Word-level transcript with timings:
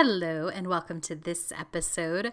Hello, 0.00 0.46
and 0.46 0.68
welcome 0.68 1.00
to 1.00 1.16
this 1.16 1.50
episode. 1.50 2.30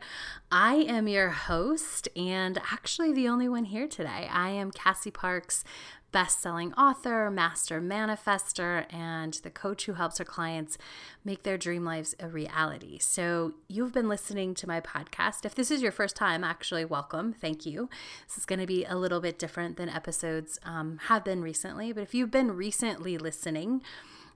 I 0.52 0.76
am 0.88 1.08
your 1.08 1.30
host, 1.30 2.08
and 2.16 2.60
actually 2.72 3.12
the 3.12 3.28
only 3.28 3.50
one 3.50 3.64
here 3.64 3.88
today. 3.88 4.30
I 4.32 4.50
am 4.50 4.70
Cassie 4.70 5.10
Parks, 5.10 5.64
best 6.12 6.44
selling 6.44 6.76
author, 6.76 7.32
master 7.32 7.82
manifester, 7.82 8.86
and 8.94 9.34
the 9.42 9.50
coach 9.50 9.88
who 9.88 9.94
helps 9.94 10.20
her 10.20 10.23
clients 10.23 10.78
make 11.23 11.42
their 11.42 11.58
dream 11.58 11.84
lives 11.84 12.14
a 12.20 12.28
reality. 12.28 13.00
So, 13.00 13.56
you've 13.68 13.94
been 13.94 14.08
listening 14.08 14.54
to 14.54 14.68
my 14.68 14.80
podcast. 14.80 15.44
If 15.44 15.56
this 15.56 15.72
is 15.72 15.82
your 15.82 15.92
first 15.92 16.16
time, 16.16 16.44
actually, 16.44 16.86
welcome. 16.86 17.34
Thank 17.34 17.66
you. 17.66 17.90
This 18.28 18.38
is 18.38 18.45
going 18.45 18.59
to 18.59 18.68
be 18.68 18.86
a 18.86 18.95
little 18.95 19.22
bit 19.22 19.40
different 19.40 19.78
than 19.78 19.90
episodes 19.90 20.59
um, 20.62 21.00
have 21.06 21.26
been 21.26 21.42
recently, 21.42 21.92
but 21.94 22.04
if 22.04 22.14
you've 22.14 22.30
been 22.30 22.52
recently 22.52 23.18
listening, 23.18 23.82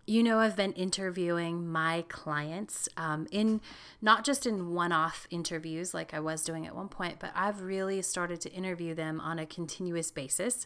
you 0.10 0.24
know 0.24 0.40
i've 0.40 0.56
been 0.56 0.74
interviewing 0.74 1.68
my 1.68 2.04
clients 2.10 2.90
um, 2.98 3.28
in 3.32 3.62
not 4.02 4.24
just 4.24 4.46
in 4.46 4.74
one-off 4.74 5.28
interviews 5.30 5.94
like 5.94 6.14
i 6.14 6.20
was 6.20 6.44
doing 6.44 6.66
at 6.66 6.76
one 6.76 6.90
point 6.90 7.18
but 7.20 7.32
i've 7.36 7.62
really 7.62 8.02
started 8.02 8.42
to 8.42 8.52
interview 8.52 8.94
them 8.96 9.20
on 9.22 9.40
a 9.40 9.46
continuous 9.46 10.12
basis 10.12 10.66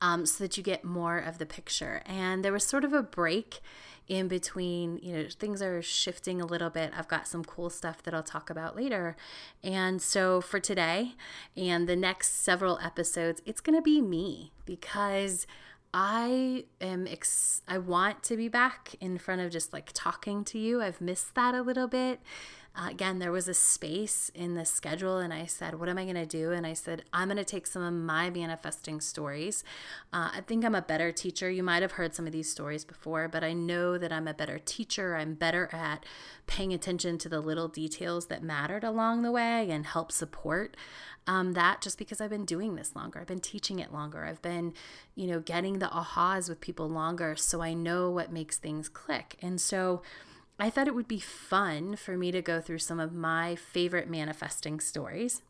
um, 0.00 0.26
so 0.26 0.44
that 0.44 0.56
you 0.56 0.62
get 0.62 0.84
more 0.84 1.18
of 1.18 1.38
the 1.38 1.46
picture. 1.46 2.02
And 2.06 2.44
there 2.44 2.52
was 2.52 2.64
sort 2.64 2.84
of 2.84 2.92
a 2.92 3.02
break 3.02 3.60
in 4.06 4.28
between 4.28 4.98
you 5.02 5.16
know 5.16 5.26
things 5.30 5.62
are 5.62 5.80
shifting 5.80 6.38
a 6.38 6.44
little 6.44 6.68
bit. 6.68 6.92
I've 6.94 7.08
got 7.08 7.26
some 7.26 7.42
cool 7.42 7.70
stuff 7.70 8.02
that 8.02 8.12
i'll 8.12 8.22
talk 8.22 8.50
about 8.50 8.76
later. 8.76 9.16
And 9.62 10.02
so 10.02 10.42
for 10.42 10.60
today 10.60 11.14
and 11.56 11.88
the 11.88 11.96
next 11.96 12.42
several 12.42 12.78
episodes 12.80 13.40
it's 13.46 13.62
going 13.62 13.78
to 13.78 13.82
be 13.82 14.02
me 14.02 14.52
because 14.66 15.46
I 15.96 16.64
am 16.80 17.06
ex- 17.06 17.62
I 17.68 17.78
want 17.78 18.24
to 18.24 18.36
be 18.36 18.48
back 18.48 18.96
in 19.00 19.16
front 19.16 19.42
of 19.42 19.52
just 19.52 19.72
like 19.72 19.90
talking 19.94 20.44
to 20.46 20.58
you. 20.58 20.82
I've 20.82 21.00
missed 21.00 21.36
that 21.36 21.54
a 21.54 21.62
little 21.62 21.86
bit. 21.86 22.20
Uh, 22.76 22.88
again, 22.90 23.20
there 23.20 23.30
was 23.30 23.46
a 23.46 23.54
space 23.54 24.28
in 24.34 24.54
the 24.54 24.64
schedule, 24.64 25.18
and 25.18 25.32
I 25.32 25.46
said, 25.46 25.78
What 25.78 25.88
am 25.88 25.96
I 25.96 26.02
going 26.02 26.16
to 26.16 26.26
do? 26.26 26.50
And 26.50 26.66
I 26.66 26.72
said, 26.72 27.04
I'm 27.12 27.28
going 27.28 27.36
to 27.36 27.44
take 27.44 27.68
some 27.68 27.84
of 27.84 27.92
my 27.92 28.28
manifesting 28.28 29.00
stories. 29.00 29.62
Uh, 30.12 30.30
I 30.34 30.40
think 30.44 30.64
I'm 30.64 30.74
a 30.74 30.82
better 30.82 31.12
teacher. 31.12 31.48
You 31.48 31.62
might 31.62 31.82
have 31.82 31.92
heard 31.92 32.16
some 32.16 32.26
of 32.26 32.32
these 32.32 32.50
stories 32.50 32.84
before, 32.84 33.28
but 33.28 33.44
I 33.44 33.52
know 33.52 33.96
that 33.96 34.12
I'm 34.12 34.26
a 34.26 34.34
better 34.34 34.58
teacher. 34.58 35.14
I'm 35.14 35.34
better 35.34 35.68
at 35.72 36.04
paying 36.48 36.74
attention 36.74 37.18
to 37.18 37.28
the 37.28 37.38
little 37.38 37.68
details 37.68 38.26
that 38.26 38.42
mattered 38.42 38.82
along 38.82 39.22
the 39.22 39.30
way 39.30 39.70
and 39.70 39.86
help 39.86 40.10
support 40.10 40.76
um, 41.26 41.52
that 41.52 41.80
just 41.80 41.98
because 41.98 42.20
I've 42.20 42.30
been 42.30 42.44
doing 42.44 42.74
this 42.74 42.94
longer. 42.94 43.20
I've 43.20 43.26
been 43.26 43.40
teaching 43.40 43.78
it 43.78 43.92
longer. 43.92 44.24
I've 44.24 44.42
been, 44.42 44.74
you 45.14 45.26
know, 45.26 45.40
getting 45.40 45.78
the 45.78 45.86
ahas 45.86 46.48
with 46.48 46.60
people 46.60 46.88
longer. 46.88 47.34
So 47.36 47.62
I 47.62 47.72
know 47.72 48.10
what 48.10 48.32
makes 48.32 48.58
things 48.58 48.88
click. 48.88 49.36
And 49.40 49.60
so 49.60 50.02
I 50.58 50.70
thought 50.70 50.86
it 50.86 50.94
would 50.94 51.08
be 51.08 51.18
fun 51.18 51.96
for 51.96 52.16
me 52.16 52.30
to 52.30 52.42
go 52.42 52.60
through 52.60 52.78
some 52.78 53.00
of 53.00 53.12
my 53.12 53.56
favorite 53.56 54.08
manifesting 54.08 54.80
stories 54.80 55.42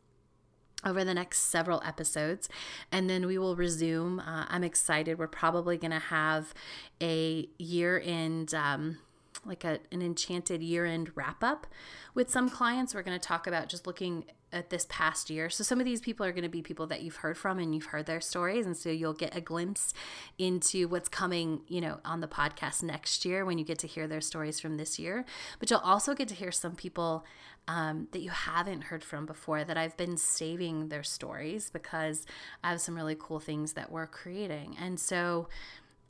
over 0.85 1.05
the 1.05 1.15
next 1.15 1.41
several 1.41 1.83
episodes 1.85 2.49
and 2.93 3.09
then 3.09 3.27
we 3.27 3.39
will 3.39 3.57
resume 3.57 4.21
uh, 4.21 4.45
i'm 4.49 4.63
excited 4.63 5.19
we're 5.19 5.27
probably 5.27 5.79
going 5.79 5.91
to 5.91 5.99
have 5.99 6.53
a 7.01 7.49
year 7.59 8.03
end 8.05 8.53
um, 8.53 8.99
like 9.47 9.65
a, 9.65 9.79
an 9.91 10.03
enchanted 10.03 10.63
year 10.63 10.85
end 10.85 11.11
wrap 11.15 11.43
up 11.43 11.67
with 12.15 12.31
some 12.31 12.51
clients 12.51 12.95
we're 12.95 13.03
going 13.03 13.19
to 13.19 13.27
talk 13.27 13.47
about 13.47 13.69
just 13.71 13.87
looking 13.87 14.25
at 14.55 14.71
this 14.71 14.87
past 14.89 15.29
year. 15.29 15.51
So 15.51 15.65
some 15.65 15.81
of 15.81 15.85
these 15.85 16.01
people 16.01 16.25
are 16.25 16.33
going 16.33 16.45
to 16.45 16.49
be 16.49 16.63
people 16.63 16.87
that 16.87 17.03
you've 17.03 17.17
heard 17.17 17.37
from 17.37 17.59
and 17.59 17.75
you've 17.75 17.87
heard 17.87 18.07
their 18.07 18.21
stories 18.21 18.65
and 18.65 18.77
so 18.77 18.89
you'll 18.89 19.13
get 19.13 19.37
a 19.37 19.41
glimpse 19.41 19.93
into 20.39 20.89
what's 20.89 21.09
coming, 21.09 21.63
you 21.69 21.81
know, 21.81 21.99
on 22.05 22.21
the 22.21 22.29
podcast 22.29 22.83
next 22.83 23.25
year 23.25 23.45
when 23.45 23.59
you 23.59 23.65
get 23.65 23.79
to 23.81 23.87
hear 23.87 24.07
their 24.07 24.21
stories 24.21 24.61
from 24.61 24.77
this 24.77 24.99
year. 24.99 25.25
But 25.59 25.71
you'll 25.71 25.81
also 25.81 26.15
get 26.15 26.29
to 26.29 26.35
hear 26.35 26.53
some 26.53 26.77
people 26.77 27.25
um, 27.67 28.09
that 28.13 28.21
you 28.21 28.31
haven't 28.31 28.85
heard 28.85 29.03
from 29.03 29.27
before 29.27 29.65
that 29.65 29.77
I've 29.77 29.97
been 29.97 30.17
saving 30.17 30.89
their 30.89 31.03
stories 31.03 31.71
because 31.71 32.27
I 32.63 32.71
have 32.71 32.81
some 32.81 32.95
really 32.95 33.17
cool 33.19 33.41
things 33.41 33.73
that 33.73 33.91
we're 33.91 34.07
creating. 34.07 34.77
And 34.79 35.01
so 35.01 35.49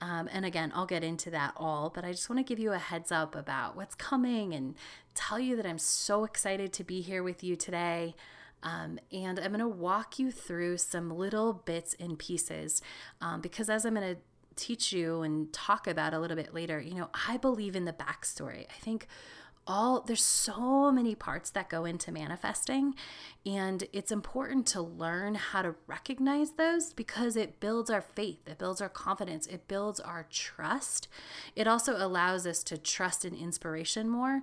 um, 0.01 0.29
and 0.33 0.45
again, 0.45 0.73
I'll 0.75 0.87
get 0.87 1.03
into 1.05 1.31
that 1.31 1.55
all, 1.57 1.91
but 1.91 2.05
I 2.05 2.11
just 2.11 2.29
want 2.29 2.39
to 2.39 2.45
give 2.45 2.59
you 2.59 2.73
a 2.73 2.79
heads 2.79 3.11
up 3.13 3.35
about 3.35 3.77
what's 3.77 3.95
coming 3.95 4.53
and 4.53 4.75
tell 5.15 5.39
you 5.39 5.57
that 5.57 5.67
I'm 5.67 5.79
so 5.79 6.25
excited 6.25 6.73
to 6.75 6.85
be 6.85 7.01
here 7.01 7.23
with 7.23 7.43
you 7.43 7.57
today. 7.57 8.15
Um, 8.63 8.99
and 9.13 9.39
I'm 9.39 9.49
going 9.49 9.61
to 9.61 9.69
walk 9.69 10.19
you 10.19 10.31
through 10.31 10.79
some 10.79 11.11
little 11.11 11.53
bits 11.53 11.95
and 12.01 12.19
pieces 12.19 12.81
um, 13.21 13.41
because 13.41 13.69
as 13.69 13.85
I'm 13.85 13.95
going 13.95 14.17
to 14.17 14.21
teach 14.57 14.93
you 14.93 15.23
and 15.23 15.53
talk 15.53 15.87
about 15.87 16.15
a 16.15 16.19
little 16.19 16.37
bit 16.37 16.55
later, 16.55 16.81
you 16.81 16.95
know, 16.95 17.11
I 17.29 17.37
believe 17.37 17.77
in 17.77 17.85
the 17.85 17.93
backstory. 17.93 18.67
I 18.71 18.81
think 18.81 19.07
all 19.67 20.01
there's 20.03 20.23
so 20.23 20.93
many 20.93 21.15
parts 21.15 21.51
that 21.51 21.71
go 21.71 21.85
into 21.85 22.13
manifesting 22.13 22.95
and 23.47 23.85
it's 23.93 24.13
important 24.13 24.67
to 24.67 24.81
learn 24.81 25.35
how 25.35 25.63
to 25.63 25.75
recognize 25.87 26.53
those 26.53 26.93
because 26.93 27.37
it 27.37 27.61
builds 27.61 27.89
our 27.89 28.03
faith 28.03 28.39
it 28.47 28.59
builds 28.59 28.81
our 28.81 28.89
confidence 28.89 29.47
it 29.47 29.69
builds 29.69 30.01
our 30.01 30.27
trust. 30.31 31.09
It 31.57 31.67
also 31.67 31.97
allows 31.97 32.47
us 32.47 32.63
to 32.65 32.79
trust 32.79 33.25
in 33.25 33.35
inspiration 33.35 34.09
more 34.09 34.43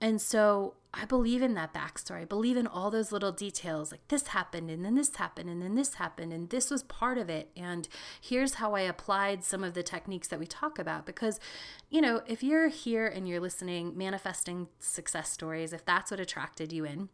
and 0.00 0.20
so 0.20 0.74
I 0.92 1.04
believe 1.04 1.40
in 1.40 1.54
that 1.54 1.72
backstory. 1.72 2.22
I 2.22 2.24
believe 2.24 2.56
in 2.56 2.66
all 2.66 2.90
those 2.90 3.12
little 3.12 3.30
details 3.30 3.92
like 3.92 4.06
this 4.08 4.28
happened, 4.28 4.70
and 4.70 4.84
then 4.84 4.96
this 4.96 5.14
happened, 5.14 5.48
and 5.48 5.62
then 5.62 5.76
this 5.76 5.94
happened, 5.94 6.32
and 6.32 6.50
this 6.50 6.70
was 6.70 6.82
part 6.82 7.16
of 7.16 7.30
it. 7.30 7.50
And 7.56 7.88
here's 8.20 8.54
how 8.54 8.74
I 8.74 8.80
applied 8.80 9.44
some 9.44 9.62
of 9.62 9.74
the 9.74 9.84
techniques 9.84 10.28
that 10.28 10.40
we 10.40 10.46
talk 10.46 10.78
about. 10.78 11.06
Because, 11.06 11.38
you 11.90 12.00
know, 12.00 12.22
if 12.26 12.42
you're 12.42 12.68
here 12.68 13.06
and 13.06 13.28
you're 13.28 13.40
listening, 13.40 13.96
manifesting 13.96 14.66
success 14.80 15.30
stories, 15.30 15.72
if 15.72 15.84
that's 15.84 16.10
what 16.10 16.18
attracted 16.18 16.72
you 16.72 16.84
in, 16.84 17.08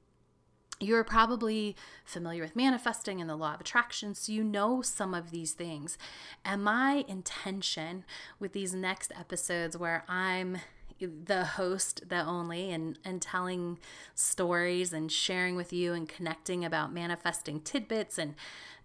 you're 0.80 1.04
probably 1.04 1.74
familiar 2.04 2.42
with 2.42 2.56
manifesting 2.56 3.20
and 3.20 3.28
the 3.28 3.36
law 3.36 3.54
of 3.54 3.60
attraction, 3.60 4.14
so 4.14 4.32
you 4.32 4.44
know 4.44 4.80
some 4.80 5.12
of 5.12 5.30
these 5.30 5.52
things. 5.52 5.98
And 6.44 6.64
my 6.64 7.04
intention 7.08 8.04
with 8.38 8.52
these 8.52 8.74
next 8.74 9.12
episodes, 9.18 9.76
where 9.76 10.04
I'm 10.08 10.58
the 11.00 11.44
host, 11.44 12.08
the 12.08 12.24
only, 12.24 12.70
and, 12.70 12.98
and 13.04 13.20
telling 13.20 13.78
stories 14.14 14.92
and 14.92 15.10
sharing 15.10 15.56
with 15.56 15.72
you 15.72 15.92
and 15.92 16.08
connecting 16.08 16.64
about 16.64 16.92
manifesting 16.92 17.60
tidbits 17.60 18.18
and 18.18 18.34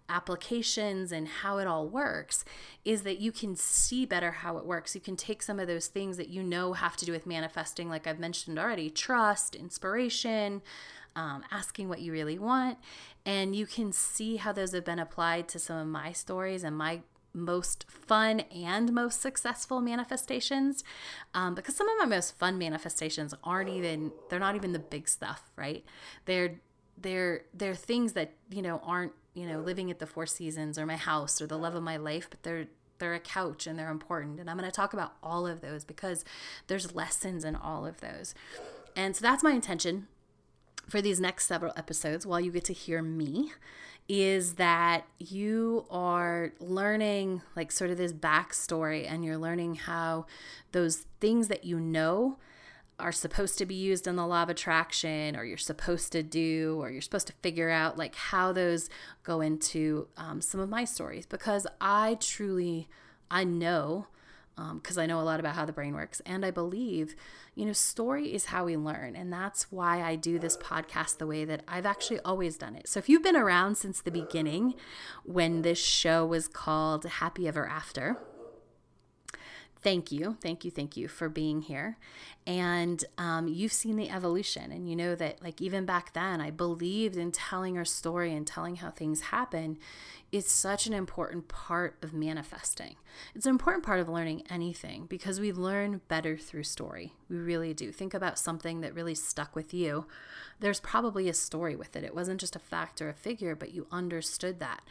applications 0.08 1.10
and 1.12 1.26
how 1.26 1.58
it 1.58 1.66
all 1.66 1.88
works 1.88 2.44
is 2.84 3.02
that 3.02 3.18
you 3.18 3.32
can 3.32 3.56
see 3.56 4.04
better 4.04 4.30
how 4.30 4.58
it 4.58 4.66
works. 4.66 4.94
You 4.94 5.00
can 5.00 5.16
take 5.16 5.42
some 5.42 5.58
of 5.58 5.66
those 5.66 5.86
things 5.86 6.16
that 6.18 6.28
you 6.28 6.42
know 6.42 6.74
have 6.74 6.96
to 6.98 7.04
do 7.04 7.12
with 7.12 7.26
manifesting, 7.26 7.88
like 7.88 8.06
I've 8.06 8.18
mentioned 8.18 8.58
already 8.58 8.90
trust, 8.90 9.54
inspiration, 9.54 10.60
um, 11.16 11.44
asking 11.50 11.88
what 11.88 12.00
you 12.00 12.12
really 12.12 12.38
want, 12.38 12.78
and 13.24 13.54
you 13.54 13.66
can 13.66 13.92
see 13.92 14.36
how 14.36 14.52
those 14.52 14.72
have 14.72 14.84
been 14.84 14.98
applied 14.98 15.48
to 15.48 15.58
some 15.58 15.76
of 15.76 15.86
my 15.86 16.12
stories 16.12 16.64
and 16.64 16.76
my 16.76 17.02
most 17.34 17.86
fun 17.88 18.40
and 18.40 18.92
most 18.92 19.20
successful 19.20 19.80
manifestations 19.80 20.84
um, 21.34 21.54
because 21.54 21.76
some 21.76 21.88
of 21.88 21.94
my 21.98 22.04
most 22.04 22.38
fun 22.38 22.58
manifestations 22.58 23.34
aren't 23.42 23.70
even 23.70 24.12
they're 24.28 24.38
not 24.38 24.54
even 24.54 24.72
the 24.72 24.78
big 24.78 25.08
stuff 25.08 25.50
right? 25.56 25.84
They're 26.26 26.60
they're 27.00 27.42
they're 27.54 27.74
things 27.74 28.12
that 28.12 28.32
you 28.50 28.62
know 28.62 28.80
aren't 28.84 29.12
you 29.34 29.46
know 29.46 29.60
living 29.60 29.90
at 29.90 29.98
the 29.98 30.06
four 30.06 30.26
seasons 30.26 30.78
or 30.78 30.86
my 30.86 30.96
house 30.96 31.40
or 31.40 31.46
the 31.46 31.58
love 31.58 31.74
of 31.74 31.82
my 31.82 31.96
life 31.96 32.28
but 32.28 32.42
they're 32.42 32.66
they're 32.98 33.14
a 33.14 33.20
couch 33.20 33.66
and 33.66 33.76
they're 33.78 33.90
important. 33.90 34.38
And 34.38 34.48
i'm 34.48 34.56
going 34.56 34.70
to 34.70 34.74
talk 34.74 34.92
about 34.92 35.14
all 35.22 35.46
of 35.46 35.60
those 35.60 35.84
because 35.84 36.24
there's 36.68 36.94
lessons 36.94 37.44
in 37.44 37.56
all 37.56 37.84
of 37.84 38.00
those. 38.00 38.34
And 38.94 39.16
so 39.16 39.22
that's 39.22 39.42
my 39.42 39.52
intention 39.52 40.06
for 40.88 41.00
these 41.00 41.20
next 41.20 41.46
several 41.46 41.72
episodes 41.76 42.26
while 42.26 42.40
you 42.40 42.52
get 42.52 42.64
to 42.64 42.72
hear 42.72 43.02
me 43.02 43.52
is 44.12 44.56
that 44.56 45.06
you 45.18 45.86
are 45.90 46.52
learning 46.60 47.40
like 47.56 47.72
sort 47.72 47.88
of 47.88 47.96
this 47.96 48.12
backstory 48.12 49.10
and 49.10 49.24
you're 49.24 49.38
learning 49.38 49.74
how 49.74 50.26
those 50.72 51.06
things 51.18 51.48
that 51.48 51.64
you 51.64 51.80
know 51.80 52.36
are 52.98 53.10
supposed 53.10 53.56
to 53.56 53.64
be 53.64 53.74
used 53.74 54.06
in 54.06 54.16
the 54.16 54.26
law 54.26 54.42
of 54.42 54.50
attraction 54.50 55.34
or 55.34 55.46
you're 55.46 55.56
supposed 55.56 56.12
to 56.12 56.22
do 56.22 56.76
or 56.82 56.90
you're 56.90 57.00
supposed 57.00 57.26
to 57.26 57.32
figure 57.42 57.70
out 57.70 57.96
like 57.96 58.14
how 58.14 58.52
those 58.52 58.90
go 59.22 59.40
into 59.40 60.06
um, 60.18 60.42
some 60.42 60.60
of 60.60 60.68
my 60.68 60.84
stories. 60.84 61.24
Because 61.24 61.66
i 61.80 62.18
truly 62.20 62.90
i 63.30 63.44
know 63.44 64.08
because 64.56 64.98
um, 64.98 65.02
I 65.02 65.06
know 65.06 65.20
a 65.20 65.22
lot 65.22 65.40
about 65.40 65.54
how 65.54 65.64
the 65.64 65.72
brain 65.72 65.94
works. 65.94 66.20
And 66.26 66.44
I 66.44 66.50
believe, 66.50 67.14
you 67.54 67.64
know, 67.64 67.72
story 67.72 68.34
is 68.34 68.46
how 68.46 68.64
we 68.66 68.76
learn. 68.76 69.16
And 69.16 69.32
that's 69.32 69.72
why 69.72 70.02
I 70.02 70.16
do 70.16 70.38
this 70.38 70.56
podcast 70.56 71.18
the 71.18 71.26
way 71.26 71.44
that 71.44 71.62
I've 71.66 71.86
actually 71.86 72.20
always 72.20 72.56
done 72.56 72.76
it. 72.76 72.88
So 72.88 72.98
if 72.98 73.08
you've 73.08 73.22
been 73.22 73.36
around 73.36 73.76
since 73.76 74.00
the 74.00 74.10
beginning, 74.10 74.74
when 75.24 75.62
this 75.62 75.78
show 75.78 76.26
was 76.26 76.48
called 76.48 77.04
Happy 77.04 77.48
Ever 77.48 77.66
After, 77.66 78.18
thank 79.80 80.12
you, 80.12 80.36
thank 80.40 80.64
you, 80.64 80.70
thank 80.70 80.96
you 80.96 81.08
for 81.08 81.28
being 81.28 81.62
here. 81.62 81.98
And 82.46 83.04
um, 83.18 83.48
you've 83.48 83.72
seen 83.72 83.96
the 83.96 84.10
evolution, 84.10 84.72
and 84.72 84.88
you 84.88 84.96
know 84.96 85.14
that, 85.14 85.42
like, 85.42 85.60
even 85.60 85.84
back 85.84 86.12
then, 86.12 86.40
I 86.40 86.50
believed 86.50 87.16
in 87.16 87.30
telling 87.30 87.78
our 87.78 87.84
story 87.84 88.34
and 88.34 88.46
telling 88.46 88.76
how 88.76 88.90
things 88.90 89.20
happen 89.20 89.78
is 90.32 90.46
such 90.46 90.86
an 90.86 90.94
important 90.94 91.46
part 91.46 91.94
of 92.02 92.14
manifesting. 92.14 92.96
It's 93.34 93.44
an 93.44 93.50
important 93.50 93.84
part 93.84 94.00
of 94.00 94.08
learning 94.08 94.44
anything 94.48 95.04
because 95.04 95.38
we 95.38 95.52
learn 95.52 96.00
better 96.08 96.38
through 96.38 96.62
story. 96.62 97.12
We 97.28 97.36
really 97.36 97.74
do. 97.74 97.92
Think 97.92 98.14
about 98.14 98.38
something 98.38 98.80
that 98.80 98.94
really 98.94 99.14
stuck 99.14 99.54
with 99.54 99.74
you. 99.74 100.06
There's 100.58 100.80
probably 100.80 101.28
a 101.28 101.34
story 101.34 101.76
with 101.76 101.96
it. 101.96 102.04
It 102.04 102.14
wasn't 102.14 102.40
just 102.40 102.56
a 102.56 102.60
fact 102.60 103.02
or 103.02 103.10
a 103.10 103.14
figure, 103.14 103.54
but 103.54 103.74
you 103.74 103.86
understood 103.90 104.58
that. 104.60 104.82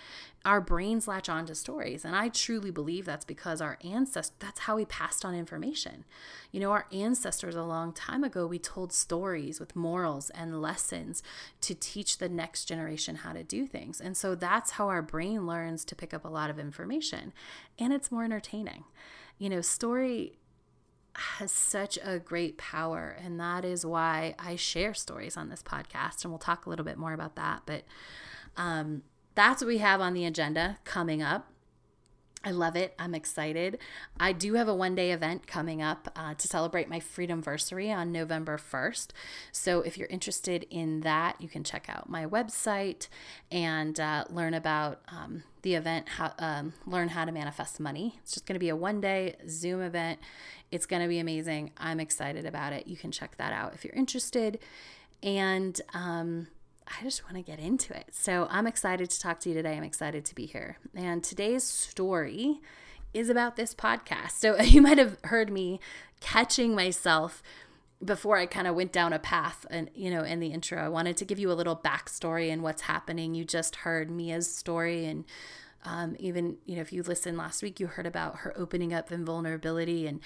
Our 0.44 0.60
brains 0.60 1.08
latch 1.08 1.30
on 1.30 1.46
to 1.46 1.56
stories, 1.56 2.04
and 2.04 2.16
I 2.16 2.28
truly 2.30 2.72
believe 2.72 3.06
that's 3.06 3.26
because 3.26 3.62
our 3.62 3.78
ancestors, 3.84 4.36
that's 4.40 4.62
how 4.62 4.76
we 4.76 4.86
passed 4.86 5.24
on 5.24 5.36
information. 5.36 6.04
You 6.52 6.60
know, 6.60 6.72
our 6.72 6.88
ancestors 6.92 7.56
a 7.56 7.64
long 7.64 7.94
time 7.94 8.24
ago, 8.24 8.48
we 8.48 8.60
told 8.60 8.92
stories 8.92 9.60
with 9.60 9.76
morals 9.76 10.30
and 10.32 10.62
lessons 10.62 11.24
to 11.62 11.76
teach 11.76 12.18
the 12.18 12.28
next 12.28 12.66
generation 12.66 13.18
how 13.18 13.34
to 13.34 13.44
do 13.44 13.66
things. 13.66 14.02
And 14.02 14.18
so 14.18 14.36
that's 14.36 14.72
how 14.72 14.88
our 14.88 15.04
brain 15.04 15.31
learns 15.40 15.86
to 15.86 15.96
pick 15.96 16.14
up 16.14 16.26
a 16.26 16.30
lot 16.30 16.50
of 16.50 16.60
information. 16.60 17.34
And 17.80 17.94
it's 17.94 18.12
more 18.12 18.24
entertaining. 18.24 18.84
You 19.38 19.50
know, 19.50 19.62
story 19.62 20.38
has 21.14 21.52
such 21.52 21.98
a 22.04 22.20
great 22.20 22.58
power, 22.58 23.18
and 23.22 23.40
that 23.40 23.66
is 23.66 23.86
why 23.86 24.36
I 24.40 24.56
share 24.56 24.94
stories 24.94 25.36
on 25.36 25.50
this 25.50 25.64
podcast. 25.64 26.24
And 26.24 26.32
we'll 26.32 26.40
talk 26.40 26.66
a 26.66 26.70
little 26.70 26.86
bit 26.86 26.98
more 26.98 27.14
about 27.14 27.36
that. 27.36 27.64
But 27.66 27.84
um, 28.58 29.04
that's 29.36 29.62
what 29.62 29.68
we 29.68 29.80
have 29.80 30.02
on 30.02 30.14
the 30.14 30.26
agenda 30.26 30.78
coming 30.84 31.22
up. 31.22 31.52
I 32.44 32.52
love 32.52 32.76
it. 32.76 32.96
I'm 32.98 33.14
excited. 33.14 33.78
I 34.20 34.32
do 34.32 34.56
have 34.56 34.68
a 34.68 34.74
one 34.74 34.96
day 34.96 35.12
event 35.12 35.46
coming 35.46 35.82
up 35.82 36.12
uh, 36.16 36.34
to 36.34 36.48
celebrate 36.48 36.90
my 36.90 37.00
freedom 37.00 37.42
anniversary 37.42 37.92
on 37.92 38.12
November 38.12 38.58
1st. 38.58 39.08
So 39.52 39.82
if 39.82 39.98
you're 39.98 40.08
interested 40.10 40.66
in 40.70 41.02
that, 41.02 41.42
you 41.42 41.50
can 41.50 41.64
check 41.64 41.88
out 41.90 42.10
my 42.10 42.26
website 42.26 43.08
and 43.52 44.00
uh, 44.00 44.26
learn 44.30 44.54
about 44.54 45.02
um, 45.10 45.44
the 45.64 45.76
event, 45.76 46.08
how, 46.10 46.34
um, 46.40 46.74
learn 46.86 47.10
how 47.10 47.26
to 47.26 47.32
manifest 47.32 47.80
money. 47.80 48.20
It's 48.22 48.34
just 48.34 48.46
going 48.46 48.56
to 48.56 48.60
be 48.60 48.70
a 48.70 48.76
one 48.76 49.02
day 49.02 49.36
Zoom 49.50 49.82
event. 49.82 50.20
It's 50.72 50.86
going 50.86 51.02
to 51.02 51.08
be 51.08 51.20
amazing. 51.20 51.72
I'm 51.78 52.00
excited 52.00 52.46
about 52.46 52.74
it. 52.74 52.88
You 52.88 52.96
can 52.96 53.12
check 53.12 53.38
that 53.38 53.54
out 53.54 53.74
if 53.74 53.84
you're 53.84 53.96
interested. 53.96 54.60
And, 55.24 55.80
um, 55.94 56.48
I 56.88 57.04
just 57.04 57.24
want 57.24 57.36
to 57.36 57.42
get 57.42 57.60
into 57.60 57.96
it. 57.96 58.08
So 58.12 58.48
I'm 58.50 58.68
excited 58.68 59.10
to 59.10 59.20
talk 59.20 59.40
to 59.42 59.50
you 59.50 59.56
today. 59.56 59.76
I'm 59.76 59.84
excited 59.84 60.26
to 60.26 60.36
be 60.36 60.46
here. 60.46 60.78
And 60.96 61.24
today's 61.24 61.64
story 61.64 62.60
is 63.14 63.30
about 63.30 63.56
this 63.56 63.74
podcast. 63.74 64.32
So 64.32 64.58
you 64.62 64.82
might 64.82 64.98
have 64.98 65.18
heard 65.24 65.52
me 65.52 65.80
catching 66.20 66.76
myself 66.76 67.42
before 68.04 68.38
I 68.38 68.46
kind 68.46 68.68
of 68.68 68.76
went 68.76 68.92
down 68.92 69.14
a 69.14 69.20
path 69.20 69.66
and 69.70 69.90
you 69.94 70.10
know 70.10 70.24
in 70.24 70.40
the 70.40 70.48
intro 70.48 70.84
I 70.84 70.90
wanted 70.90 71.18
to 71.18 71.26
give 71.26 71.38
you 71.38 71.52
a 71.52 71.54
little 71.54 71.76
backstory 71.76 72.52
and 72.52 72.64
what's 72.64 72.82
happening 72.82 73.36
you 73.36 73.46
just 73.46 73.78
heard 73.78 74.10
Mia's 74.10 74.52
story 74.52 75.06
and 75.06 75.24
um, 75.84 76.16
even, 76.20 76.58
you 76.66 76.76
know, 76.76 76.82
if 76.82 76.94
you 76.94 77.02
listened 77.04 77.38
last 77.38 77.64
week, 77.64 77.80
you 77.80 77.88
heard 77.88 78.06
about 78.06 78.38
her 78.38 78.54
opening 78.56 78.94
up 78.94 79.10
and 79.12 79.26
vulnerability. 79.26 80.06
And 80.08 80.20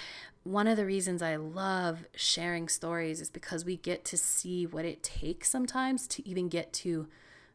one 0.43 0.67
of 0.67 0.77
the 0.77 0.85
reasons 0.85 1.21
I 1.21 1.37
love 1.37 2.05
sharing 2.15 2.67
stories 2.67 3.21
is 3.21 3.29
because 3.29 3.63
we 3.63 3.77
get 3.77 4.03
to 4.05 4.17
see 4.17 4.65
what 4.65 4.85
it 4.85 5.01
takes 5.01 5.49
sometimes 5.49 6.07
to 6.07 6.27
even 6.27 6.49
get 6.49 6.73
to 6.73 7.07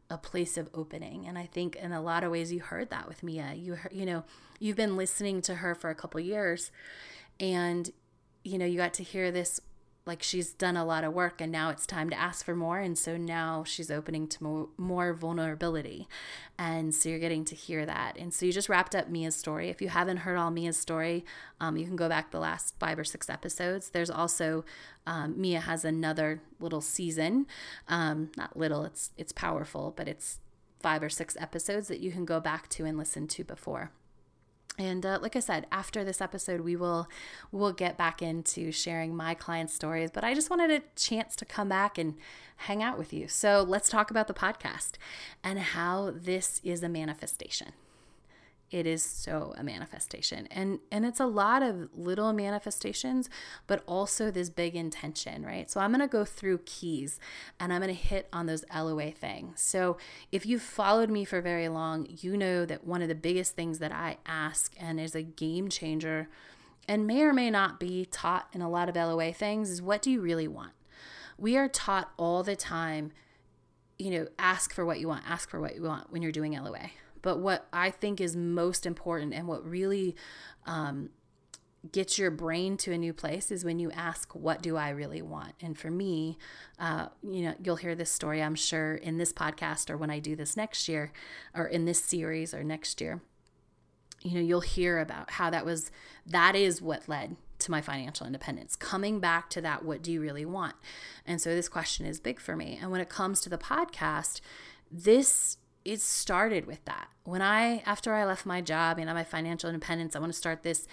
a 0.09 0.17
place 0.17 0.57
of 0.57 0.69
opening. 0.73 1.27
And 1.27 1.37
I 1.37 1.45
think 1.45 1.75
in 1.75 1.91
a 1.91 2.01
lot 2.01 2.23
of 2.23 2.31
ways, 2.31 2.51
you 2.51 2.59
heard 2.59 2.89
that 2.89 3.07
with 3.07 3.23
Mia. 3.23 3.53
You 3.53 3.75
heard, 3.75 3.93
you 3.93 4.05
know, 4.05 4.23
you've 4.59 4.75
been 4.75 4.97
listening 4.97 5.41
to 5.43 5.55
her 5.55 5.73
for 5.73 5.89
a 5.89 5.95
couple 5.95 6.19
years, 6.19 6.71
and 7.39 7.89
you 8.43 8.57
know, 8.57 8.65
you 8.65 8.77
got 8.77 8.93
to 8.95 9.03
hear 9.03 9.31
this 9.31 9.61
like 10.05 10.23
she's 10.23 10.53
done 10.53 10.75
a 10.75 10.83
lot 10.83 11.03
of 11.03 11.13
work 11.13 11.41
and 11.41 11.51
now 11.51 11.69
it's 11.69 11.85
time 11.85 12.09
to 12.09 12.19
ask 12.19 12.43
for 12.43 12.55
more. 12.55 12.79
And 12.79 12.97
so 12.97 13.17
now 13.17 13.63
she's 13.63 13.91
opening 13.91 14.27
to 14.29 14.43
more, 14.43 14.69
more 14.77 15.13
vulnerability. 15.13 16.07
And 16.57 16.93
so 16.93 17.09
you're 17.09 17.19
getting 17.19 17.45
to 17.45 17.55
hear 17.55 17.85
that. 17.85 18.17
And 18.17 18.33
so 18.33 18.45
you 18.45 18.51
just 18.51 18.69
wrapped 18.69 18.95
up 18.95 19.09
mia's 19.09 19.35
story. 19.35 19.69
If 19.69 19.81
you 19.81 19.89
haven't 19.89 20.17
heard 20.17 20.37
all 20.37 20.49
mia's 20.49 20.77
story 20.77 21.23
um, 21.59 21.77
you 21.77 21.85
can 21.85 21.95
go 21.95 22.09
back 22.09 22.31
the 22.31 22.39
last 22.39 22.73
five 22.79 22.97
or 22.97 23.03
six 23.03 23.29
episodes. 23.29 23.89
There's 23.89 24.09
also 24.09 24.65
um, 25.05 25.39
mia 25.39 25.59
has 25.59 25.85
another 25.85 26.41
little 26.59 26.81
season. 26.81 27.45
Um, 27.87 28.31
not 28.35 28.57
little 28.57 28.83
it's 28.83 29.11
it's 29.17 29.31
powerful 29.31 29.93
but 29.95 30.07
it's 30.07 30.39
five 30.79 31.03
or 31.03 31.09
six 31.09 31.37
episodes 31.39 31.87
that 31.89 31.99
you 31.99 32.11
can 32.11 32.25
go 32.25 32.39
back 32.39 32.67
to 32.69 32.85
and 32.85 32.97
listen 32.97 33.27
to 33.27 33.43
before 33.43 33.91
and 34.77 35.05
uh, 35.05 35.19
like 35.21 35.35
I 35.35 35.39
said, 35.39 35.67
after 35.71 36.03
this 36.03 36.21
episode, 36.21 36.61
we 36.61 36.75
will 36.75 37.07
we'll 37.51 37.73
get 37.73 37.97
back 37.97 38.21
into 38.21 38.71
sharing 38.71 39.15
my 39.15 39.33
clients' 39.33 39.73
stories. 39.73 40.11
But 40.11 40.23
I 40.23 40.33
just 40.33 40.49
wanted 40.49 40.71
a 40.71 40.81
chance 40.95 41.35
to 41.37 41.45
come 41.45 41.69
back 41.69 41.97
and 41.97 42.15
hang 42.57 42.81
out 42.81 42.97
with 42.97 43.11
you. 43.13 43.27
So 43.27 43.65
let's 43.67 43.89
talk 43.89 44.11
about 44.11 44.27
the 44.27 44.33
podcast 44.33 44.93
and 45.43 45.59
how 45.59 46.11
this 46.15 46.61
is 46.63 46.83
a 46.83 46.89
manifestation 46.89 47.73
it 48.71 48.87
is 48.87 49.03
so 49.03 49.53
a 49.57 49.63
manifestation. 49.63 50.47
And 50.49 50.79
and 50.91 51.05
it's 51.05 51.19
a 51.19 51.25
lot 51.25 51.61
of 51.61 51.89
little 51.93 52.33
manifestations 52.33 53.29
but 53.67 53.83
also 53.85 54.31
this 54.31 54.49
big 54.49 54.75
intention 54.75 55.45
right? 55.45 55.69
So 55.69 55.79
i'm 55.79 55.91
going 55.91 56.01
to 56.01 56.07
go 56.07 56.25
through 56.25 56.59
keys 56.65 57.19
and 57.59 57.71
i'm 57.73 57.81
going 57.81 57.93
to 57.93 58.01
hit 58.01 58.27
on 58.33 58.45
those 58.45 58.63
loa 58.73 59.11
things. 59.11 59.61
So 59.61 59.97
if 60.31 60.45
you've 60.45 60.61
followed 60.61 61.09
me 61.09 61.25
for 61.25 61.41
very 61.41 61.67
long 61.67 62.07
you 62.09 62.37
know 62.37 62.65
that 62.65 62.85
one 62.85 63.01
of 63.01 63.09
the 63.09 63.15
biggest 63.15 63.55
things 63.55 63.79
that 63.79 63.91
i 63.91 64.17
ask 64.25 64.73
and 64.79 64.99
is 64.99 65.15
a 65.15 65.21
game 65.21 65.69
changer 65.69 66.29
and 66.87 67.05
may 67.05 67.21
or 67.21 67.33
may 67.33 67.49
not 67.49 67.79
be 67.79 68.05
taught 68.05 68.47
in 68.53 68.61
a 68.61 68.69
lot 68.69 68.89
of 68.89 68.95
loa 68.95 69.33
things 69.33 69.69
is 69.69 69.81
what 69.81 70.01
do 70.01 70.09
you 70.09 70.21
really 70.21 70.47
want? 70.47 70.71
We 71.37 71.57
are 71.57 71.67
taught 71.67 72.11
all 72.17 72.43
the 72.43 72.55
time 72.55 73.11
you 73.97 74.09
know 74.09 74.27
ask 74.39 74.73
for 74.73 74.83
what 74.83 74.99
you 74.99 75.07
want 75.07 75.23
ask 75.29 75.47
for 75.47 75.59
what 75.59 75.75
you 75.75 75.83
want 75.83 76.11
when 76.11 76.23
you're 76.23 76.31
doing 76.31 76.53
loa 76.53 76.89
but 77.21 77.39
what 77.39 77.67
I 77.71 77.89
think 77.89 78.19
is 78.21 78.35
most 78.35 78.85
important 78.85 79.33
and 79.33 79.47
what 79.47 79.65
really 79.65 80.15
um, 80.65 81.09
gets 81.91 82.19
your 82.19 82.29
brain 82.29 82.77
to 82.77 82.91
a 82.91 82.97
new 82.97 83.13
place 83.13 83.51
is 83.51 83.65
when 83.65 83.79
you 83.79 83.91
ask, 83.91 84.35
What 84.35 84.61
do 84.61 84.77
I 84.77 84.89
really 84.89 85.21
want? 85.21 85.53
And 85.61 85.77
for 85.77 85.89
me, 85.89 86.37
uh, 86.79 87.07
you 87.23 87.43
know, 87.43 87.55
you'll 87.63 87.77
hear 87.77 87.95
this 87.95 88.11
story, 88.11 88.41
I'm 88.41 88.55
sure, 88.55 88.95
in 88.95 89.17
this 89.17 89.33
podcast 89.33 89.89
or 89.89 89.97
when 89.97 90.09
I 90.09 90.19
do 90.19 90.35
this 90.35 90.55
next 90.55 90.87
year 90.87 91.11
or 91.55 91.65
in 91.65 91.85
this 91.85 92.03
series 92.03 92.53
or 92.53 92.63
next 92.63 93.01
year. 93.01 93.21
You 94.21 94.35
know, 94.35 94.41
you'll 94.41 94.61
hear 94.61 94.99
about 94.99 95.31
how 95.31 95.49
that 95.49 95.65
was, 95.65 95.89
that 96.27 96.55
is 96.55 96.79
what 96.79 97.09
led 97.09 97.37
to 97.57 97.71
my 97.71 97.81
financial 97.81 98.27
independence. 98.27 98.75
Coming 98.75 99.19
back 99.19 99.49
to 99.51 99.61
that, 99.61 99.83
what 99.83 100.03
do 100.03 100.11
you 100.11 100.21
really 100.21 100.45
want? 100.45 100.75
And 101.25 101.41
so 101.41 101.55
this 101.55 101.67
question 101.67 102.05
is 102.05 102.19
big 102.19 102.39
for 102.39 102.55
me. 102.55 102.77
And 102.79 102.91
when 102.91 103.01
it 103.01 103.09
comes 103.09 103.41
to 103.41 103.49
the 103.49 103.57
podcast, 103.57 104.41
this 104.91 105.57
it 105.85 106.01
started 106.01 106.65
with 106.65 106.83
that. 106.85 107.09
When 107.23 107.41
I, 107.41 107.83
after 107.85 108.13
I 108.13 108.25
left 108.25 108.45
my 108.45 108.61
job 108.61 108.97
and 108.97 109.01
you 109.01 109.05
know, 109.05 109.13
my 109.13 109.23
financial 109.23 109.69
independence, 109.69 110.15
I 110.15 110.19
want 110.19 110.31
to 110.31 110.37
start 110.37 110.63
this, 110.63 110.87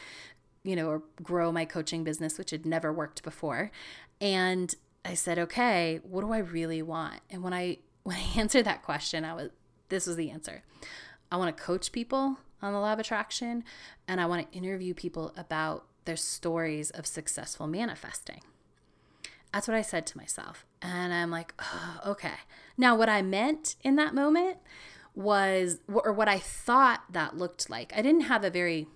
you 0.63 0.77
know, 0.77 0.89
or 0.89 1.03
grow 1.23 1.53
my 1.53 1.65
coaching 1.65 2.05
business, 2.05 2.39
which 2.39 2.51
had 2.51 2.67
never 2.67 2.93
worked 2.93 3.23
before. 3.23 3.71
And 4.21 4.75
I 5.05 5.15
said, 5.15 5.39
okay, 5.39 6.01
what 6.03 6.23
do 6.23 6.33
I 6.33 6.39
really 6.39 6.83
want? 6.83 7.21
And 7.31 7.43
when 7.43 7.53
I, 7.53 7.79
when 8.03 8.17
I 8.17 8.39
answered 8.39 8.65
that 8.65 8.83
question, 8.83 9.25
I 9.25 9.35
was, 9.35 9.51
this 9.89 10.07
was 10.07 10.17
the 10.17 10.31
answer. 10.31 10.63
I 11.31 11.37
want 11.37 11.55
to 11.57 11.63
coach 11.63 11.93
people 11.93 12.39
on 12.63 12.73
the 12.73 12.81
law 12.81 12.93
of 12.93 12.99
attraction 12.99 13.65
and 14.07 14.21
I 14.21 14.27
want 14.27 14.51
to 14.51 14.59
interview 14.59 14.95
people 14.95 15.33
about 15.37 15.85
their 16.05 16.17
stories 16.17 16.91
of 16.91 17.07
successful 17.07 17.67
manifesting. 17.67 18.41
That's 19.53 19.67
what 19.67 19.77
I 19.77 19.83
said 19.83 20.07
to 20.07 20.19
myself. 20.19 20.67
And 20.83 21.13
I'm 21.13 21.31
like, 21.31 21.55
oh, 21.59 22.01
okay. 22.07 22.35
Now, 22.77 22.97
what 22.97 23.09
I 23.09 23.23
meant 23.23 23.77
in 23.83 23.97
that 23.97 24.15
moment 24.15 24.59
was, 25.15 25.81
or 25.89 26.13
what 26.13 26.29
I 26.29 26.39
thought 26.39 27.03
that 27.11 27.37
looked 27.37 27.69
like, 27.69 27.93
I 27.97 28.03
didn't 28.03 28.23
have 28.23 28.45
a 28.45 28.51
very, 28.51 28.87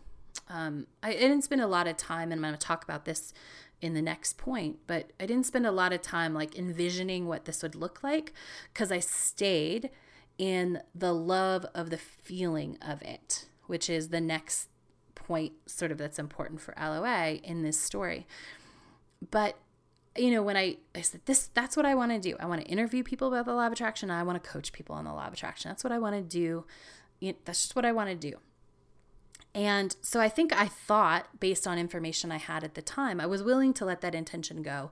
um, 0.49 0.87
I 1.03 1.13
didn't 1.13 1.43
spend 1.43 1.61
a 1.61 1.67
lot 1.67 1.87
of 1.87 1.97
time, 1.97 2.31
and 2.31 2.35
I'm 2.35 2.43
going 2.43 2.55
to 2.55 2.67
talk 2.67 2.85
about 2.85 3.05
this 3.05 3.33
in 3.81 3.95
the 3.95 4.03
next 4.03 4.39
point, 4.39 4.79
but 4.87 5.11
I 5.19 5.27
didn't 5.27 5.47
spend 5.47 5.67
a 5.67 5.73
lot 5.73 5.93
of 5.93 6.01
time 6.01 6.33
like 6.33 6.57
envisioning 6.57 7.27
what 7.27 7.45
this 7.45 7.63
would 7.63 7.75
look 7.75 8.05
like 8.05 8.33
because 8.73 8.93
I 8.93 9.01
stayed 9.01 9.91
in 10.39 10.81
the 10.95 11.13
love 11.13 11.67
of 11.75 11.91
the 11.91 11.99
feeling 11.99 12.79
of 12.81 13.03
it, 13.03 13.47
which 13.67 13.91
is 13.91 14.09
the 14.09 14.21
next 14.21 14.69
point, 15.17 15.53
sort 15.67 15.91
of 15.91 15.99
that's 15.99 16.19
important 16.19 16.61
for 16.61 16.75
LOA 16.81 17.41
in 17.43 17.63
this 17.63 17.79
story. 17.79 18.27
But 19.31 19.57
you 20.17 20.31
know, 20.31 20.43
when 20.43 20.57
I, 20.57 20.77
I 20.95 21.01
said 21.01 21.23
this, 21.25 21.49
that's 21.55 21.77
what 21.77 21.87
I 21.87 21.95
want 21.95 22.13
to 22.13 22.19
do. 22.19 22.37
I 22.39 22.47
want 22.47 22.61
to 22.61 22.67
interview 22.67 23.03
people 23.03 23.29
about 23.29 23.47
the 23.47 23.55
law 23.55 23.67
of 23.67 23.73
attraction. 23.73 24.11
I 24.11 24.23
want 24.23 24.43
to 24.43 24.49
coach 24.49 24.73
people 24.73 24.95
on 24.95 25.05
the 25.05 25.13
law 25.13 25.27
of 25.27 25.33
attraction. 25.33 25.71
That's 25.71 25.85
what 25.85 25.93
I 25.93 25.99
want 25.99 26.17
to 26.17 26.23
do. 26.23 26.65
That's 27.45 27.63
just 27.63 27.77
what 27.77 27.85
I 27.85 27.93
want 27.93 28.11
to 28.11 28.17
do. 28.17 28.37
And 29.55 29.95
so 30.01 30.21
I 30.21 30.29
think 30.29 30.53
I 30.53 30.67
thought, 30.67 31.41
based 31.41 31.67
on 31.67 31.79
information 31.79 32.33
I 32.33 32.39
had 32.39 32.65
at 32.65 32.75
the 32.75 32.83
time, 32.83 33.21
I 33.21 33.27
was 33.27 33.43
willing 33.43 33.75
to 33.75 33.85
let 33.85 34.01
that 34.01 34.15
intention 34.15 34.63
go. 34.63 34.91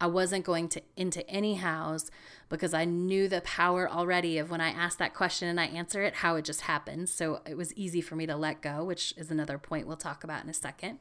I 0.00 0.06
wasn't 0.06 0.44
going 0.44 0.68
to 0.70 0.82
into 0.96 1.28
any 1.28 1.54
house 1.54 2.10
because 2.48 2.72
I 2.72 2.84
knew 2.86 3.28
the 3.28 3.42
power 3.42 3.88
already 3.88 4.38
of 4.38 4.50
when 4.50 4.60
I 4.60 4.70
asked 4.70 4.98
that 4.98 5.14
question 5.14 5.46
and 5.46 5.60
I 5.60 5.66
answer 5.66 6.02
it, 6.02 6.16
how 6.16 6.36
it 6.36 6.44
just 6.44 6.62
happens. 6.62 7.12
So 7.12 7.40
it 7.46 7.56
was 7.56 7.74
easy 7.74 8.00
for 8.00 8.16
me 8.16 8.26
to 8.26 8.34
let 8.34 8.62
go, 8.62 8.82
which 8.82 9.14
is 9.16 9.30
another 9.30 9.58
point 9.58 9.86
we'll 9.86 9.96
talk 9.96 10.24
about 10.24 10.42
in 10.42 10.50
a 10.50 10.54
second. 10.54 10.98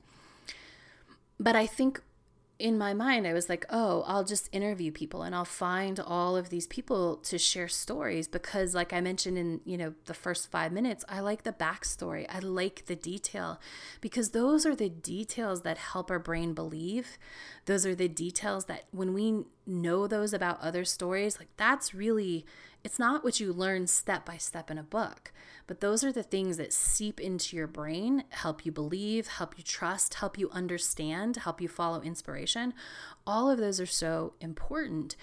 But 1.39 1.55
I 1.55 1.65
think 1.65 2.01
in 2.59 2.77
my 2.77 2.93
mind, 2.93 3.25
I 3.25 3.31
was 3.31 3.47
like, 3.47 3.65
oh, 3.69 4.03
I'll 4.05 4.25
just 4.25 4.49
interview 4.51 4.91
people 4.91 5.23
and 5.23 5.33
I'll 5.33 5.45
find 5.45 5.97
all 5.97 6.35
of 6.35 6.49
these 6.49 6.67
people 6.67 7.15
to 7.23 7.37
share 7.37 7.69
stories 7.69 8.27
because, 8.27 8.75
like 8.75 8.91
I 8.91 8.99
mentioned 8.99 9.37
in 9.37 9.61
you 9.63 9.77
know 9.77 9.93
the 10.05 10.13
first 10.13 10.51
five 10.51 10.73
minutes, 10.73 11.05
I 11.07 11.21
like 11.21 11.43
the 11.43 11.53
backstory. 11.53 12.25
I 12.29 12.39
like 12.39 12.85
the 12.87 12.97
detail 12.97 13.61
because 14.01 14.31
those 14.31 14.65
are 14.65 14.75
the 14.75 14.89
details 14.89 15.61
that 15.61 15.77
help 15.77 16.11
our 16.11 16.19
brain 16.19 16.53
believe. 16.53 17.17
Those 17.65 17.85
are 17.85 17.95
the 17.95 18.09
details 18.09 18.65
that 18.65 18.83
when 18.91 19.13
we 19.13 19.45
know 19.65 20.05
those 20.05 20.33
about 20.33 20.59
other 20.59 20.83
stories, 20.83 21.39
like 21.39 21.49
that's 21.55 21.93
really 21.93 22.45
it's 22.83 22.99
not 22.99 23.23
what 23.23 23.39
you 23.39 23.51
learn 23.51 23.87
step 23.87 24.25
by 24.25 24.37
step 24.37 24.71
in 24.71 24.77
a 24.77 24.83
book, 24.83 25.31
but 25.67 25.81
those 25.81 26.03
are 26.03 26.11
the 26.11 26.23
things 26.23 26.57
that 26.57 26.73
seep 26.73 27.19
into 27.19 27.55
your 27.55 27.67
brain, 27.67 28.23
help 28.29 28.65
you 28.65 28.71
believe, 28.71 29.27
help 29.27 29.57
you 29.57 29.63
trust, 29.63 30.15
help 30.15 30.37
you 30.37 30.49
understand, 30.51 31.37
help 31.37 31.59
you 31.59 31.67
follow 31.67 32.01
inspiration. 32.01 32.73
All 33.27 33.49
of 33.49 33.59
those 33.59 33.79
are 33.79 33.85
so 33.85 34.33
important. 34.39 35.15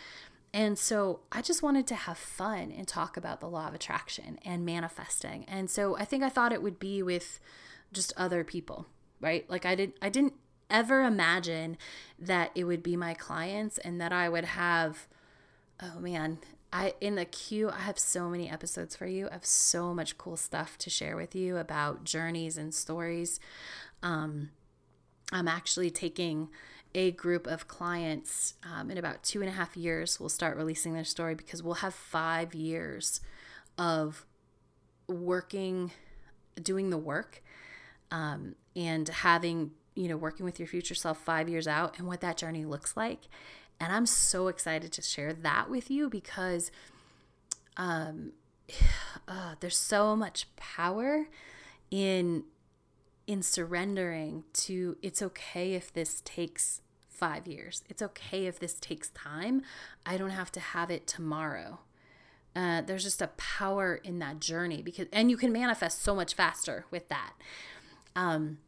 And 0.52 0.78
so 0.78 1.20
I 1.32 1.42
just 1.42 1.62
wanted 1.62 1.86
to 1.88 1.94
have 1.94 2.18
fun 2.18 2.72
and 2.76 2.86
talk 2.86 3.16
about 3.16 3.40
the 3.40 3.48
law 3.48 3.68
of 3.68 3.75
attraction 3.75 4.38
and 4.44 4.64
manifesting. 4.64 5.44
And 5.48 5.70
so 5.70 5.96
I 5.96 6.04
think 6.04 6.22
I 6.22 6.28
thought 6.28 6.52
it 6.52 6.62
would 6.62 6.78
be 6.78 7.02
with 7.02 7.40
just 7.92 8.12
other 8.16 8.44
people, 8.44 8.86
right? 9.20 9.48
Like 9.50 9.66
I 9.66 9.75
didn't 9.75 9.96
I 10.02 10.08
didn't 10.08 10.34
ever 10.68 11.02
imagine 11.02 11.78
that 12.18 12.50
it 12.54 12.64
would 12.64 12.82
be 12.82 12.96
my 12.96 13.14
clients 13.14 13.78
and 13.78 14.00
that 14.00 14.12
I 14.12 14.28
would 14.28 14.44
have 14.44 15.08
oh 15.82 16.00
man, 16.00 16.38
I 16.76 16.92
in 17.00 17.14
the 17.14 17.25
queue 17.25 17.71
I 17.71 17.80
have 17.80 17.99
so 17.99 18.28
many 18.28 18.50
episodes 18.50 18.95
for 18.95 19.06
you. 19.06 19.28
I 19.30 19.33
have 19.33 19.47
so 19.47 19.95
much 19.95 20.18
cool 20.18 20.37
stuff 20.37 20.76
to 20.78 20.90
share 20.90 21.16
with 21.16 21.35
you 21.35 21.56
about 21.56 22.04
journeys 22.04 22.59
and 22.59 22.75
stories. 22.75 23.40
Um, 24.02 24.50
I'm 25.33 25.49
actually 25.49 25.90
taking 25.90 26.50
a 26.95 27.12
group 27.12 27.47
of 27.47 27.66
clients 27.66 28.54
um, 28.62 28.90
in 28.90 28.99
about 28.99 29.23
two 29.23 29.40
and 29.40 29.49
a 29.49 29.52
half 29.52 29.75
years. 29.75 30.21
We'll 30.21 30.28
start 30.28 30.59
releasing 30.59 30.92
their 30.92 31.04
story 31.04 31.35
because 31.35 31.62
we'll 31.62 31.75
have 31.75 31.95
five 31.95 32.54
years 32.54 33.23
of 33.78 34.26
working, 35.09 35.92
doing 36.62 36.90
the 36.90 36.99
work, 36.99 37.42
um, 38.11 38.54
and 38.75 39.09
having 39.09 39.71
you 39.95 40.09
know 40.09 40.16
working 40.18 40.45
with 40.45 40.59
your 40.59 40.68
future 40.68 40.95
self 40.95 41.16
five 41.16 41.49
years 41.49 41.66
out 41.66 41.99
and 41.99 42.06
what 42.06 42.21
that 42.21 42.37
journey 42.37 42.66
looks 42.66 42.99
like 42.99 43.28
and 43.80 43.92
I'm 43.92 44.06
so 44.06 44.49
excited 44.49 44.92
to 44.92 45.02
share 45.02 45.33
that 45.33 45.71
with 45.71 45.90
you 45.90 46.09
because 46.09 46.71
um, 47.76 48.33
uh, 49.28 49.54
there's 49.61 49.78
so 49.78 50.16
much 50.16 50.47
power 50.56 51.26
in 51.90 52.45
in 53.26 53.42
surrendering 53.42 54.45
to 54.52 54.97
it's 55.02 55.21
okay 55.21 55.75
if 55.75 55.92
this 55.92 56.23
takes 56.25 56.80
five 57.09 57.47
years. 57.47 57.83
It's 57.88 58.02
okay 58.02 58.47
if 58.47 58.61
this 58.61 58.75
takes 58.75 59.09
time. 59.11 59.62
I 60.04 60.16
don't 60.16 60.30
have 60.30 60.52
to 60.52 60.61
have 60.61 60.90
it 60.90 61.06
tomorrow. 61.06 61.80
Uh, 62.54 62.83
there's 62.83 63.02
just 63.02 63.21
a 63.21 63.28
power 63.37 63.97
in 63.97 64.18
that 64.21 64.40
journey 64.40 64.80
because, 64.80 65.09
and 65.12 65.30
you 65.30 65.37
can 65.37 65.52
manifest 65.52 66.02
so 66.02 66.14
much 66.14 66.35
faster 66.35 66.87
with 66.90 67.09
that. 67.09 67.33
Um, 68.14 68.59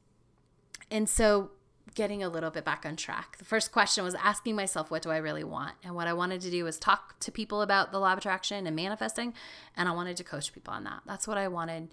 and 0.91 1.09
so 1.09 1.53
getting 1.99 2.23
a 2.23 2.29
little 2.29 2.51
bit 2.51 2.65
back 2.65 2.87
on 2.87 2.95
track. 2.95 3.39
The 3.39 3.45
first 3.45 3.73
question 3.73 4.05
was 4.05 4.15
asking 4.15 4.55
myself, 4.55 4.89
what 4.89 5.03
do 5.03 5.11
I 5.11 5.17
really 5.17 5.43
want? 5.43 5.75
And 5.83 5.97
what 5.97 6.07
I 6.07 6.13
wanted 6.13 6.41
to 6.43 6.51
do 6.51 6.63
was 6.63 6.79
talk 6.79 7.19
to 7.19 7.33
people 7.33 7.61
about 7.61 7.91
the 7.91 7.99
law 7.99 8.13
of 8.13 8.19
attraction 8.19 8.69
and 8.69 8.77
manifesting. 8.77 9.35
And 9.77 9.89
I 9.89 9.93
wanted 9.93 10.17
to 10.19 10.23
coach 10.23 10.53
people 10.53 10.73
on 10.73 10.85
that. 10.85 11.01
That's 11.07 11.27
what 11.27 11.37
I 11.37 11.49
wanted 11.49 11.89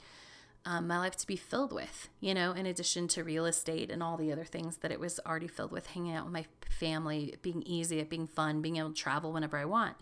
um, 0.63 0.85
my 0.85 1.00
life 1.00 1.17
to 1.17 1.25
be 1.25 1.35
filled 1.35 1.74
with, 1.74 2.09
you 2.19 2.35
know, 2.35 2.51
in 2.51 2.67
addition 2.67 3.07
to 3.09 3.24
real 3.24 3.47
estate 3.47 3.89
and 3.89 4.03
all 4.03 4.15
the 4.15 4.31
other 4.31 4.43
things 4.43 4.77
that 4.77 4.91
it 4.91 5.00
was 5.00 5.19
already 5.25 5.47
filled 5.47 5.71
with 5.71 5.88
hanging 5.88 6.13
out 6.13 6.25
with 6.25 6.33
my 6.33 6.45
family, 6.69 7.33
being 7.41 7.63
easy, 7.65 7.97
it 7.97 8.07
being 8.07 8.27
fun, 8.27 8.62
being 8.62 8.75
able 8.75 8.89
to 8.89 8.95
travel 8.95 9.33
whenever 9.33 9.57
I 9.57 9.65
want. 9.65 9.95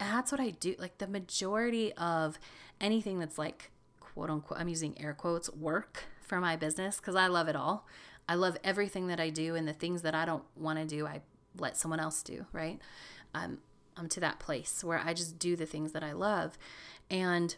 And 0.00 0.10
that's 0.10 0.32
what 0.32 0.40
I 0.40 0.50
do. 0.50 0.74
Like 0.78 0.96
the 0.96 1.06
majority 1.06 1.92
of 1.94 2.38
anything 2.80 3.18
that's 3.18 3.36
like, 3.36 3.72
quote 4.00 4.30
unquote, 4.30 4.58
I'm 4.58 4.68
using 4.68 4.98
air 4.98 5.12
quotes, 5.12 5.52
work 5.52 6.04
for 6.22 6.40
my 6.40 6.56
business 6.56 6.96
because 6.96 7.14
I 7.14 7.26
love 7.26 7.48
it 7.48 7.56
all. 7.56 7.86
I 8.28 8.34
love 8.34 8.58
everything 8.62 9.06
that 9.08 9.18
I 9.20 9.30
do, 9.30 9.54
and 9.54 9.66
the 9.66 9.72
things 9.72 10.02
that 10.02 10.14
I 10.14 10.24
don't 10.24 10.44
want 10.54 10.78
to 10.78 10.84
do, 10.84 11.06
I 11.06 11.22
let 11.56 11.76
someone 11.76 12.00
else 12.00 12.22
do, 12.22 12.46
right? 12.52 12.78
I'm, 13.34 13.58
I'm 13.96 14.08
to 14.10 14.20
that 14.20 14.38
place 14.38 14.84
where 14.84 15.00
I 15.04 15.14
just 15.14 15.38
do 15.38 15.56
the 15.56 15.66
things 15.66 15.92
that 15.92 16.02
I 16.02 16.12
love. 16.12 16.58
And 17.10 17.56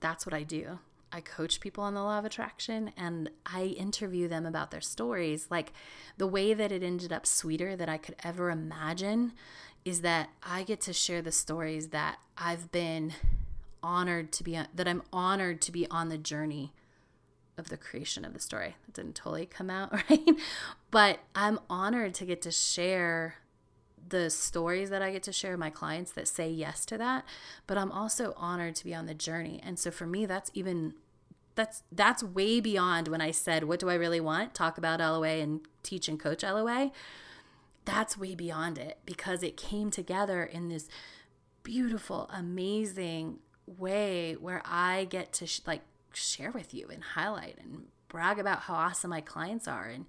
that's 0.00 0.24
what 0.24 0.34
I 0.34 0.42
do. 0.42 0.78
I 1.12 1.20
coach 1.20 1.60
people 1.60 1.84
on 1.84 1.94
the 1.94 2.02
law 2.02 2.18
of 2.18 2.24
attraction 2.24 2.92
and 2.96 3.30
I 3.44 3.64
interview 3.64 4.28
them 4.28 4.46
about 4.46 4.70
their 4.70 4.80
stories. 4.80 5.48
Like 5.50 5.72
the 6.16 6.26
way 6.26 6.54
that 6.54 6.72
it 6.72 6.82
ended 6.82 7.12
up 7.12 7.26
sweeter 7.26 7.76
that 7.76 7.88
I 7.88 7.98
could 7.98 8.16
ever 8.24 8.50
imagine 8.50 9.32
is 9.84 10.00
that 10.00 10.30
I 10.42 10.62
get 10.62 10.80
to 10.82 10.92
share 10.92 11.20
the 11.20 11.32
stories 11.32 11.88
that 11.88 12.18
I've 12.38 12.72
been 12.72 13.12
honored 13.82 14.32
to 14.32 14.44
be 14.44 14.52
that 14.52 14.88
I'm 14.88 15.02
honored 15.12 15.60
to 15.62 15.72
be 15.72 15.88
on 15.90 16.08
the 16.08 16.16
journey 16.16 16.72
of 17.58 17.68
the 17.68 17.76
creation 17.76 18.24
of 18.24 18.32
the 18.32 18.40
story. 18.40 18.76
That 18.86 18.94
didn't 18.94 19.14
totally 19.14 19.46
come 19.46 19.70
out 19.70 19.92
right, 20.10 20.36
but 20.90 21.20
I'm 21.34 21.58
honored 21.68 22.14
to 22.14 22.24
get 22.24 22.42
to 22.42 22.50
share 22.50 23.36
the 24.08 24.30
stories 24.30 24.90
that 24.90 25.02
I 25.02 25.12
get 25.12 25.22
to 25.24 25.32
share 25.32 25.56
my 25.56 25.70
clients 25.70 26.12
that 26.12 26.28
say 26.28 26.48
yes 26.50 26.84
to 26.86 26.98
that, 26.98 27.24
but 27.66 27.78
I'm 27.78 27.92
also 27.92 28.34
honored 28.36 28.74
to 28.76 28.84
be 28.84 28.94
on 28.94 29.06
the 29.06 29.14
journey. 29.14 29.60
And 29.62 29.78
so 29.78 29.90
for 29.90 30.06
me 30.06 30.26
that's 30.26 30.50
even 30.54 30.94
that's 31.54 31.82
that's 31.92 32.22
way 32.22 32.60
beyond 32.60 33.08
when 33.08 33.20
I 33.20 33.30
said 33.30 33.64
what 33.64 33.78
do 33.78 33.88
I 33.88 33.94
really 33.94 34.20
want? 34.20 34.54
Talk 34.54 34.78
about 34.78 35.00
LOA 35.00 35.40
and 35.40 35.60
teach 35.82 36.08
and 36.08 36.18
coach 36.18 36.42
LOA. 36.42 36.90
That's 37.84 38.16
way 38.16 38.34
beyond 38.34 38.78
it 38.78 38.98
because 39.04 39.42
it 39.42 39.56
came 39.56 39.90
together 39.90 40.44
in 40.44 40.68
this 40.68 40.88
beautiful, 41.62 42.28
amazing 42.32 43.38
way 43.66 44.34
where 44.34 44.62
I 44.64 45.06
get 45.10 45.32
to 45.34 45.46
sh- 45.46 45.60
like 45.66 45.82
share 46.16 46.50
with 46.50 46.72
you 46.74 46.88
and 46.90 47.02
highlight 47.02 47.58
and 47.62 47.86
brag 48.12 48.38
about 48.38 48.60
how 48.60 48.74
awesome 48.74 49.10
my 49.10 49.22
clients 49.22 49.66
are 49.66 49.86
and 49.86 50.04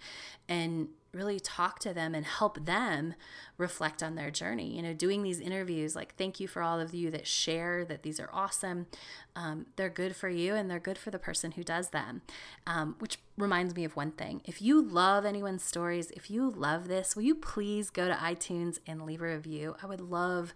and 0.50 0.89
really 1.13 1.39
talk 1.39 1.77
to 1.77 1.93
them 1.93 2.15
and 2.15 2.25
help 2.25 2.65
them 2.65 3.13
reflect 3.57 4.01
on 4.01 4.15
their 4.15 4.31
journey. 4.31 4.75
You 4.75 4.81
know 4.81 4.93
doing 4.93 5.24
these 5.24 5.39
interviews 5.39 5.95
like 5.95 6.15
thank 6.15 6.39
you 6.39 6.48
for 6.48 6.62
all 6.62 6.79
of 6.79 6.93
you 6.93 7.10
that 7.12 7.25
share 7.25 7.86
that 7.86 8.03
these 8.03 8.19
are 8.19 8.29
awesome. 8.33 8.88
Um, 9.36 9.67
they're 9.77 9.89
good 9.89 10.15
for 10.15 10.27
you 10.27 10.53
and 10.55 10.69
they're 10.69 10.79
good 10.79 10.98
for 10.98 11.12
the 11.12 11.19
person 11.19 11.51
who 11.51 11.63
does 11.63 11.89
them. 11.89 12.24
Um, 12.67 12.95
which 13.00 13.19
reminds 13.38 13.75
me 13.75 13.86
of 13.86 13.95
one 13.95 14.12
thing. 14.12 14.41
If 14.43 14.62
you 14.62 14.81
love 14.81 15.24
anyone's 15.24 15.63
stories 15.63 16.12
if 16.12 16.29
you 16.29 16.50
love 16.50 16.88
this 16.88 17.15
will 17.15 17.24
you 17.24 17.36
please 17.36 17.89
go 17.89 18.07
to 18.07 18.15
itunes 18.15 18.79
and 18.86 19.05
leave 19.05 19.22
a 19.22 19.27
review? 19.27 19.75
I 19.81 19.86
would 19.86 20.01
love 20.01 20.53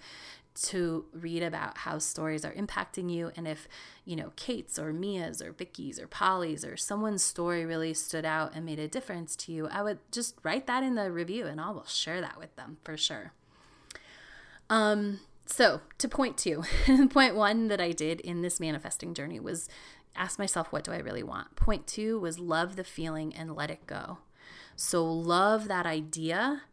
to 0.63 1.05
read 1.13 1.43
about 1.43 1.79
how 1.79 1.99
stories 1.99 2.43
are 2.43 2.53
impacting 2.53 3.11
you 3.11 3.31
and 3.35 3.47
if 3.47 3.67
you 4.05 4.15
know 4.15 4.31
kate's 4.35 4.79
or 4.79 4.91
mia's 4.91 5.41
or 5.41 5.51
vicky's 5.51 5.99
or 5.99 6.07
polly's 6.07 6.65
or 6.65 6.75
someone's 6.75 7.23
story 7.23 7.65
really 7.65 7.93
stood 7.93 8.25
out 8.25 8.53
and 8.55 8.65
made 8.65 8.79
a 8.79 8.87
difference 8.87 9.35
to 9.35 9.51
you 9.51 9.67
i 9.67 9.81
would 9.81 9.99
just 10.11 10.35
write 10.43 10.65
that 10.67 10.83
in 10.83 10.95
the 10.95 11.11
review 11.11 11.45
and 11.45 11.61
i 11.61 11.69
will 11.69 11.85
share 11.85 12.21
that 12.21 12.37
with 12.37 12.55
them 12.55 12.77
for 12.83 12.97
sure. 12.97 13.33
Um 14.69 15.19
so 15.45 15.79
to 15.97 16.09
point 16.09 16.37
two 16.37 16.63
point 17.09 17.35
one 17.35 17.67
that 17.67 17.79
i 17.79 17.91
did 17.91 18.19
in 18.21 18.41
this 18.41 18.59
manifesting 18.59 19.13
journey 19.13 19.39
was 19.39 19.69
ask 20.15 20.39
myself 20.39 20.71
what 20.71 20.83
do 20.83 20.91
i 20.91 20.97
really 20.97 21.23
want? 21.23 21.55
Point 21.55 21.87
two 21.87 22.19
was 22.19 22.39
love 22.39 22.75
the 22.75 22.83
feeling 22.83 23.33
and 23.35 23.55
let 23.55 23.69
it 23.71 23.85
go. 23.87 24.17
So 24.75 25.05
love 25.05 25.67
that 25.67 25.85
idea 25.85 26.63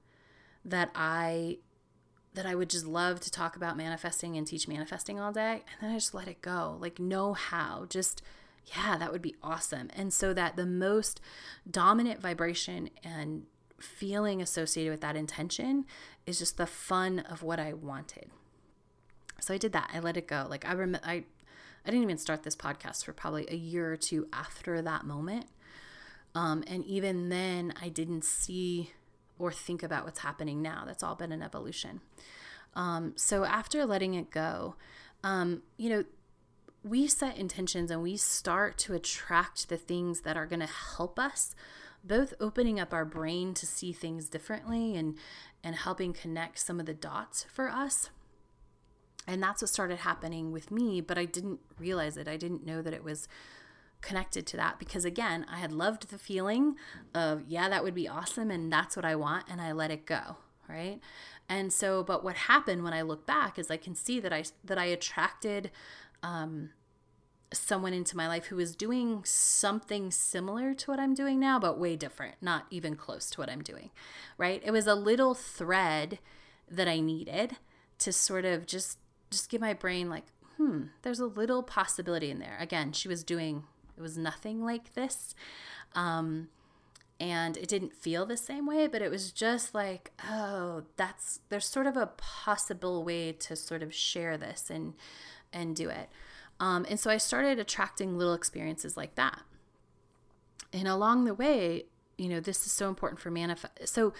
that 0.64 0.90
i 0.94 1.58
that 2.34 2.46
I 2.46 2.54
would 2.54 2.70
just 2.70 2.86
love 2.86 3.20
to 3.20 3.30
talk 3.30 3.56
about 3.56 3.76
manifesting 3.76 4.36
and 4.36 4.46
teach 4.46 4.68
manifesting 4.68 5.20
all 5.20 5.32
day. 5.32 5.62
And 5.72 5.80
then 5.80 5.90
I 5.90 5.94
just 5.94 6.14
let 6.14 6.28
it 6.28 6.42
go. 6.42 6.76
Like, 6.80 6.98
know 6.98 7.32
how. 7.32 7.86
Just, 7.88 8.22
yeah, 8.66 8.96
that 8.98 9.12
would 9.12 9.22
be 9.22 9.36
awesome. 9.42 9.88
And 9.96 10.12
so 10.12 10.34
that 10.34 10.56
the 10.56 10.66
most 10.66 11.20
dominant 11.70 12.20
vibration 12.20 12.90
and 13.02 13.44
feeling 13.80 14.42
associated 14.42 14.90
with 14.90 15.00
that 15.00 15.16
intention 15.16 15.84
is 16.26 16.38
just 16.38 16.56
the 16.56 16.66
fun 16.66 17.20
of 17.20 17.42
what 17.42 17.60
I 17.60 17.72
wanted. 17.72 18.30
So 19.40 19.54
I 19.54 19.58
did 19.58 19.72
that. 19.72 19.90
I 19.92 20.00
let 20.00 20.16
it 20.16 20.26
go. 20.26 20.46
Like 20.48 20.66
I 20.66 20.72
remember 20.72 21.06
I 21.06 21.24
I 21.86 21.90
didn't 21.90 22.04
even 22.04 22.18
start 22.18 22.44
this 22.44 22.56
podcast 22.56 23.04
for 23.04 23.12
probably 23.12 23.46
a 23.50 23.56
year 23.56 23.92
or 23.92 23.96
two 23.96 24.26
after 24.32 24.80
that 24.80 25.04
moment. 25.04 25.46
Um, 26.34 26.64
and 26.66 26.82
even 26.86 27.28
then 27.28 27.74
I 27.80 27.90
didn't 27.90 28.24
see 28.24 28.92
or 29.38 29.52
think 29.52 29.82
about 29.82 30.04
what's 30.04 30.20
happening 30.20 30.62
now. 30.62 30.84
That's 30.86 31.02
all 31.02 31.14
been 31.14 31.32
an 31.32 31.42
evolution. 31.42 32.00
Um, 32.74 33.12
so 33.16 33.44
after 33.44 33.84
letting 33.86 34.14
it 34.14 34.30
go, 34.30 34.76
um, 35.22 35.62
you 35.76 35.88
know, 35.90 36.04
we 36.82 37.06
set 37.06 37.38
intentions 37.38 37.90
and 37.90 38.02
we 38.02 38.16
start 38.16 38.76
to 38.78 38.94
attract 38.94 39.68
the 39.68 39.76
things 39.76 40.20
that 40.20 40.36
are 40.36 40.46
going 40.46 40.60
to 40.60 40.66
help 40.66 41.18
us 41.18 41.54
both 42.04 42.34
opening 42.38 42.78
up 42.78 42.92
our 42.92 43.06
brain 43.06 43.54
to 43.54 43.66
see 43.66 43.92
things 43.92 44.28
differently 44.28 44.94
and 44.94 45.16
and 45.62 45.76
helping 45.76 46.12
connect 46.12 46.58
some 46.58 46.78
of 46.78 46.84
the 46.84 46.92
dots 46.92 47.46
for 47.50 47.70
us 47.70 48.10
and 49.26 49.42
that's 49.42 49.62
what 49.62 49.70
started 49.70 50.00
happening 50.00 50.52
with 50.52 50.70
me 50.70 51.00
but 51.00 51.16
i 51.16 51.24
didn't 51.24 51.58
realize 51.78 52.18
it 52.18 52.28
i 52.28 52.36
didn't 52.36 52.66
know 52.66 52.82
that 52.82 52.92
it 52.92 53.02
was 53.02 53.26
connected 54.04 54.46
to 54.46 54.56
that 54.56 54.78
because 54.78 55.04
again 55.04 55.46
i 55.50 55.56
had 55.56 55.72
loved 55.72 56.10
the 56.10 56.18
feeling 56.18 56.76
of 57.14 57.42
yeah 57.48 57.68
that 57.68 57.82
would 57.82 57.94
be 57.94 58.06
awesome 58.06 58.50
and 58.50 58.70
that's 58.70 58.94
what 58.94 59.04
i 59.04 59.16
want 59.16 59.44
and 59.50 59.60
i 59.62 59.72
let 59.72 59.90
it 59.90 60.04
go 60.04 60.36
right 60.68 61.00
and 61.48 61.72
so 61.72 62.04
but 62.04 62.22
what 62.22 62.36
happened 62.36 62.84
when 62.84 62.92
i 62.92 63.00
look 63.00 63.26
back 63.26 63.58
is 63.58 63.70
i 63.70 63.76
can 63.78 63.94
see 63.94 64.20
that 64.20 64.32
i 64.32 64.44
that 64.62 64.78
i 64.78 64.84
attracted 64.84 65.70
um, 66.22 66.70
someone 67.52 67.92
into 67.92 68.16
my 68.16 68.26
life 68.26 68.46
who 68.46 68.56
was 68.56 68.74
doing 68.74 69.22
something 69.24 70.10
similar 70.10 70.74
to 70.74 70.90
what 70.90 71.00
I'm 71.00 71.14
doing 71.14 71.38
now, 71.38 71.58
but 71.58 71.78
way 71.78 71.96
different, 71.96 72.36
not 72.40 72.66
even 72.70 72.96
close 72.96 73.30
to 73.30 73.40
what 73.40 73.50
I'm 73.50 73.62
doing, 73.62 73.90
right? 74.38 74.62
It 74.64 74.70
was 74.70 74.86
a 74.86 74.94
little 74.94 75.34
thread 75.34 76.18
that 76.70 76.88
I 76.88 77.00
needed 77.00 77.56
to 77.98 78.12
sort 78.12 78.44
of 78.44 78.66
just 78.66 78.98
just 79.30 79.50
give 79.50 79.60
my 79.60 79.72
brain 79.72 80.08
like, 80.08 80.24
hmm, 80.56 80.84
there's 81.02 81.18
a 81.18 81.26
little 81.26 81.62
possibility 81.62 82.30
in 82.30 82.38
there. 82.38 82.56
Again, 82.60 82.92
she 82.92 83.08
was 83.08 83.24
doing 83.24 83.64
it 83.96 84.00
was 84.00 84.18
nothing 84.18 84.62
like 84.62 84.94
this. 84.94 85.34
Um, 85.94 86.48
and 87.20 87.56
it 87.56 87.68
didn't 87.68 87.94
feel 87.94 88.26
the 88.26 88.36
same 88.36 88.66
way, 88.66 88.86
but 88.86 89.00
it 89.00 89.10
was 89.10 89.30
just 89.30 89.74
like, 89.74 90.10
oh, 90.28 90.82
that's 90.96 91.40
there's 91.48 91.66
sort 91.66 91.86
of 91.86 91.96
a 91.96 92.06
possible 92.16 93.04
way 93.04 93.32
to 93.32 93.54
sort 93.54 93.82
of 93.82 93.94
share 93.94 94.36
this 94.36 94.68
and 94.68 94.94
and 95.52 95.76
do 95.76 95.88
it. 95.88 96.08
Um, 96.60 96.84
and 96.88 96.98
so 96.98 97.10
I 97.10 97.18
started 97.18 97.58
attracting 97.58 98.18
little 98.18 98.34
experiences 98.34 98.96
like 98.96 99.14
that. 99.14 99.40
And 100.72 100.88
along 100.88 101.24
the 101.24 101.34
way, 101.34 101.86
you 102.18 102.28
know, 102.28 102.40
this 102.40 102.66
is 102.66 102.72
so 102.72 102.88
important 102.88 103.20
for 103.20 103.30
manifest. 103.30 103.88
So 103.88 104.12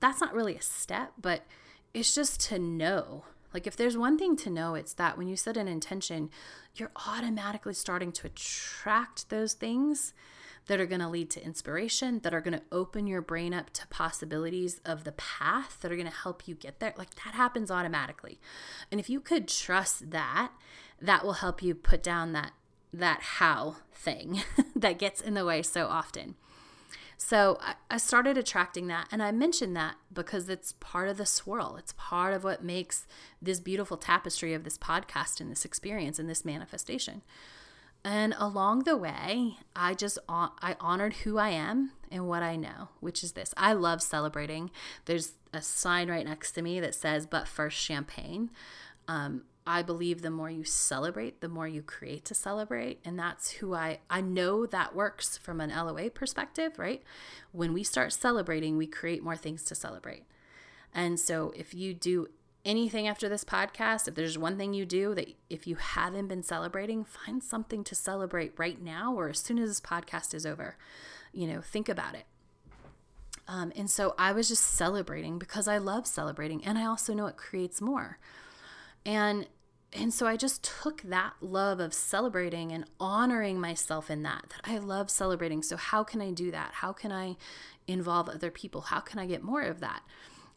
that's 0.00 0.20
not 0.20 0.34
really 0.34 0.56
a 0.56 0.62
step, 0.62 1.12
but 1.20 1.46
it's 1.94 2.14
just 2.14 2.40
to 2.48 2.58
know. 2.58 3.24
Like, 3.54 3.66
if 3.66 3.76
there's 3.76 3.96
one 3.96 4.18
thing 4.18 4.36
to 4.36 4.50
know, 4.50 4.74
it's 4.74 4.94
that 4.94 5.18
when 5.18 5.28
you 5.28 5.36
set 5.36 5.56
an 5.56 5.68
intention, 5.68 6.30
you're 6.74 6.92
automatically 7.08 7.74
starting 7.74 8.12
to 8.12 8.26
attract 8.26 9.28
those 9.28 9.54
things 9.54 10.14
that 10.66 10.80
are 10.80 10.86
going 10.86 11.00
to 11.00 11.08
lead 11.08 11.30
to 11.30 11.44
inspiration, 11.44 12.20
that 12.20 12.32
are 12.32 12.40
going 12.40 12.56
to 12.56 12.62
open 12.70 13.06
your 13.06 13.20
brain 13.20 13.52
up 13.52 13.70
to 13.70 13.86
possibilities 13.88 14.80
of 14.84 15.04
the 15.04 15.12
path 15.12 15.78
that 15.80 15.90
are 15.90 15.96
going 15.96 16.08
to 16.08 16.14
help 16.14 16.46
you 16.46 16.54
get 16.54 16.78
there. 16.78 16.94
Like 16.96 17.14
that 17.16 17.34
happens 17.34 17.70
automatically. 17.70 18.38
And 18.90 19.00
if 19.00 19.10
you 19.10 19.20
could 19.20 19.48
trust 19.48 20.10
that, 20.10 20.52
that 21.00 21.24
will 21.24 21.34
help 21.34 21.62
you 21.62 21.74
put 21.74 22.02
down 22.02 22.32
that 22.32 22.52
that 22.94 23.20
how 23.22 23.76
thing 23.94 24.42
that 24.76 24.98
gets 24.98 25.20
in 25.20 25.34
the 25.34 25.44
way 25.44 25.62
so 25.62 25.86
often. 25.86 26.36
So 27.24 27.56
I, 27.88 27.98
started 27.98 28.36
attracting 28.36 28.88
that. 28.88 29.06
And 29.12 29.22
I 29.22 29.30
mentioned 29.30 29.76
that 29.76 29.94
because 30.12 30.48
it's 30.48 30.72
part 30.80 31.08
of 31.08 31.18
the 31.18 31.24
swirl. 31.24 31.76
It's 31.78 31.94
part 31.96 32.34
of 32.34 32.42
what 32.42 32.64
makes 32.64 33.06
this 33.40 33.60
beautiful 33.60 33.96
tapestry 33.96 34.54
of 34.54 34.64
this 34.64 34.76
podcast 34.76 35.40
and 35.40 35.48
this 35.48 35.64
experience 35.64 36.18
and 36.18 36.28
this 36.28 36.44
manifestation. 36.44 37.22
And 38.04 38.34
along 38.36 38.80
the 38.80 38.96
way, 38.96 39.58
I 39.76 39.94
just 39.94 40.18
I 40.28 40.74
honored 40.80 41.14
who 41.14 41.38
I 41.38 41.50
am 41.50 41.92
and 42.10 42.26
what 42.26 42.42
I 42.42 42.56
know, 42.56 42.88
which 42.98 43.22
is 43.22 43.32
this. 43.32 43.54
I 43.56 43.72
love 43.72 44.02
celebrating. 44.02 44.72
There's 45.04 45.34
a 45.52 45.62
sign 45.62 46.10
right 46.10 46.26
next 46.26 46.50
to 46.52 46.62
me 46.62 46.80
that 46.80 46.92
says 46.92 47.26
"But 47.26 47.46
first, 47.46 47.78
champagne." 47.78 48.50
Um, 49.06 49.44
I 49.66 49.82
believe 49.82 50.22
the 50.22 50.30
more 50.30 50.50
you 50.50 50.64
celebrate, 50.64 51.40
the 51.40 51.48
more 51.48 51.68
you 51.68 51.82
create 51.82 52.24
to 52.26 52.34
celebrate, 52.34 53.00
and 53.04 53.18
that's 53.18 53.52
who 53.52 53.74
I 53.74 54.00
I 54.10 54.20
know 54.20 54.66
that 54.66 54.94
works 54.94 55.38
from 55.38 55.60
an 55.60 55.70
LOA 55.70 56.10
perspective, 56.10 56.78
right? 56.78 57.02
When 57.52 57.72
we 57.72 57.84
start 57.84 58.12
celebrating, 58.12 58.76
we 58.76 58.86
create 58.86 59.22
more 59.22 59.36
things 59.36 59.62
to 59.64 59.74
celebrate. 59.74 60.24
And 60.94 61.18
so 61.18 61.52
if 61.56 61.74
you 61.74 61.94
do 61.94 62.28
anything 62.64 63.08
after 63.08 63.28
this 63.28 63.44
podcast, 63.44 64.08
if 64.08 64.14
there's 64.14 64.38
one 64.38 64.56
thing 64.56 64.74
you 64.74 64.84
do 64.84 65.14
that 65.14 65.34
if 65.48 65.66
you 65.66 65.76
haven't 65.76 66.28
been 66.28 66.42
celebrating, 66.42 67.04
find 67.04 67.42
something 67.42 67.84
to 67.84 67.94
celebrate 67.94 68.52
right 68.56 68.80
now 68.80 69.14
or 69.14 69.30
as 69.30 69.38
soon 69.38 69.58
as 69.58 69.70
this 69.70 69.80
podcast 69.80 70.34
is 70.34 70.46
over. 70.46 70.76
You 71.32 71.46
know, 71.46 71.60
think 71.60 71.88
about 71.88 72.14
it. 72.14 72.24
Um, 73.48 73.72
and 73.74 73.90
so 73.90 74.14
I 74.18 74.32
was 74.32 74.48
just 74.48 74.62
celebrating 74.62 75.38
because 75.38 75.66
I 75.66 75.78
love 75.78 76.06
celebrating 76.06 76.64
and 76.64 76.78
I 76.78 76.84
also 76.84 77.14
know 77.14 77.26
it 77.26 77.36
creates 77.36 77.80
more. 77.80 78.18
And 79.04 79.46
and 79.94 80.12
so 80.12 80.26
I 80.26 80.36
just 80.38 80.64
took 80.64 81.02
that 81.02 81.34
love 81.42 81.78
of 81.78 81.92
celebrating 81.92 82.72
and 82.72 82.86
honoring 82.98 83.60
myself 83.60 84.10
in 84.10 84.22
that, 84.22 84.44
that 84.48 84.72
I 84.72 84.78
love 84.78 85.10
celebrating. 85.10 85.62
So, 85.62 85.76
how 85.76 86.02
can 86.02 86.22
I 86.22 86.30
do 86.30 86.50
that? 86.50 86.70
How 86.74 86.92
can 86.92 87.12
I 87.12 87.36
involve 87.86 88.28
other 88.28 88.50
people? 88.50 88.82
How 88.82 89.00
can 89.00 89.18
I 89.18 89.26
get 89.26 89.42
more 89.42 89.62
of 89.62 89.80
that? 89.80 90.02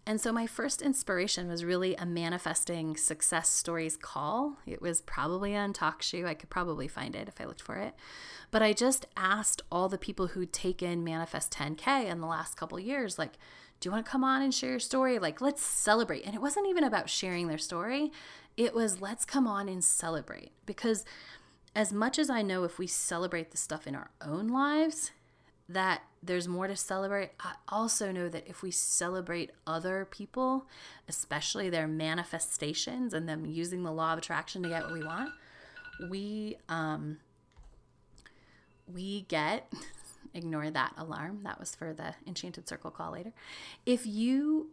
And 0.07 0.21
so 0.21 0.31
my 0.31 0.45
first 0.45 0.83
inspiration 0.83 1.47
was 1.47 1.65
really 1.65 1.95
a 1.95 2.05
manifesting 2.05 2.95
success 2.95 3.49
stories 3.49 3.97
call. 3.97 4.57
It 4.67 4.79
was 4.79 5.01
probably 5.01 5.55
on 5.55 5.73
TalkShoe. 5.73 6.25
I 6.25 6.35
could 6.35 6.51
probably 6.51 6.87
find 6.87 7.15
it 7.15 7.27
if 7.27 7.41
I 7.41 7.45
looked 7.45 7.63
for 7.63 7.77
it. 7.77 7.95
But 8.51 8.61
I 8.61 8.71
just 8.71 9.07
asked 9.17 9.63
all 9.71 9.89
the 9.89 9.97
people 9.97 10.27
who'd 10.27 10.53
taken 10.53 11.03
Manifest 11.03 11.51
10K 11.53 12.05
in 12.05 12.21
the 12.21 12.27
last 12.27 12.55
couple 12.55 12.79
years, 12.79 13.17
like, 13.17 13.33
do 13.85 13.89
you 13.89 13.91
want 13.91 14.03
to 14.03 14.11
come 14.11 14.23
on 14.23 14.41
and 14.41 14.51
share 14.51 14.71
your 14.71 14.79
story? 14.79 15.19
Like, 15.19 15.41
let's 15.41 15.61
celebrate. 15.61 16.25
And 16.25 16.33
it 16.33 16.41
wasn't 16.41 16.65
even 16.65 16.83
about 16.83 17.07
sharing 17.07 17.47
their 17.47 17.59
story, 17.59 18.11
it 18.57 18.73
was 18.73 18.99
let's 18.99 19.25
come 19.25 19.45
on 19.45 19.69
and 19.69 19.83
celebrate. 19.83 20.53
Because 20.65 21.05
as 21.75 21.93
much 21.93 22.17
as 22.17 22.27
I 22.27 22.41
know 22.41 22.63
if 22.63 22.79
we 22.79 22.87
celebrate 22.87 23.51
the 23.51 23.57
stuff 23.57 23.85
in 23.85 23.93
our 23.93 24.09
own 24.25 24.47
lives, 24.47 25.11
that 25.69 26.01
there's 26.23 26.47
more 26.47 26.65
to 26.65 26.75
celebrate. 26.75 27.33
I 27.39 27.53
also 27.69 28.11
know 28.11 28.27
that 28.27 28.47
if 28.47 28.63
we 28.63 28.71
celebrate 28.71 29.51
other 29.67 30.07
people, 30.09 30.65
especially 31.07 31.69
their 31.69 31.87
manifestations 31.87 33.13
and 33.13 33.29
them 33.29 33.45
using 33.45 33.83
the 33.83 33.91
law 33.91 34.13
of 34.13 34.17
attraction 34.17 34.63
to 34.63 34.69
get 34.69 34.85
what 34.85 34.93
we 34.93 35.03
want, 35.03 35.29
we 36.09 36.57
um 36.69 37.19
we 38.91 39.25
get 39.27 39.71
ignore 40.35 40.69
that 40.69 40.93
alarm. 40.97 41.39
That 41.43 41.59
was 41.59 41.73
for 41.73 41.93
the 41.93 42.13
enchanted 42.27 42.67
circle 42.67 42.91
call 42.91 43.13
later. 43.13 43.31
If 43.85 44.05
you 44.05 44.69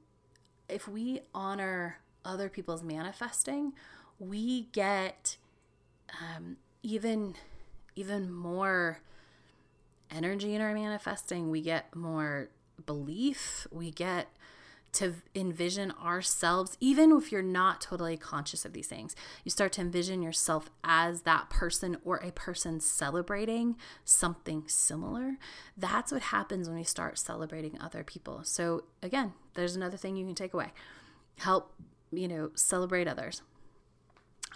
if 0.68 0.88
we 0.88 1.20
honor 1.35 1.98
other 2.25 2.48
people's 2.48 2.83
manifesting, 2.83 3.72
we 4.18 4.68
get 4.72 5.37
um, 6.20 6.57
even 6.83 7.35
even 7.94 8.31
more 8.31 9.01
energy 10.11 10.55
in 10.55 10.61
our 10.61 10.75
manifesting, 10.75 11.51
we 11.51 11.61
get 11.61 11.94
more 11.94 12.48
belief, 12.85 13.66
we 13.70 13.90
get 13.90 14.29
to 14.92 15.14
envision 15.35 15.90
ourselves, 15.92 16.76
even 16.78 17.12
if 17.12 17.33
you're 17.33 17.42
not 17.42 17.81
totally 17.81 18.16
conscious 18.16 18.64
of 18.64 18.74
these 18.74 18.87
things. 18.87 19.16
You 19.42 19.50
start 19.50 19.72
to 19.72 19.81
envision 19.81 20.22
yourself 20.22 20.68
as 20.85 21.22
that 21.22 21.48
person 21.48 21.96
or 22.05 22.16
a 22.18 22.31
person 22.33 22.78
celebrating 22.78 23.76
something 24.05 24.64
similar. 24.66 25.38
That's 25.76 26.12
what 26.12 26.22
happens 26.22 26.68
when 26.68 26.76
we 26.76 26.85
start 26.85 27.18
celebrating 27.18 27.78
other 27.81 28.05
people. 28.05 28.42
So, 28.44 28.85
again, 29.02 29.33
there's 29.55 29.76
another 29.76 29.96
thing 29.96 30.16
you 30.16 30.26
can 30.26 30.35
take 30.35 30.55
away 30.55 30.72
help, 31.38 31.72
you 32.12 32.28
know, 32.28 32.50
celebrate 32.55 33.09
others. 33.09 33.42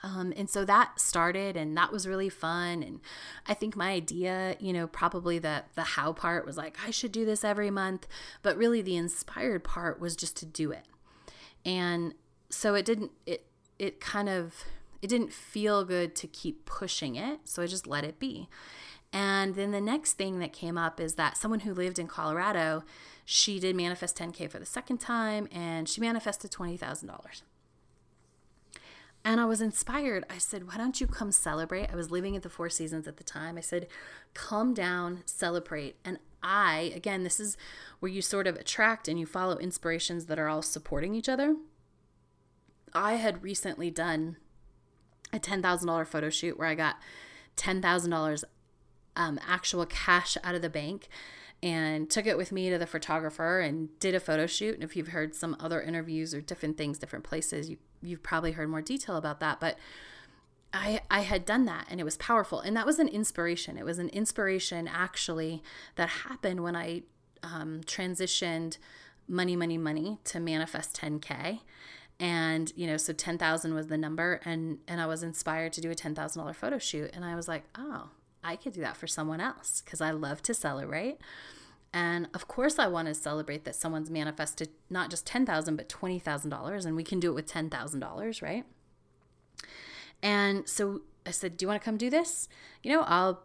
Um, 0.02 0.32
and 0.36 0.48
so 0.48 0.64
that 0.66 1.00
started 1.00 1.56
and 1.56 1.76
that 1.76 1.90
was 1.90 2.06
really 2.06 2.28
fun 2.28 2.82
and 2.82 3.00
i 3.46 3.54
think 3.54 3.74
my 3.74 3.92
idea 3.92 4.56
you 4.60 4.72
know 4.72 4.86
probably 4.86 5.38
the 5.38 5.64
the 5.74 5.82
how 5.82 6.12
part 6.12 6.44
was 6.44 6.58
like 6.58 6.76
i 6.86 6.90
should 6.90 7.10
do 7.10 7.24
this 7.24 7.42
every 7.42 7.70
month 7.70 8.06
but 8.42 8.56
really 8.56 8.82
the 8.82 8.96
inspired 8.96 9.64
part 9.64 10.00
was 10.00 10.16
just 10.16 10.36
to 10.36 10.46
do 10.46 10.72
it. 10.72 10.84
And 11.64 12.14
so 12.50 12.74
it 12.74 12.84
didn't 12.84 13.12
it 13.26 13.46
it 13.78 14.00
kind 14.00 14.28
of 14.28 14.64
it 15.02 15.08
didn't 15.08 15.32
feel 15.32 15.84
good 15.84 16.14
to 16.16 16.26
keep 16.26 16.64
pushing 16.64 17.16
it 17.16 17.40
so 17.44 17.62
i 17.62 17.66
just 17.66 17.86
let 17.86 18.04
it 18.04 18.18
be. 18.18 18.48
And 19.12 19.54
then 19.54 19.70
the 19.70 19.80
next 19.80 20.14
thing 20.14 20.40
that 20.40 20.52
came 20.52 20.76
up 20.76 21.00
is 21.00 21.14
that 21.14 21.36
someone 21.36 21.60
who 21.60 21.72
lived 21.72 21.98
in 21.98 22.06
colorado 22.06 22.84
she 23.24 23.58
did 23.58 23.74
manifest 23.74 24.16
10k 24.16 24.50
for 24.50 24.58
the 24.58 24.66
second 24.66 24.98
time 24.98 25.48
and 25.50 25.88
she 25.88 26.00
manifested 26.00 26.50
$20000 26.50 27.42
and 29.26 29.40
I 29.40 29.44
was 29.44 29.60
inspired. 29.60 30.24
I 30.30 30.38
said, 30.38 30.68
Why 30.68 30.76
don't 30.76 31.00
you 31.00 31.08
come 31.08 31.32
celebrate? 31.32 31.90
I 31.90 31.96
was 31.96 32.12
living 32.12 32.36
at 32.36 32.44
the 32.44 32.48
Four 32.48 32.70
Seasons 32.70 33.08
at 33.08 33.16
the 33.16 33.24
time. 33.24 33.58
I 33.58 33.60
said, 33.60 33.88
Come 34.34 34.72
down, 34.72 35.24
celebrate. 35.26 35.96
And 36.04 36.20
I, 36.44 36.92
again, 36.94 37.24
this 37.24 37.40
is 37.40 37.56
where 37.98 38.10
you 38.10 38.22
sort 38.22 38.46
of 38.46 38.54
attract 38.54 39.08
and 39.08 39.18
you 39.18 39.26
follow 39.26 39.58
inspirations 39.58 40.26
that 40.26 40.38
are 40.38 40.46
all 40.46 40.62
supporting 40.62 41.16
each 41.16 41.28
other. 41.28 41.56
I 42.94 43.14
had 43.14 43.42
recently 43.42 43.90
done 43.90 44.36
a 45.32 45.40
$10,000 45.40 46.06
photo 46.06 46.30
shoot 46.30 46.56
where 46.56 46.68
I 46.68 46.76
got 46.76 46.94
$10,000 47.56 48.44
um, 49.16 49.40
actual 49.44 49.86
cash 49.86 50.36
out 50.44 50.54
of 50.54 50.62
the 50.62 50.70
bank 50.70 51.08
and 51.64 52.08
took 52.08 52.26
it 52.26 52.36
with 52.36 52.52
me 52.52 52.70
to 52.70 52.78
the 52.78 52.86
photographer 52.86 53.58
and 53.58 53.88
did 53.98 54.14
a 54.14 54.20
photo 54.20 54.46
shoot. 54.46 54.76
And 54.76 54.84
if 54.84 54.94
you've 54.94 55.08
heard 55.08 55.34
some 55.34 55.56
other 55.58 55.82
interviews 55.82 56.32
or 56.32 56.40
different 56.40 56.78
things, 56.78 56.98
different 56.98 57.24
places, 57.24 57.68
you 57.68 57.78
you've 58.06 58.22
probably 58.22 58.52
heard 58.52 58.68
more 58.68 58.82
detail 58.82 59.16
about 59.16 59.40
that. 59.40 59.60
But 59.60 59.78
I, 60.72 61.00
I 61.10 61.20
had 61.20 61.44
done 61.44 61.64
that 61.66 61.86
and 61.90 62.00
it 62.00 62.04
was 62.04 62.16
powerful. 62.16 62.60
And 62.60 62.76
that 62.76 62.86
was 62.86 62.98
an 62.98 63.08
inspiration. 63.08 63.78
It 63.78 63.84
was 63.84 63.98
an 63.98 64.08
inspiration 64.10 64.88
actually 64.88 65.62
that 65.96 66.08
happened 66.08 66.62
when 66.62 66.76
I 66.76 67.02
um, 67.42 67.80
transitioned 67.86 68.78
money, 69.28 69.56
money, 69.56 69.78
money 69.78 70.18
to 70.24 70.40
manifest 70.40 70.96
10K. 71.00 71.60
And, 72.18 72.72
you 72.76 72.86
know, 72.86 72.96
so 72.96 73.12
10,000 73.12 73.74
was 73.74 73.88
the 73.88 73.98
number 73.98 74.40
and, 74.44 74.78
and 74.88 75.00
I 75.00 75.06
was 75.06 75.22
inspired 75.22 75.72
to 75.74 75.80
do 75.80 75.90
a 75.90 75.94
$10,000 75.94 76.54
photo 76.54 76.78
shoot. 76.78 77.10
And 77.12 77.24
I 77.24 77.34
was 77.36 77.48
like, 77.48 77.64
oh, 77.76 78.10
I 78.42 78.56
could 78.56 78.72
do 78.72 78.80
that 78.80 78.96
for 78.96 79.06
someone 79.06 79.40
else 79.40 79.82
because 79.84 80.00
I 80.00 80.12
love 80.12 80.42
to 80.44 80.54
celebrate. 80.54 81.18
And 81.96 82.28
of 82.34 82.46
course, 82.46 82.78
I 82.78 82.88
want 82.88 83.08
to 83.08 83.14
celebrate 83.14 83.64
that 83.64 83.74
someone's 83.74 84.10
manifested 84.10 84.68
not 84.90 85.08
just 85.08 85.24
10,000, 85.24 85.76
but 85.76 85.88
$20,000. 85.88 86.84
And 86.84 86.94
we 86.94 87.02
can 87.02 87.18
do 87.18 87.30
it 87.30 87.34
with 87.34 87.50
$10,000, 87.50 88.42
right? 88.42 88.64
And 90.22 90.68
so 90.68 91.00
I 91.24 91.30
said, 91.30 91.56
Do 91.56 91.64
you 91.64 91.68
want 91.68 91.80
to 91.80 91.84
come 91.84 91.96
do 91.96 92.10
this? 92.10 92.50
You 92.82 92.92
know, 92.92 93.00
I'll 93.00 93.44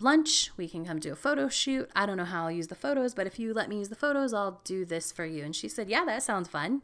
lunch. 0.00 0.50
We 0.56 0.68
can 0.68 0.84
come 0.84 0.98
do 0.98 1.12
a 1.12 1.16
photo 1.16 1.48
shoot. 1.48 1.90
I 1.94 2.06
don't 2.06 2.16
know 2.16 2.24
how 2.24 2.44
I'll 2.44 2.50
use 2.50 2.68
the 2.68 2.74
photos, 2.74 3.14
but 3.14 3.26
if 3.26 3.38
you 3.38 3.52
let 3.52 3.68
me 3.68 3.78
use 3.78 3.88
the 3.88 3.94
photos, 3.94 4.32
I'll 4.32 4.60
do 4.64 4.84
this 4.84 5.12
for 5.12 5.24
you. 5.24 5.44
And 5.44 5.54
she 5.54 5.68
said, 5.68 5.88
Yeah, 5.88 6.04
that 6.04 6.22
sounds 6.22 6.48
fun. 6.48 6.82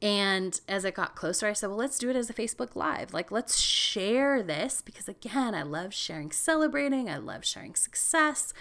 And 0.00 0.60
as 0.68 0.84
it 0.84 0.94
got 0.94 1.16
closer, 1.16 1.48
I 1.48 1.52
said, 1.52 1.68
Well, 1.68 1.78
let's 1.78 1.98
do 1.98 2.10
it 2.10 2.16
as 2.16 2.30
a 2.30 2.34
Facebook 2.34 2.76
Live. 2.76 3.12
Like, 3.12 3.30
let's 3.30 3.60
share 3.60 4.42
this 4.42 4.80
because, 4.80 5.08
again, 5.08 5.54
I 5.54 5.62
love 5.62 5.92
sharing 5.92 6.30
celebrating. 6.30 7.08
I 7.08 7.16
love 7.18 7.44
sharing 7.44 7.74
success. 7.74 8.52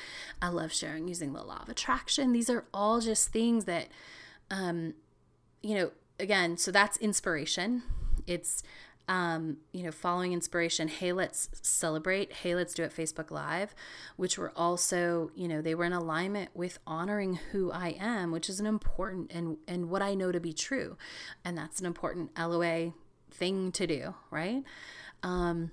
I 0.42 0.50
love 0.50 0.72
sharing 0.74 1.08
using 1.08 1.34
the 1.34 1.44
law 1.44 1.62
of 1.62 1.70
attraction. 1.70 2.32
These 2.32 2.50
are 2.50 2.66
all 2.74 3.02
just 3.02 3.30
things 3.30 3.66
that, 3.66 3.88
um, 4.50 4.94
you 5.62 5.76
know, 5.76 5.92
again, 6.20 6.58
so 6.58 6.72
that's 6.72 6.98
inspiration. 6.98 7.84
It's 8.26 8.64
um, 9.08 9.58
you 9.72 9.84
know, 9.84 9.92
following 9.92 10.34
inspiration, 10.34 10.88
hey, 10.90 11.14
let's 11.14 11.50
celebrate, 11.62 12.34
hey, 12.34 12.56
let's 12.56 12.74
do 12.74 12.84
it 12.84 12.96
Facebook 12.96 13.32
Live, 13.32 13.74
which 14.18 14.38
were 14.38 14.52
also, 14.56 15.32
you 15.34 15.48
know, 15.48 15.62
they 15.62 15.76
were 15.76 15.86
in 15.86 15.94
alignment 15.94 16.50
with 16.54 16.80
honoring 16.86 17.40
who 17.52 17.72
I 17.72 17.96
am, 18.00 18.32
which 18.32 18.50
is 18.50 18.60
an 18.60 18.66
important 18.66 19.32
and 19.32 19.58
and 19.68 19.90
what 19.90 20.02
I 20.02 20.14
know 20.14 20.32
to 20.32 20.40
be 20.40 20.52
true. 20.54 20.98
And 21.46 21.58
that's 21.58 21.80
an 21.80 21.86
important 21.86 22.32
LOA 22.38 22.94
thing 23.32 23.72
to 23.74 23.88
do, 23.88 24.16
right? 24.30 24.64
Um, 25.24 25.72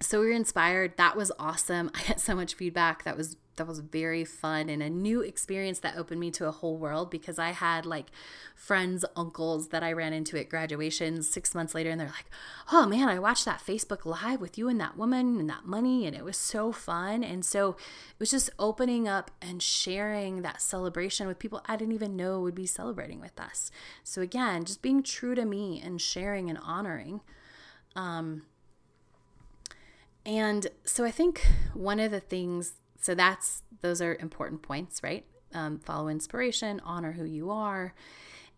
so 0.00 0.20
we 0.20 0.26
were 0.26 0.32
inspired. 0.32 0.96
That 0.96 1.16
was 1.16 1.32
awesome. 1.38 1.90
I 1.94 2.00
had 2.00 2.20
so 2.20 2.34
much 2.36 2.54
feedback. 2.54 3.04
That 3.04 3.16
was 3.16 3.36
that 3.58 3.66
was 3.66 3.80
very 3.80 4.24
fun 4.24 4.68
and 4.68 4.82
a 4.82 4.90
new 4.90 5.20
experience 5.20 5.80
that 5.80 5.96
opened 5.96 6.20
me 6.20 6.30
to 6.32 6.48
a 6.48 6.52
whole 6.52 6.76
world 6.76 7.10
because 7.10 7.38
I 7.38 7.50
had 7.50 7.86
like 7.86 8.10
friends, 8.54 9.04
uncles 9.14 9.68
that 9.68 9.82
I 9.82 9.92
ran 9.92 10.12
into 10.12 10.38
at 10.38 10.48
graduations 10.48 11.28
six 11.28 11.54
months 11.54 11.74
later, 11.74 11.90
and 11.90 12.00
they're 12.00 12.08
like, 12.08 12.30
"Oh 12.72 12.86
man, 12.86 13.08
I 13.08 13.18
watched 13.18 13.44
that 13.44 13.60
Facebook 13.60 14.04
Live 14.04 14.40
with 14.40 14.58
you 14.58 14.68
and 14.68 14.80
that 14.80 14.96
woman 14.96 15.38
and 15.38 15.48
that 15.50 15.66
money, 15.66 16.06
and 16.06 16.16
it 16.16 16.24
was 16.24 16.36
so 16.36 16.72
fun." 16.72 17.22
And 17.22 17.44
so 17.44 17.70
it 17.70 18.18
was 18.18 18.30
just 18.30 18.50
opening 18.58 19.06
up 19.06 19.30
and 19.40 19.62
sharing 19.62 20.42
that 20.42 20.60
celebration 20.60 21.26
with 21.26 21.38
people 21.38 21.62
I 21.66 21.76
didn't 21.76 21.94
even 21.94 22.16
know 22.16 22.40
would 22.40 22.54
be 22.54 22.66
celebrating 22.66 23.20
with 23.20 23.38
us. 23.38 23.70
So 24.02 24.22
again, 24.22 24.64
just 24.64 24.82
being 24.82 25.02
true 25.02 25.34
to 25.34 25.44
me 25.44 25.80
and 25.84 26.00
sharing 26.00 26.48
and 26.48 26.58
honoring. 26.58 27.20
Um, 27.94 28.42
and 30.28 30.66
so 30.84 31.04
I 31.04 31.10
think 31.10 31.46
one 31.72 31.98
of 31.98 32.10
the 32.10 32.20
things, 32.20 32.74
so 33.00 33.14
that's, 33.14 33.62
those 33.80 34.02
are 34.02 34.16
important 34.16 34.62
points, 34.62 35.02
right? 35.02 35.24
Um, 35.54 35.78
follow 35.78 36.08
inspiration, 36.08 36.80
honor 36.84 37.12
who 37.12 37.24
you 37.24 37.50
are. 37.50 37.94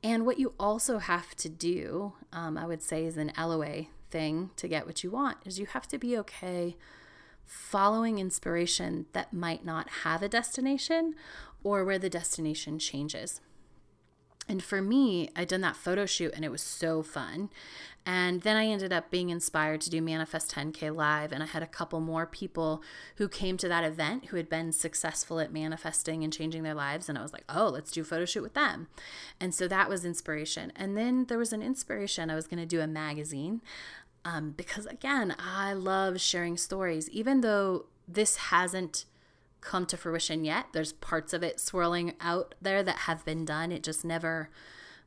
And 0.03 0.25
what 0.25 0.39
you 0.39 0.55
also 0.59 0.99
have 0.99 1.35
to 1.37 1.49
do, 1.49 2.15
um, 2.33 2.57
I 2.57 2.67
would 2.67 2.83
say, 2.83 3.05
is 3.05 3.17
an 3.17 3.33
LOA 3.39 3.87
thing 4.11 4.51
to 4.57 4.67
get 4.67 4.87
what 4.87 5.05
you 5.05 5.11
want, 5.11 5.39
is 5.45 5.59
you 5.59 5.67
have 5.67 5.87
to 5.89 5.99
be 5.99 6.17
okay 6.19 6.77
following 7.45 8.19
inspiration 8.19 9.07
that 9.13 9.33
might 9.33 9.65
not 9.65 9.91
have 10.05 10.23
a 10.23 10.29
destination 10.29 11.15
or 11.63 11.85
where 11.85 11.99
the 11.99 12.09
destination 12.09 12.79
changes. 12.79 13.41
And 14.49 14.63
for 14.63 14.81
me, 14.81 15.31
I'd 15.37 15.49
done 15.49 15.61
that 15.61 15.77
photo 15.77 16.07
shoot 16.07 16.33
and 16.35 16.45
it 16.45 16.51
was 16.51 16.63
so 16.63 17.03
fun. 17.03 17.51
And 18.07 18.41
then 18.41 18.57
I 18.57 18.67
ended 18.67 18.93
up 18.93 19.11
being 19.11 19.29
inspired 19.29 19.83
to 19.83 19.91
do 19.91 20.01
Manifest 20.01 20.55
10K 20.55 20.95
Live. 20.95 21.33
And 21.33 21.43
I 21.43 21.47
had 21.47 21.63
a 21.63 21.67
couple 21.67 22.01
more 22.01 22.27
people 22.27 22.83
who 23.17 23.29
came 23.29 23.57
to 23.59 23.69
that 23.69 23.85
event 23.85 24.27
who 24.27 24.37
had 24.37 24.49
been 24.49 24.73
successful 24.73 25.39
at 25.39 25.53
manifesting 25.53 26.25
and 26.25 26.33
changing 26.33 26.63
their 26.63 26.75
lives. 26.75 27.09
And 27.09 27.19
I 27.19 27.23
was 27.23 27.33
like, 27.33 27.45
oh, 27.49 27.69
let's 27.69 27.91
do 27.91 28.01
a 28.01 28.05
photo 28.05 28.25
shoot 28.25 28.43
with 28.43 28.55
them. 28.55 28.89
And 29.39 29.55
so 29.55 29.69
that 29.69 29.89
was 29.89 30.05
inspiration. 30.05 30.73
And 30.75 30.97
then 30.97 31.27
there 31.27 31.39
was 31.39 31.53
an 31.53 31.63
inspiration. 31.63 32.31
I 32.31 32.35
was 32.35 32.47
going 32.47 32.61
to 32.61 32.67
do 32.67 32.81
a 32.81 32.87
magazine 32.87 33.61
um, 34.25 34.55
because, 34.57 34.87
again, 34.87 35.35
I 35.39 35.73
love 35.75 36.21
sharing 36.21 36.57
stories, 36.57 37.09
even 37.11 37.43
though 37.43 37.87
this 38.09 38.37
hasn't 38.37 39.05
come 39.61 39.87
to 39.87 39.97
fruition 39.97 40.45
yet. 40.45 40.67
There's 40.73 40.93
parts 40.95 41.33
of 41.33 41.43
it 41.43 41.61
swirling 41.61 42.15
out 42.21 42.55
there 42.61 42.83
that 42.83 42.97
have 43.01 43.25
been 43.25 43.45
done. 43.45 43.73
It 43.73 43.83
just 43.83 44.05
never, 44.05 44.49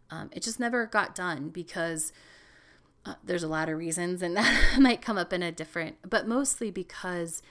um, 0.10 0.30
it 0.32 0.44
just 0.44 0.60
never 0.60 0.86
got 0.86 1.16
done 1.16 1.50
because 1.50 2.14
uh, 3.06 3.16
there's 3.24 3.44
a 3.44 3.48
lot 3.48 3.70
of 3.70 3.78
reasons, 3.78 4.22
and 4.22 4.36
that 4.38 4.78
might 4.80 5.02
come 5.02 5.18
up 5.18 5.34
in 5.34 5.44
a 5.44 5.52
different, 5.52 5.98
but 6.10 6.28
mostly 6.28 6.72
because 6.72 7.42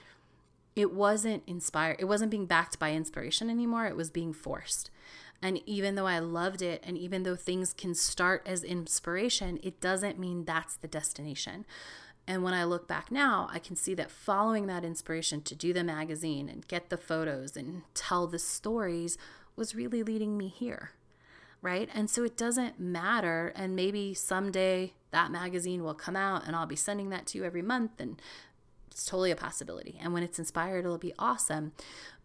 it 0.75 0.93
wasn't 0.93 1.43
inspired. 1.45 1.97
It 1.99 2.05
wasn't 2.05 2.31
being 2.31 2.45
backed 2.45 2.79
by 2.79 2.93
inspiration 2.93 3.49
anymore. 3.49 3.85
It 3.85 3.95
was 3.95 4.09
being 4.09 4.33
forced. 4.33 4.89
And 5.41 5.61
even 5.65 5.95
though 5.95 6.07
I 6.07 6.19
loved 6.19 6.61
it, 6.61 6.81
and 6.85 6.97
even 6.97 7.23
though 7.23 7.35
things 7.35 7.73
can 7.73 7.93
start 7.93 8.43
as 8.45 8.63
inspiration, 8.63 9.59
it 9.61 9.81
doesn't 9.81 10.17
mean 10.17 10.45
that's 10.45 10.77
the 10.77 10.87
destination. 10.87 11.65
And 12.25 12.43
when 12.43 12.53
I 12.53 12.63
look 12.63 12.87
back 12.87 13.11
now, 13.11 13.49
I 13.51 13.59
can 13.59 13.75
see 13.75 13.93
that 13.95 14.09
following 14.09 14.67
that 14.67 14.85
inspiration 14.85 15.41
to 15.41 15.55
do 15.55 15.73
the 15.73 15.83
magazine 15.83 16.47
and 16.47 16.67
get 16.67 16.89
the 16.89 16.97
photos 16.97 17.57
and 17.57 17.81
tell 17.93 18.27
the 18.27 18.39
stories 18.39 19.17
was 19.55 19.75
really 19.75 20.01
leading 20.01 20.37
me 20.37 20.47
here. 20.47 20.91
Right. 21.61 21.89
And 21.93 22.09
so 22.09 22.23
it 22.23 22.37
doesn't 22.37 22.79
matter. 22.79 23.51
And 23.55 23.75
maybe 23.75 24.13
someday 24.13 24.93
that 25.13 25.31
magazine 25.31 25.83
will 25.83 25.93
come 25.93 26.17
out 26.17 26.45
and 26.45 26.55
I'll 26.55 26.65
be 26.65 26.75
sending 26.75 27.09
that 27.11 27.25
to 27.27 27.37
you 27.37 27.45
every 27.45 27.61
month. 27.61 28.01
And 28.01 28.21
it's 28.91 29.05
totally 29.05 29.31
a 29.31 29.35
possibility. 29.35 29.97
And 30.01 30.13
when 30.13 30.23
it's 30.23 30.37
inspired, 30.37 30.85
it'll 30.85 30.97
be 30.97 31.13
awesome. 31.17 31.71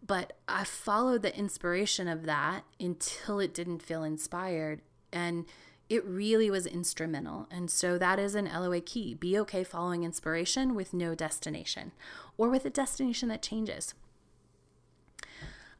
But 0.05 0.33
I 0.47 0.65
followed 0.65 1.21
the 1.21 1.35
inspiration 1.35 2.07
of 2.07 2.25
that 2.25 2.63
until 2.79 3.39
it 3.39 3.53
didn't 3.53 3.81
feel 3.81 4.03
inspired. 4.03 4.81
And 5.13 5.45
it 5.89 6.05
really 6.05 6.51
was 6.51 6.67
instrumental. 6.67 7.47
And 7.49 7.71
so 7.71 7.97
that 7.97 8.19
is 8.19 8.35
an 8.35 8.45
LOA 8.45 8.81
key. 8.81 9.15
Be 9.15 9.37
okay 9.39 9.63
following 9.63 10.03
inspiration 10.03 10.75
with 10.75 10.93
no 10.93 11.15
destination 11.15 11.91
or 12.37 12.49
with 12.49 12.65
a 12.65 12.69
destination 12.69 13.29
that 13.29 13.41
changes. 13.41 13.95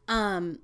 Um, 0.08 0.60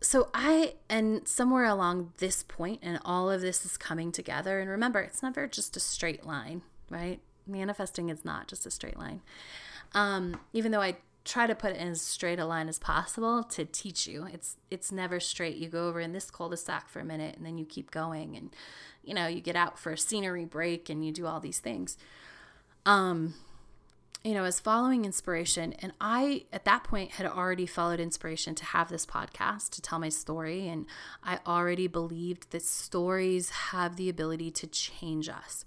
so 0.00 0.28
I, 0.34 0.74
and 0.88 1.26
somewhere 1.26 1.64
along 1.64 2.12
this 2.18 2.42
point, 2.42 2.80
and 2.82 3.00
all 3.04 3.30
of 3.30 3.40
this 3.40 3.64
is 3.64 3.76
coming 3.76 4.12
together. 4.12 4.60
And 4.60 4.70
remember, 4.70 5.00
it's 5.00 5.22
never 5.22 5.46
just 5.46 5.76
a 5.76 5.80
straight 5.80 6.24
line, 6.24 6.62
right? 6.90 7.20
Manifesting 7.46 8.08
is 8.08 8.24
not 8.24 8.48
just 8.48 8.66
a 8.66 8.70
straight 8.70 8.98
line. 8.98 9.22
Um, 9.92 10.40
even 10.52 10.72
though 10.72 10.82
I 10.82 10.96
try 11.26 11.46
to 11.46 11.54
put 11.54 11.72
it 11.72 11.78
in 11.78 11.88
as 11.88 12.00
straight 12.00 12.38
a 12.38 12.46
line 12.46 12.68
as 12.68 12.78
possible 12.78 13.42
to 13.42 13.64
teach 13.64 14.06
you. 14.06 14.28
It's 14.32 14.56
it's 14.70 14.92
never 14.92 15.18
straight. 15.18 15.56
You 15.56 15.68
go 15.68 15.88
over 15.88 16.00
in 16.00 16.12
this 16.12 16.30
cul-de-sac 16.30 16.88
for 16.88 17.00
a 17.00 17.04
minute 17.04 17.36
and 17.36 17.44
then 17.44 17.58
you 17.58 17.66
keep 17.66 17.90
going 17.90 18.36
and 18.36 18.54
you 19.02 19.12
know, 19.12 19.26
you 19.26 19.40
get 19.40 19.56
out 19.56 19.78
for 19.78 19.92
a 19.92 19.98
scenery 19.98 20.44
break 20.44 20.88
and 20.88 21.04
you 21.04 21.12
do 21.12 21.26
all 21.26 21.40
these 21.40 21.58
things. 21.58 21.98
Um 22.86 23.34
you 24.26 24.34
know, 24.34 24.42
as 24.42 24.58
following 24.58 25.04
inspiration 25.04 25.72
and 25.74 25.92
I 26.00 26.46
at 26.52 26.64
that 26.64 26.82
point 26.82 27.12
had 27.12 27.26
already 27.26 27.64
followed 27.64 28.00
inspiration 28.00 28.56
to 28.56 28.64
have 28.64 28.88
this 28.88 29.06
podcast 29.06 29.70
to 29.70 29.80
tell 29.80 30.00
my 30.00 30.08
story 30.08 30.66
and 30.66 30.86
I 31.22 31.38
already 31.46 31.86
believed 31.86 32.50
that 32.50 32.62
stories 32.62 33.50
have 33.50 33.94
the 33.94 34.08
ability 34.08 34.50
to 34.50 34.66
change 34.66 35.28
us. 35.28 35.64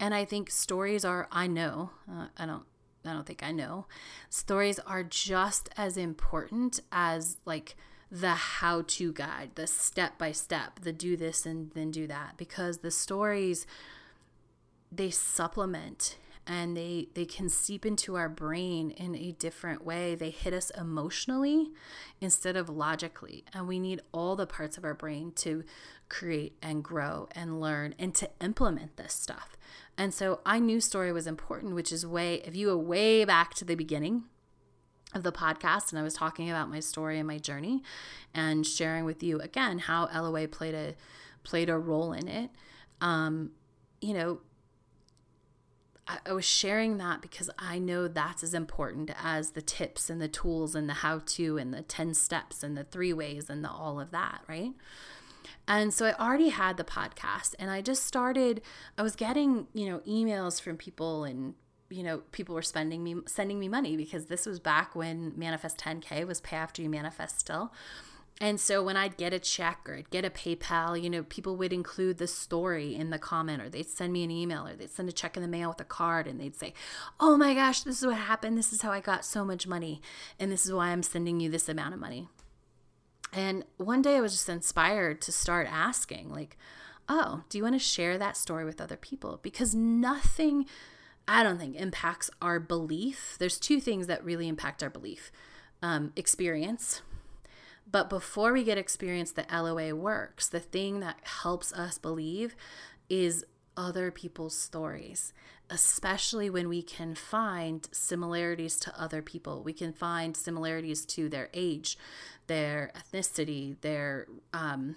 And 0.00 0.12
I 0.12 0.24
think 0.24 0.50
stories 0.50 1.04
are 1.04 1.28
I 1.30 1.46
know, 1.46 1.90
uh, 2.10 2.26
I 2.36 2.46
don't 2.46 2.64
I 3.04 3.12
don't 3.12 3.26
think 3.26 3.44
I 3.44 3.52
know. 3.52 3.86
Stories 4.28 4.80
are 4.80 5.04
just 5.04 5.68
as 5.76 5.96
important 5.96 6.80
as 6.90 7.36
like 7.44 7.76
the 8.10 8.34
how 8.34 8.82
to 8.88 9.12
guide, 9.12 9.52
the 9.54 9.68
step 9.68 10.18
by 10.18 10.32
step, 10.32 10.80
the 10.80 10.92
do 10.92 11.16
this 11.16 11.46
and 11.46 11.70
then 11.74 11.92
do 11.92 12.08
that 12.08 12.36
because 12.36 12.78
the 12.78 12.90
stories 12.90 13.68
they 14.90 15.10
supplement 15.10 16.16
and 16.46 16.76
they 16.76 17.08
they 17.14 17.24
can 17.24 17.48
seep 17.48 17.86
into 17.86 18.16
our 18.16 18.28
brain 18.28 18.90
in 18.92 19.14
a 19.14 19.32
different 19.32 19.84
way. 19.84 20.14
They 20.14 20.30
hit 20.30 20.52
us 20.52 20.70
emotionally 20.70 21.70
instead 22.20 22.56
of 22.56 22.68
logically. 22.68 23.44
And 23.52 23.68
we 23.68 23.78
need 23.78 24.00
all 24.12 24.36
the 24.36 24.46
parts 24.46 24.76
of 24.76 24.84
our 24.84 24.94
brain 24.94 25.32
to 25.36 25.64
create 26.08 26.56
and 26.60 26.82
grow 26.82 27.28
and 27.32 27.60
learn 27.60 27.94
and 27.98 28.14
to 28.16 28.28
implement 28.40 28.96
this 28.96 29.14
stuff. 29.14 29.56
And 29.96 30.12
so 30.12 30.40
I 30.46 30.58
knew 30.58 30.80
story 30.80 31.12
was 31.12 31.26
important, 31.26 31.74
which 31.74 31.92
is 31.92 32.06
way, 32.06 32.36
if 32.44 32.56
you 32.56 32.68
go 32.68 32.76
way 32.76 33.24
back 33.24 33.54
to 33.54 33.64
the 33.64 33.74
beginning 33.74 34.24
of 35.14 35.22
the 35.22 35.32
podcast, 35.32 35.90
and 35.90 35.98
I 35.98 36.02
was 36.02 36.14
talking 36.14 36.50
about 36.50 36.70
my 36.70 36.80
story 36.80 37.18
and 37.18 37.26
my 37.26 37.38
journey 37.38 37.82
and 38.34 38.66
sharing 38.66 39.04
with 39.04 39.22
you 39.22 39.40
again 39.40 39.78
how 39.78 40.08
LOA 40.14 40.48
played 40.48 40.74
a 40.74 40.94
played 41.42 41.68
a 41.68 41.78
role 41.78 42.12
in 42.12 42.28
it. 42.28 42.50
Um, 43.00 43.52
you 44.00 44.14
know, 44.14 44.40
I, 46.08 46.32
was 46.32 46.44
sharing 46.44 46.98
that 46.98 47.22
because 47.22 47.50
I 47.58 47.78
know 47.78 48.08
that's 48.08 48.42
as 48.42 48.54
important 48.54 49.10
as 49.22 49.50
the 49.50 49.62
tips 49.62 50.10
and 50.10 50.20
the 50.20 50.28
tools 50.28 50.74
and 50.74 50.88
the 50.88 50.94
how 50.94 51.20
to 51.26 51.56
and 51.56 51.72
the 51.72 51.82
10 51.82 52.14
steps 52.14 52.62
and 52.62 52.76
the 52.76 52.84
three 52.84 53.12
ways 53.12 53.48
and 53.48 53.64
the 53.64 53.70
all 53.70 54.00
of 54.00 54.10
that, 54.10 54.42
right? 54.48 54.72
And 55.68 55.94
so 55.94 56.06
I 56.06 56.14
already 56.14 56.48
had 56.48 56.76
the 56.76 56.84
podcast 56.84 57.54
and 57.58 57.70
I 57.70 57.80
just 57.80 58.04
started 58.04 58.60
I 58.98 59.02
was 59.02 59.14
getting, 59.14 59.68
you 59.72 59.88
know, 59.88 59.98
emails 60.00 60.60
from 60.60 60.76
people 60.76 61.24
and 61.24 61.54
you 61.90 62.04
know, 62.04 62.22
people 62.30 62.54
were 62.54 62.62
spending 62.62 63.02
me 63.02 63.16
sending 63.26 63.58
me 63.58 63.68
money 63.68 63.96
because 63.96 64.26
this 64.26 64.46
was 64.46 64.60
back 64.60 64.94
when 64.94 65.32
Manifest 65.36 65.78
10K 65.78 66.26
was 66.26 66.40
pay 66.40 66.56
after 66.56 66.82
you 66.82 66.88
manifest 66.88 67.38
still. 67.38 67.72
And 68.42 68.58
so 68.58 68.82
when 68.82 68.96
I'd 68.96 69.18
get 69.18 69.34
a 69.34 69.38
check 69.38 69.86
or 69.86 69.96
I'd 69.96 70.08
get 70.08 70.24
a 70.24 70.30
PayPal, 70.30 71.00
you 71.00 71.10
know, 71.10 71.24
people 71.24 71.56
would 71.56 71.74
include 71.74 72.16
the 72.16 72.26
story 72.26 72.94
in 72.94 73.10
the 73.10 73.18
comment 73.18 73.60
or 73.60 73.68
they'd 73.68 73.88
send 73.88 74.14
me 74.14 74.24
an 74.24 74.30
email 74.30 74.66
or 74.66 74.74
they'd 74.74 74.90
send 74.90 75.10
a 75.10 75.12
check 75.12 75.36
in 75.36 75.42
the 75.42 75.48
mail 75.48 75.68
with 75.68 75.80
a 75.80 75.84
card 75.84 76.26
and 76.26 76.40
they'd 76.40 76.56
say, 76.56 76.72
Oh 77.20 77.36
my 77.36 77.52
gosh, 77.52 77.82
this 77.82 77.98
is 77.98 78.06
what 78.06 78.16
happened. 78.16 78.56
This 78.56 78.72
is 78.72 78.80
how 78.80 78.92
I 78.92 79.00
got 79.00 79.26
so 79.26 79.44
much 79.44 79.66
money. 79.66 80.00
And 80.38 80.50
this 80.50 80.64
is 80.64 80.72
why 80.72 80.88
I'm 80.88 81.02
sending 81.02 81.38
you 81.38 81.50
this 81.50 81.68
amount 81.68 81.92
of 81.92 82.00
money. 82.00 82.28
And 83.32 83.64
one 83.76 84.00
day 84.00 84.16
I 84.16 84.20
was 84.20 84.32
just 84.32 84.48
inspired 84.48 85.20
to 85.22 85.32
start 85.32 85.68
asking, 85.70 86.30
like, 86.30 86.56
oh, 87.08 87.42
do 87.48 87.58
you 87.58 87.64
want 87.64 87.74
to 87.74 87.78
share 87.78 88.18
that 88.18 88.36
story 88.36 88.64
with 88.64 88.80
other 88.80 88.96
people? 88.96 89.38
Because 89.42 89.74
nothing, 89.74 90.66
I 91.28 91.42
don't 91.42 91.58
think, 91.58 91.76
impacts 91.76 92.30
our 92.40 92.58
belief. 92.58 93.36
There's 93.38 93.58
two 93.58 93.80
things 93.80 94.06
that 94.06 94.24
really 94.24 94.48
impact 94.48 94.82
our 94.82 94.90
belief 94.90 95.30
um, 95.82 96.12
experience. 96.16 97.02
But 97.90 98.08
before 98.08 98.52
we 98.52 98.62
get 98.64 98.78
experience, 98.78 99.32
the 99.32 99.46
LOA 99.52 99.94
works. 99.94 100.48
The 100.48 100.60
thing 100.60 101.00
that 101.00 101.18
helps 101.22 101.72
us 101.72 101.98
believe 101.98 102.54
is 103.08 103.44
other 103.76 104.10
people's 104.10 104.56
stories, 104.56 105.32
especially 105.68 106.50
when 106.50 106.68
we 106.68 106.82
can 106.82 107.14
find 107.14 107.88
similarities 107.90 108.78
to 108.80 109.00
other 109.00 109.22
people. 109.22 109.62
We 109.62 109.72
can 109.72 109.92
find 109.92 110.36
similarities 110.36 111.04
to 111.06 111.28
their 111.28 111.48
age, 111.54 111.98
their 112.46 112.92
ethnicity, 112.94 113.80
their 113.80 114.26
um, 114.52 114.96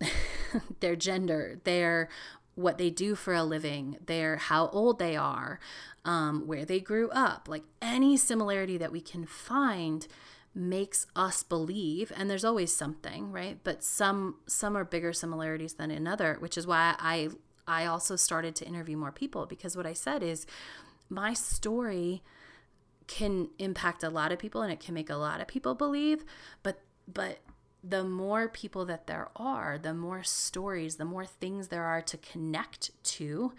their 0.80 0.96
gender, 0.96 1.60
their 1.64 2.08
what 2.54 2.78
they 2.78 2.90
do 2.90 3.14
for 3.14 3.34
a 3.34 3.44
living, 3.44 3.98
their 4.06 4.36
how 4.36 4.68
old 4.68 4.98
they 4.98 5.14
are, 5.16 5.60
um, 6.04 6.46
where 6.46 6.64
they 6.64 6.80
grew 6.80 7.08
up, 7.10 7.46
like 7.48 7.62
any 7.80 8.16
similarity 8.16 8.76
that 8.76 8.90
we 8.90 9.00
can 9.00 9.24
find 9.24 10.08
makes 10.54 11.06
us 11.14 11.42
believe 11.42 12.10
and 12.16 12.28
there's 12.28 12.44
always 12.44 12.74
something 12.74 13.30
right? 13.30 13.58
But 13.62 13.84
some 13.84 14.36
some 14.46 14.76
are 14.76 14.84
bigger 14.84 15.12
similarities 15.12 15.74
than 15.74 15.90
another 15.90 16.36
which 16.40 16.56
is 16.58 16.66
why 16.66 16.94
i 16.98 17.28
i 17.66 17.84
also 17.84 18.16
started 18.16 18.54
to 18.56 18.66
interview 18.66 18.96
more 18.96 19.12
people 19.12 19.46
because 19.46 19.76
what 19.76 19.86
i 19.86 19.92
said 19.92 20.22
is 20.22 20.46
my 21.08 21.32
story 21.32 22.22
can 23.06 23.48
impact 23.58 24.02
a 24.02 24.10
lot 24.10 24.32
of 24.32 24.38
people 24.38 24.62
and 24.62 24.72
it 24.72 24.80
can 24.80 24.94
make 24.94 25.10
a 25.10 25.16
lot 25.16 25.40
of 25.40 25.46
people 25.46 25.74
believe 25.74 26.24
but 26.62 26.80
but 27.12 27.38
the 27.82 28.04
more 28.04 28.48
people 28.48 28.84
that 28.84 29.06
there 29.06 29.28
are 29.36 29.78
the 29.78 29.94
more 29.94 30.22
stories 30.22 30.96
the 30.96 31.04
more 31.04 31.24
things 31.24 31.68
there 31.68 31.84
are 31.84 32.02
to 32.02 32.16
connect 32.18 32.90
to 33.02 33.52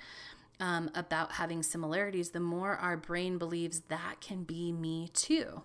um, 0.60 0.92
about 0.94 1.34
having 1.34 1.64
similarities 1.64 2.32
the 2.32 2.40
more 2.40 2.76
our 2.76 2.98
brain 2.98 3.38
believes 3.38 3.82
that 3.88 4.16
can 4.20 4.44
be 4.44 4.72
me 4.72 5.10
too 5.14 5.64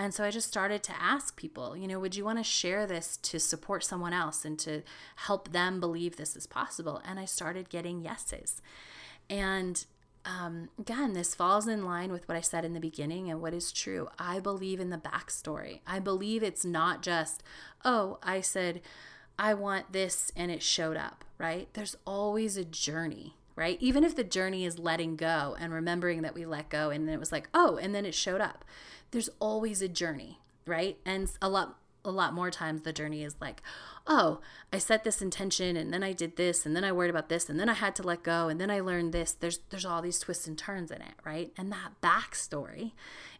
and 0.00 0.14
so 0.14 0.24
I 0.24 0.30
just 0.30 0.48
started 0.48 0.82
to 0.84 0.94
ask 0.98 1.36
people, 1.36 1.76
you 1.76 1.86
know, 1.86 2.00
would 2.00 2.16
you 2.16 2.24
want 2.24 2.38
to 2.38 2.42
share 2.42 2.86
this 2.86 3.18
to 3.18 3.38
support 3.38 3.84
someone 3.84 4.14
else 4.14 4.46
and 4.46 4.58
to 4.60 4.80
help 5.16 5.52
them 5.52 5.78
believe 5.78 6.16
this 6.16 6.34
is 6.34 6.46
possible? 6.46 7.02
And 7.04 7.20
I 7.20 7.26
started 7.26 7.68
getting 7.68 8.00
yeses. 8.00 8.62
And 9.28 9.84
um, 10.24 10.70
again, 10.78 11.12
this 11.12 11.34
falls 11.34 11.68
in 11.68 11.84
line 11.84 12.12
with 12.12 12.26
what 12.26 12.38
I 12.38 12.40
said 12.40 12.64
in 12.64 12.72
the 12.72 12.80
beginning 12.80 13.30
and 13.30 13.42
what 13.42 13.52
is 13.52 13.72
true. 13.72 14.08
I 14.18 14.40
believe 14.40 14.80
in 14.80 14.88
the 14.88 14.96
backstory. 14.96 15.80
I 15.86 15.98
believe 15.98 16.42
it's 16.42 16.64
not 16.64 17.02
just, 17.02 17.42
oh, 17.84 18.20
I 18.22 18.40
said, 18.40 18.80
I 19.38 19.52
want 19.52 19.92
this 19.92 20.32
and 20.34 20.50
it 20.50 20.62
showed 20.62 20.96
up, 20.96 21.26
right? 21.36 21.68
There's 21.74 21.96
always 22.06 22.56
a 22.56 22.64
journey, 22.64 23.36
right? 23.60 23.76
Even 23.78 24.04
if 24.04 24.16
the 24.16 24.24
journey 24.24 24.64
is 24.64 24.78
letting 24.78 25.16
go 25.16 25.54
and 25.60 25.70
remembering 25.70 26.22
that 26.22 26.34
we 26.34 26.46
let 26.46 26.70
go 26.70 26.88
and 26.88 27.06
then 27.06 27.14
it 27.14 27.20
was 27.20 27.30
like, 27.30 27.46
oh, 27.52 27.76
and 27.76 27.94
then 27.94 28.06
it 28.06 28.14
showed 28.14 28.40
up. 28.40 28.64
There's 29.10 29.28
always 29.38 29.82
a 29.82 29.88
journey, 29.88 30.38
right? 30.66 30.96
And 31.04 31.30
a 31.42 31.48
lot 31.50 31.76
a 32.02 32.10
lot 32.10 32.32
more 32.32 32.50
times 32.50 32.80
the 32.80 32.92
journey 32.94 33.22
is 33.22 33.34
like, 33.38 33.60
oh, 34.06 34.40
I 34.72 34.78
set 34.78 35.04
this 35.04 35.20
intention 35.20 35.76
and 35.76 35.92
then 35.92 36.02
I 36.02 36.12
did 36.12 36.36
this 36.36 36.64
and 36.64 36.74
then 36.74 36.84
I 36.84 36.92
worried 36.92 37.10
about 37.10 37.28
this 37.28 37.50
and 37.50 37.60
then 37.60 37.68
I 37.68 37.74
had 37.74 37.94
to 37.96 38.02
let 38.02 38.22
go 38.22 38.48
and 38.48 38.58
then 38.58 38.70
I 38.70 38.80
learned 38.80 39.12
this. 39.12 39.32
There's 39.32 39.60
there's 39.68 39.84
all 39.84 40.00
these 40.00 40.18
twists 40.18 40.46
and 40.46 40.56
turns 40.56 40.90
in 40.90 41.02
it, 41.02 41.16
right? 41.22 41.52
And 41.58 41.70
that 41.70 42.00
backstory 42.02 42.92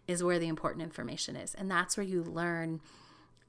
is 0.07 0.23
where 0.23 0.39
the 0.39 0.49
important 0.49 0.83
information 0.83 1.35
is. 1.35 1.55
And 1.55 1.71
that's 1.71 1.97
where 1.97 2.05
you 2.05 2.23
learn 2.23 2.83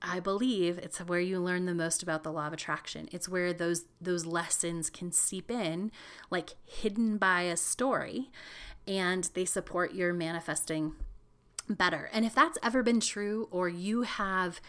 I 0.02 0.20
believe 0.20 0.78
it's 0.80 0.98
where 1.00 1.20
you 1.20 1.40
learn 1.40 1.66
the 1.66 1.76
most 1.76 2.02
about 2.02 2.24
the 2.24 2.32
law 2.32 2.48
of 2.48 2.54
attraction. 2.54 3.08
It's 3.12 3.30
where 3.30 3.54
those 3.54 3.86
those 4.00 4.26
lessons 4.26 4.90
can 4.90 5.12
seep 5.12 5.52
in 5.52 5.92
like 6.30 6.56
hidden 6.66 7.18
by 7.18 7.44
a 7.44 7.58
story 7.58 8.32
and 8.88 9.30
they 9.34 9.46
support 9.46 9.94
your 9.94 10.14
manifesting 10.14 10.94
better. 11.70 12.10
And 12.12 12.26
if 12.26 12.34
that's 12.34 12.58
ever 12.64 12.84
been 12.84 13.00
true 13.00 13.48
or 13.52 13.70
you 13.70 14.02
have 14.02 14.60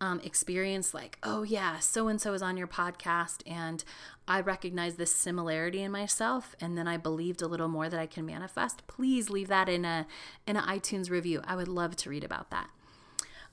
um, 0.00 0.20
experience 0.20 0.92
like, 0.92 1.16
oh 1.22 1.44
yeah, 1.44 1.78
so 1.78 2.08
and 2.08 2.20
so 2.20 2.34
is 2.34 2.42
on 2.42 2.56
your 2.56 2.66
podcast, 2.66 3.42
and 3.46 3.84
I 4.26 4.40
recognize 4.40 4.96
this 4.96 5.14
similarity 5.14 5.80
in 5.80 5.92
myself, 5.92 6.56
and 6.60 6.76
then 6.76 6.88
I 6.88 6.96
believed 6.96 7.40
a 7.40 7.46
little 7.46 7.68
more 7.68 7.88
that 7.88 8.00
I 8.00 8.06
can 8.06 8.26
manifest. 8.26 8.84
Please 8.88 9.30
leave 9.30 9.46
that 9.46 9.68
in 9.68 9.84
a 9.84 10.08
in 10.44 10.56
an 10.56 10.64
iTunes 10.64 11.08
review. 11.08 11.40
I 11.46 11.54
would 11.54 11.68
love 11.68 11.94
to 11.96 12.10
read 12.10 12.24
about 12.24 12.50
that. 12.50 12.68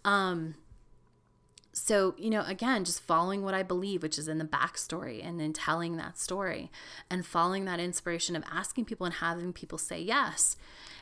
Um, 0.03 0.55
so 1.79 2.15
you 2.17 2.29
know, 2.29 2.43
again, 2.45 2.85
just 2.85 3.01
following 3.01 3.43
what 3.43 3.53
I 3.53 3.63
believe, 3.63 4.03
which 4.03 4.17
is 4.19 4.27
in 4.27 4.37
the 4.37 4.45
backstory, 4.45 5.25
and 5.25 5.39
then 5.39 5.53
telling 5.53 5.97
that 5.97 6.17
story, 6.17 6.71
and 7.09 7.25
following 7.25 7.65
that 7.65 7.79
inspiration 7.79 8.35
of 8.35 8.43
asking 8.51 8.85
people 8.85 9.05
and 9.05 9.15
having 9.15 9.53
people 9.53 9.77
say 9.77 9.99
yes. 9.99 10.55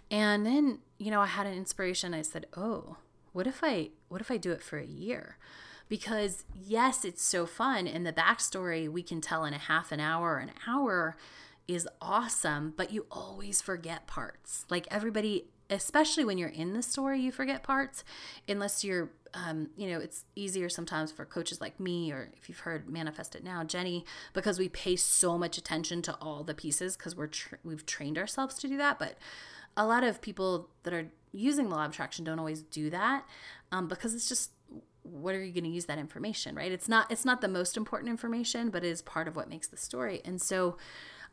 And 0.10 0.46
then, 0.46 0.80
you 0.98 1.12
know, 1.12 1.22
I 1.22 1.26
had 1.26 1.48
an 1.48 1.54
inspiration. 1.54 2.14
I 2.14 2.22
said, 2.22 2.46
"Oh, 2.56 2.98
what 3.34 3.48
if 3.48 3.64
I 3.64 3.90
what 4.08 4.22
if 4.22 4.32
I 4.32 4.38
do 4.38 4.52
it 4.52 4.64
for 4.64 4.78
a 4.78 4.86
year?" 4.86 5.38
Because 5.90 6.44
yes, 6.54 7.06
it's 7.06 7.24
so 7.24 7.46
fun 7.46 7.88
and 7.88 8.06
the 8.06 8.14
backstory 8.14 8.90
we 8.90 9.04
can 9.04 9.22
tell 9.22 9.46
in 9.46 9.54
a 9.54 9.58
half 9.58 9.92
an 9.92 10.00
hour, 10.00 10.38
an 10.38 10.52
hour 10.68 11.16
is 11.68 11.88
awesome, 12.02 12.74
but 12.76 12.92
you 12.92 13.06
always 13.12 13.62
forget 13.62 14.08
parts. 14.08 14.66
Like 14.70 14.88
everybody 14.90 15.46
especially 15.70 16.24
when 16.26 16.38
you're 16.38 16.50
in 16.50 16.74
the 16.74 16.82
story, 16.82 17.20
you 17.20 17.32
forget 17.32 17.64
parts 17.64 18.04
unless 18.48 18.84
you're 18.84 19.12
um, 19.34 19.70
you 19.78 19.90
know, 19.90 20.00
it's 20.00 20.24
easier 20.36 20.70
sometimes 20.70 21.12
for 21.12 21.26
coaches 21.26 21.62
like 21.62 21.80
me, 21.80 22.12
or 22.12 22.30
if 22.38 22.50
you've 22.50 22.60
heard 22.60 22.90
Manifest 22.90 23.36
It 23.36 23.44
Now, 23.44 23.64
Jenny, 23.64 24.06
because 24.34 24.58
we 24.58 24.70
pay 24.70 24.96
so 24.96 25.38
much 25.38 25.58
attention 25.58 26.02
to 26.04 26.16
all 26.22 26.44
the 26.44 26.54
pieces 26.54 26.98
because 26.98 27.16
we're 27.16 27.28
tra- 27.28 27.60
we've 27.64 27.86
trained 27.86 28.18
ourselves 28.18 28.56
to 28.56 28.68
do 28.68 28.78
that. 28.78 28.98
But 28.98 29.18
a 29.76 29.86
lot 29.86 30.04
of 30.04 30.22
people 30.22 30.70
that 30.84 30.94
are 30.94 31.12
using 31.32 31.70
the 31.70 31.76
law 31.76 31.86
of 31.86 31.92
attraction 31.92 32.26
don't 32.26 32.40
always 32.40 32.64
do 32.64 32.90
that 32.90 33.26
um, 33.72 33.88
because 33.88 34.16
it's 34.16 34.28
just 34.28 34.52
what 35.04 35.36
are 35.36 35.44
you 35.44 35.54
going 35.54 35.64
to 35.64 35.70
use 35.70 35.86
that 35.86 35.98
information 35.98 36.54
right 36.54 36.72
it's 36.72 36.90
not 36.90 37.10
it's 37.10 37.24
not 37.24 37.40
the 37.40 37.48
most 37.48 37.78
important 37.78 38.10
information 38.10 38.70
but 38.70 38.84
it 38.84 38.90
is 38.90 39.02
part 39.02 39.26
of 39.26 39.38
what 39.38 39.48
makes 39.48 39.68
the 39.68 39.78
story 39.78 40.22
and 40.26 40.42
so 40.42 40.76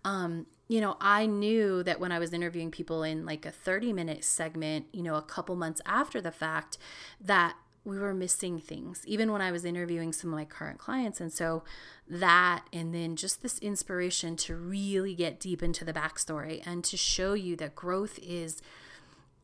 um, 0.05 0.47
you 0.69 0.81
know 0.81 0.97
i 1.01 1.27
knew 1.27 1.83
that 1.83 2.01
when 2.01 2.13
i 2.13 2.19
was 2.19 2.33
interviewing 2.33 2.71
people 2.71 3.03
in 3.03 3.27
like 3.27 3.45
a 3.45 3.51
30 3.51 3.93
minute 3.93 4.25
segment 4.25 4.87
you 4.93 5.03
know 5.03 5.15
a 5.17 5.23
couple 5.23 5.57
months 5.57 5.81
after 5.87 6.21
the 6.21 6.33
fact 6.33 6.79
that 7.21 7.55
we 7.85 7.99
were 7.99 8.15
missing 8.15 8.59
things, 8.59 9.03
even 9.07 9.31
when 9.31 9.43
I 9.43 9.53
was 9.53 9.65
interviewing 9.65 10.13
some 10.13 10.31
of 10.31 10.37
my 10.37 10.47
current 10.47 10.79
clients. 10.79 11.21
And 11.21 11.31
so 11.31 11.65
that, 12.09 12.65
and 12.73 12.95
then 12.95 13.15
just 13.15 13.43
this 13.43 13.59
inspiration 13.59 14.37
to 14.37 14.57
really 14.57 15.15
get 15.15 15.39
deep 15.39 15.63
into 15.63 15.85
the 15.85 15.93
backstory 15.93 16.63
and 16.67 16.83
to 16.85 16.97
show 16.97 17.35
you 17.35 17.57
that 17.57 17.75
growth 17.75 18.19
is, 18.23 18.63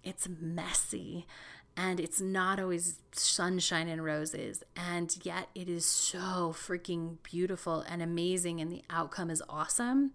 it's 0.02 0.26
messy 0.40 1.26
and 1.80 1.98
it's 1.98 2.20
not 2.20 2.60
always 2.60 3.00
sunshine 3.12 3.88
and 3.88 4.04
roses. 4.04 4.62
And 4.76 5.16
yet 5.22 5.48
it 5.54 5.68
is 5.68 5.86
so 5.86 6.54
freaking 6.54 7.16
beautiful 7.22 7.80
and 7.80 8.02
amazing, 8.02 8.60
and 8.60 8.70
the 8.70 8.82
outcome 8.90 9.30
is 9.30 9.42
awesome 9.48 10.12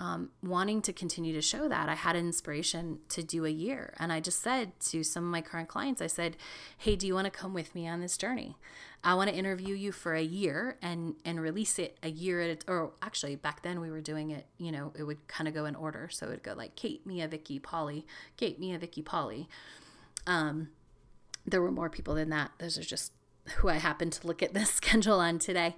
um, 0.00 0.30
wanting 0.42 0.80
to 0.82 0.92
continue 0.94 1.34
to 1.34 1.42
show 1.42 1.68
that, 1.68 1.88
I 1.90 1.94
had 1.94 2.16
an 2.16 2.24
inspiration 2.26 3.00
to 3.10 3.22
do 3.22 3.44
a 3.44 3.50
year. 3.50 3.92
And 3.98 4.10
I 4.10 4.18
just 4.18 4.42
said 4.42 4.72
to 4.86 5.04
some 5.04 5.24
of 5.24 5.30
my 5.30 5.42
current 5.42 5.68
clients, 5.68 6.00
I 6.00 6.06
said, 6.06 6.38
Hey, 6.78 6.96
do 6.96 7.06
you 7.06 7.14
want 7.14 7.26
to 7.26 7.30
come 7.30 7.52
with 7.52 7.74
me 7.74 7.86
on 7.86 8.00
this 8.00 8.16
journey? 8.16 8.56
I 9.04 9.14
want 9.14 9.28
to 9.28 9.36
interview 9.36 9.74
you 9.74 9.92
for 9.92 10.14
a 10.14 10.22
year 10.22 10.76
and 10.82 11.14
and 11.24 11.40
release 11.40 11.78
it 11.78 11.98
a 12.02 12.10
year 12.10 12.40
at 12.40 12.64
a, 12.64 12.70
or 12.70 12.92
actually 13.02 13.36
back 13.36 13.62
then 13.62 13.80
we 13.80 13.90
were 13.90 14.00
doing 14.00 14.30
it, 14.30 14.46
you 14.58 14.72
know, 14.72 14.92
it 14.98 15.04
would 15.04 15.26
kind 15.28 15.48
of 15.48 15.54
go 15.54 15.66
in 15.66 15.74
order. 15.74 16.08
So 16.10 16.26
it 16.26 16.30
would 16.30 16.42
go 16.42 16.54
like 16.54 16.76
Kate, 16.76 17.06
Mia, 17.06 17.28
Vicky, 17.28 17.58
Polly, 17.58 18.06
Kate, 18.36 18.58
Mia, 18.58 18.78
Vicky, 18.78 19.02
Polly. 19.02 19.48
Um, 20.26 20.68
there 21.46 21.62
were 21.62 21.72
more 21.72 21.90
people 21.90 22.14
than 22.14 22.30
that. 22.30 22.52
Those 22.58 22.78
are 22.78 22.82
just 22.82 23.12
who 23.56 23.68
I 23.68 23.74
happened 23.74 24.12
to 24.14 24.26
look 24.26 24.42
at 24.42 24.54
this 24.54 24.70
schedule 24.74 25.20
on 25.20 25.38
today. 25.38 25.76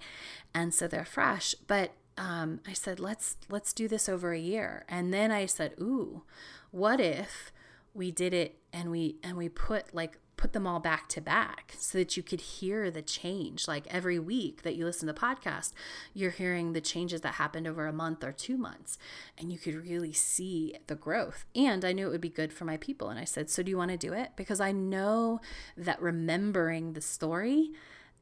And 0.55 0.75
so 0.75 0.88
they're 0.88 1.05
fresh. 1.05 1.55
But 1.66 1.92
um, 2.18 2.61
I 2.66 2.72
said, 2.72 3.01
let's 3.01 3.37
let's 3.48 3.72
do 3.72 3.88
this 3.88 4.09
over 4.09 4.33
a 4.33 4.38
year. 4.38 4.85
And 4.88 5.12
then 5.12 5.31
I 5.31 5.46
said, 5.46 5.75
ooh, 5.81 6.22
what 6.70 7.01
if 7.01 7.53
we 7.94 8.11
did 8.11 8.35
it 8.35 8.59
and 8.72 8.90
we 8.90 9.16
and 9.22 9.37
we 9.37 9.48
put 9.48 9.94
like 9.94 10.18
put 10.37 10.53
them 10.53 10.66
all 10.66 10.81
back 10.81 11.09
to 11.09 11.21
back 11.21 11.75
so 11.79 11.99
that 11.99 12.16
you 12.16 12.23
could 12.23 12.40
hear 12.40 12.90
the 12.90 13.03
change. 13.03 13.68
Like 13.68 13.87
every 13.88 14.18
week 14.18 14.62
that 14.62 14.75
you 14.75 14.85
listen 14.85 15.07
to 15.07 15.12
the 15.12 15.18
podcast 15.21 15.73
you're 16.14 16.31
hearing 16.31 16.73
the 16.73 16.81
changes 16.81 17.21
that 17.21 17.35
happened 17.35 17.66
over 17.66 17.87
a 17.87 17.92
month 17.92 18.25
or 18.25 18.33
two 18.33 18.57
months 18.57 18.99
and 19.38 19.53
you 19.53 19.59
could 19.59 19.75
really 19.75 20.12
see 20.12 20.75
the 20.87 20.95
growth. 20.95 21.45
And 21.55 21.85
i 21.85 21.92
knew 21.92 22.07
it 22.07 22.11
would 22.11 22.21
be 22.21 22.29
good 22.29 22.53
for 22.53 22.64
my 22.64 22.77
people 22.77 23.09
and 23.09 23.18
i 23.18 23.25
said 23.25 23.51
so 23.51 23.62
do 23.62 23.71
you 23.71 23.77
want 23.77 23.90
to 23.90 23.97
do 23.97 24.12
it? 24.12 24.31
Because 24.37 24.61
i 24.61 24.73
know 24.73 25.40
that 25.77 26.01
remembering 26.01 26.92
the 26.92 27.01
story 27.01 27.71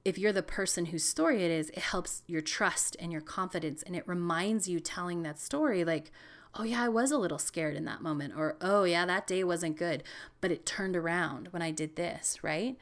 if 0.04 0.18
you're 0.18 0.32
the 0.32 0.42
person 0.42 0.86
whose 0.86 1.04
story 1.04 1.42
it 1.42 1.50
is 1.50 1.70
it 1.70 1.78
helps 1.78 2.22
your 2.26 2.40
trust 2.40 2.96
and 2.98 3.12
your 3.12 3.20
confidence 3.20 3.82
and 3.82 3.94
it 3.94 4.06
reminds 4.08 4.68
you 4.68 4.80
telling 4.80 5.22
that 5.22 5.38
story 5.38 5.84
like 5.84 6.10
oh, 6.54 6.64
yeah, 6.64 6.82
I 6.82 6.88
was 6.88 7.10
a 7.10 7.18
little 7.18 7.38
scared 7.38 7.76
in 7.76 7.84
that 7.84 8.02
moment, 8.02 8.34
or 8.36 8.56
oh, 8.60 8.84
yeah, 8.84 9.06
that 9.06 9.26
day 9.26 9.44
wasn't 9.44 9.76
good, 9.76 10.02
but 10.40 10.50
it 10.50 10.66
turned 10.66 10.96
around 10.96 11.48
when 11.52 11.62
I 11.62 11.70
did 11.70 11.96
this, 11.96 12.38
right? 12.42 12.76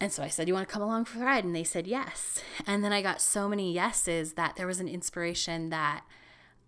And 0.00 0.12
so 0.12 0.22
I 0.22 0.28
said, 0.28 0.48
You 0.48 0.54
want 0.54 0.68
to 0.68 0.72
come 0.72 0.82
along 0.82 1.04
for 1.06 1.18
the 1.18 1.24
ride? 1.24 1.44
And 1.44 1.54
they 1.54 1.64
said 1.64 1.86
yes. 1.86 2.42
And 2.66 2.84
then 2.84 2.92
I 2.92 3.02
got 3.02 3.20
so 3.20 3.48
many 3.48 3.72
yeses 3.72 4.34
that 4.34 4.56
there 4.56 4.66
was 4.66 4.80
an 4.80 4.88
inspiration 4.88 5.70
that 5.70 6.04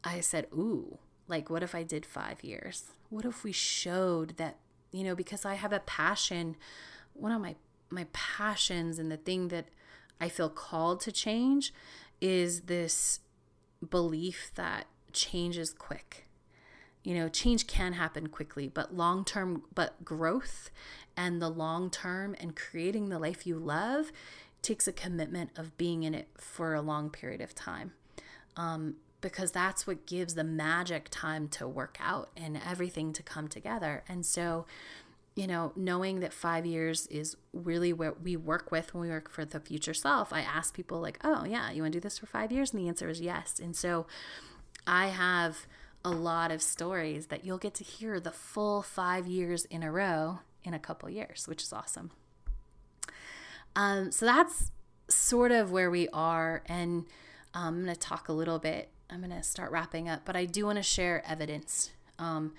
I 0.04 0.20
said, 0.20 0.46
Ooh, 0.52 0.98
like, 1.28 1.50
what 1.50 1.62
if 1.62 1.74
I 1.74 1.82
did 1.82 2.06
five 2.06 2.44
years? 2.44 2.85
What 3.11 3.24
if 3.24 3.44
we 3.44 3.52
showed 3.52 4.37
that, 4.37 4.56
you 4.92 5.04
know, 5.04 5.14
because 5.14 5.44
I 5.44 5.54
have 5.54 5.72
a 5.72 5.80
passion, 5.80 6.56
one 7.14 7.32
of 7.32 7.40
my 7.40 7.56
my 7.88 8.06
passions 8.12 8.98
and 8.98 9.12
the 9.12 9.16
thing 9.16 9.48
that 9.48 9.66
I 10.20 10.28
feel 10.28 10.48
called 10.48 11.00
to 11.02 11.12
change 11.12 11.72
is 12.20 12.62
this 12.62 13.20
belief 13.88 14.50
that 14.54 14.87
change 15.12 15.59
is 15.59 15.73
quick. 15.73 16.27
You 17.03 17.14
know, 17.14 17.29
change 17.29 17.66
can 17.66 17.92
happen 17.92 18.29
quickly, 18.29 18.69
but 18.69 18.95
long 18.95 19.25
term, 19.25 19.62
but 19.75 20.05
growth 20.05 20.71
and 21.16 21.40
the 21.40 21.49
long 21.49 21.90
term 21.90 22.35
and 22.40 22.57
creating 22.57 23.09
the 23.09 23.19
life 23.19 23.47
you 23.47 23.59
love 23.59 24.11
takes 24.62 24.88
a 24.88 24.92
commitment 24.92 25.51
of 25.57 25.77
being 25.77 26.03
in 26.03 26.14
it 26.14 26.29
for 26.37 26.75
a 26.75 26.81
long 26.81 27.11
period 27.11 27.40
of 27.40 27.55
time. 27.55 27.92
Um, 28.57 28.97
because 29.21 29.51
that's 29.51 29.87
what 29.87 30.07
gives 30.07 30.35
the 30.35 30.45
magic 30.45 31.09
time 31.11 31.49
to 31.49 31.66
work 31.66 31.97
out 32.01 32.31
and 32.37 32.61
everything 32.69 33.12
to 33.12 33.23
come 33.23 33.49
together. 33.49 34.05
And 34.09 34.27
so, 34.27 34.66
you 35.35 35.47
know, 35.47 35.73
knowing 35.75 36.21
that 36.21 36.33
five 36.33 36.64
years 36.66 37.07
is 37.09 37.37
really 37.53 37.92
what 37.92 38.23
we 38.23 38.37
work 38.37 38.71
with 38.71 38.95
when 38.95 39.03
we 39.03 39.09
work 39.09 39.31
for 39.31 39.45
the 39.45 39.61
future 39.61 39.95
self, 39.95 40.33
I 40.33 40.40
ask 40.40 40.75
people, 40.75 41.01
like, 41.01 41.19
oh, 41.25 41.45
yeah, 41.45 41.71
you 41.71 41.83
want 41.83 41.92
to 41.92 41.99
do 41.99 42.03
this 42.03 42.19
for 42.19 42.27
five 42.27 42.53
years? 42.53 42.73
And 42.73 42.81
the 42.81 42.88
answer 42.88 43.09
is 43.09 43.21
yes. 43.21 43.59
And 43.59 43.75
so, 43.75 44.07
I 44.87 45.09
have 45.09 45.66
a 46.05 46.11
lot 46.11 46.51
of 46.51 46.62
stories 46.62 47.27
that 47.27 47.44
you'll 47.44 47.59
get 47.59 47.75
to 47.75 47.85
hear 47.85 48.20
the 48.20 48.31
full 48.31 48.83
five 48.83 49.27
years 49.27 49.64
in 49.64 49.83
a 49.83 49.90
row 49.90 50.40
in 50.64 50.72
a 50.75 50.79
couple 50.79 51.11
years, 51.11 51.49
which 51.49 51.62
is 51.62 51.72
awesome. 51.72 52.11
Um, 53.75 54.12
so 54.12 54.25
that's 54.25 54.70
sort 55.09 55.53
of 55.53 55.70
where 55.70 55.90
we 55.90 56.09
are. 56.09 56.62
And 56.66 57.07
um, 57.55 57.75
I'm 57.79 57.85
going 57.85 57.94
to 57.94 58.01
talk 58.01 58.29
a 58.29 58.33
little 58.33 58.59
bit. 58.59 58.90
I'm 59.11 59.18
going 59.20 59.31
to 59.31 59.42
start 59.42 59.70
wrapping 59.70 60.09
up, 60.09 60.22
but 60.25 60.37
I 60.37 60.44
do 60.44 60.66
want 60.66 60.77
to 60.77 60.83
share 60.83 61.22
evidence. 61.27 61.90
Um, 62.18 62.55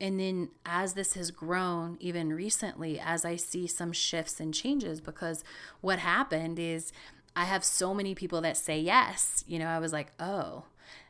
and 0.00 0.20
then 0.20 0.50
as 0.64 0.94
this 0.94 1.14
has 1.14 1.30
grown, 1.30 1.96
even 2.00 2.32
recently, 2.32 3.00
as 3.00 3.24
I 3.24 3.36
see 3.36 3.66
some 3.66 3.92
shifts 3.92 4.38
and 4.38 4.54
changes, 4.54 5.00
because 5.00 5.42
what 5.80 5.98
happened 5.98 6.58
is 6.58 6.92
I 7.34 7.44
have 7.44 7.64
so 7.64 7.94
many 7.94 8.14
people 8.14 8.40
that 8.42 8.56
say 8.56 8.78
yes. 8.78 9.44
You 9.46 9.58
know, 9.58 9.66
I 9.66 9.78
was 9.78 9.92
like, 9.92 10.12
oh, 10.20 10.64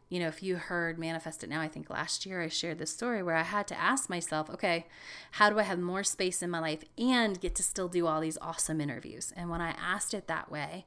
you 0.09 0.19
know, 0.19 0.29
if 0.29 0.43
you 0.43 0.57
heard 0.57 0.99
Manifest 0.99 1.45
It 1.45 1.51
Now, 1.51 1.61
I 1.61 1.69
think 1.69 1.91
last 1.91 2.25
year 2.25 2.41
I 2.41 2.49
shared 2.49 2.79
this 2.79 2.93
story 2.93 3.23
where 3.23 3.37
I 3.37 3.43
had 3.43 3.67
to 3.69 3.79
ask 3.79 4.09
myself, 4.09 4.49
okay, 4.51 4.87
how 5.33 5.51
do 5.51 5.59
I 5.59 5.65
have 5.65 5.79
more 5.79 6.03
space 6.03 6.43
in 6.43 6.51
my 6.51 6.61
life 6.61 6.83
and 6.97 7.41
get 7.41 7.55
to 7.57 7.63
still 7.63 7.89
do 7.89 8.07
all 8.07 8.21
these 8.21 8.39
awesome 8.41 8.81
interviews? 8.81 9.33
And 9.37 9.51
when 9.51 9.61
I 9.61 9.71
asked 9.71 10.15
it 10.15 10.27
that 10.27 10.51
way 10.51 10.87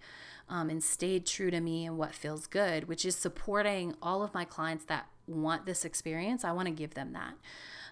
um, 0.49 0.69
and 0.69 0.83
stayed 0.83 1.25
true 1.27 1.51
to 1.51 1.61
me 1.61 1.85
and 1.85 1.97
what 1.97 2.15
feels 2.15 2.47
good, 2.47 2.87
which 2.87 3.05
is 3.05 3.15
supporting 3.15 3.95
all 4.01 4.23
of 4.23 4.33
my 4.33 4.43
clients 4.43 4.85
that 4.85 5.07
want 5.27 5.65
this 5.65 5.85
experience, 5.85 6.43
I 6.43 6.51
want 6.51 6.67
to 6.67 6.73
give 6.73 6.95
them 6.95 7.13
that 7.13 7.35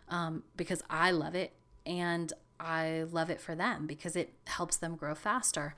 um, 0.09 0.43
because 0.55 0.81
I 0.89 1.11
love 1.11 1.35
it 1.35 1.53
and 1.85 2.33
I 2.59 3.05
love 3.09 3.29
it 3.29 3.39
for 3.39 3.55
them 3.55 3.87
because 3.87 4.15
it 4.15 4.33
helps 4.47 4.77
them 4.77 4.95
grow 4.95 5.15
faster. 5.15 5.75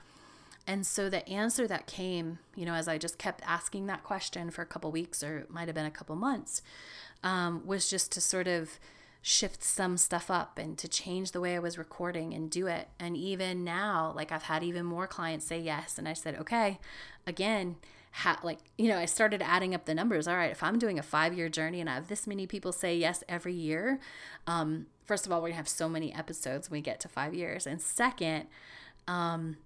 And 0.66 0.86
so 0.86 1.08
the 1.08 1.28
answer 1.28 1.66
that 1.66 1.86
came, 1.86 2.38
you 2.54 2.64
know, 2.64 2.74
as 2.74 2.88
I 2.88 2.98
just 2.98 3.18
kept 3.18 3.42
asking 3.44 3.86
that 3.86 4.04
question 4.04 4.50
for 4.50 4.62
a 4.62 4.66
couple 4.66 4.90
weeks 4.92 5.22
or 5.22 5.38
it 5.38 5.50
might 5.50 5.68
have 5.68 5.74
been 5.74 5.86
a 5.86 5.90
couple 5.90 6.14
months, 6.14 6.62
um, 7.22 7.66
was 7.66 7.90
just 7.90 8.12
to 8.12 8.20
sort 8.20 8.46
of 8.46 8.78
shift 9.22 9.62
some 9.62 9.96
stuff 9.96 10.30
up 10.30 10.58
and 10.58 10.76
to 10.78 10.88
change 10.88 11.30
the 11.30 11.40
way 11.40 11.54
I 11.54 11.60
was 11.60 11.78
recording 11.78 12.34
and 12.34 12.50
do 12.50 12.66
it. 12.66 12.88
And 12.98 13.16
even 13.16 13.62
now, 13.62 14.12
like 14.14 14.32
I've 14.32 14.44
had 14.44 14.64
even 14.64 14.84
more 14.84 15.06
clients 15.06 15.46
say 15.46 15.60
yes. 15.60 15.96
And 15.96 16.08
I 16.08 16.12
said, 16.12 16.36
okay, 16.40 16.78
again, 17.26 17.76
like, 18.42 18.58
you 18.76 18.88
know, 18.88 18.98
I 18.98 19.06
started 19.06 19.40
adding 19.40 19.74
up 19.74 19.84
the 19.84 19.94
numbers. 19.94 20.28
All 20.28 20.36
right, 20.36 20.50
if 20.50 20.62
I'm 20.62 20.78
doing 20.78 20.98
a 20.98 21.02
five 21.02 21.34
year 21.34 21.48
journey 21.48 21.80
and 21.80 21.88
I 21.88 21.94
have 21.94 22.08
this 22.08 22.26
many 22.26 22.46
people 22.46 22.72
say 22.72 22.96
yes 22.96 23.24
every 23.28 23.54
year, 23.54 24.00
um, 24.46 24.86
first 25.04 25.24
of 25.24 25.32
all, 25.32 25.40
we're 25.40 25.48
gonna 25.48 25.56
have 25.56 25.68
so 25.68 25.88
many 25.88 26.12
episodes 26.12 26.68
when 26.68 26.78
we 26.78 26.82
get 26.82 27.00
to 27.00 27.08
five 27.08 27.32
years. 27.32 27.66
And 27.66 27.80
second, 27.80 28.48
um, 29.06 29.56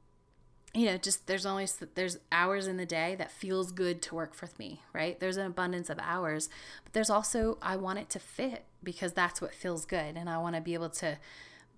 you 0.77 0.87
know 0.87 0.97
just 0.97 1.27
there's 1.27 1.47
only 1.47 1.67
there's 1.95 2.19
hours 2.31 2.67
in 2.67 2.77
the 2.77 2.87
day 2.87 3.15
that 3.17 3.31
feels 3.31 3.73
good 3.73 4.03
to 4.03 4.15
work 4.15 4.35
for 4.35 4.49
me 4.59 4.83
right? 4.93 5.19
There's 5.19 5.37
an 5.37 5.47
abundance 5.47 5.91
of 5.91 5.99
hours 6.01 6.49
but 6.85 6.93
there's 6.93 7.11
also 7.11 7.59
i 7.63 7.77
want 7.77 7.99
it 7.99 8.11
to 8.11 8.19
fit 8.19 8.65
because 8.85 9.13
that's 9.13 9.41
what 9.41 9.55
feels 9.55 9.85
good 9.85 10.17
and 10.17 10.29
i 10.29 10.39
want 10.39 10.55
to 10.55 10.61
be 10.61 10.75
able 10.75 10.91
to 10.91 11.19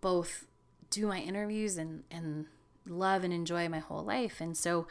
both 0.00 0.46
do 0.90 1.06
my 1.06 1.20
interviews 1.20 1.76
and 1.78 2.04
and 2.10 2.46
love 2.90 3.24
and 3.24 3.32
enjoy 3.32 3.68
my 3.68 3.78
whole 3.78 4.02
life. 4.02 4.40
And 4.40 4.56
so 4.56 4.86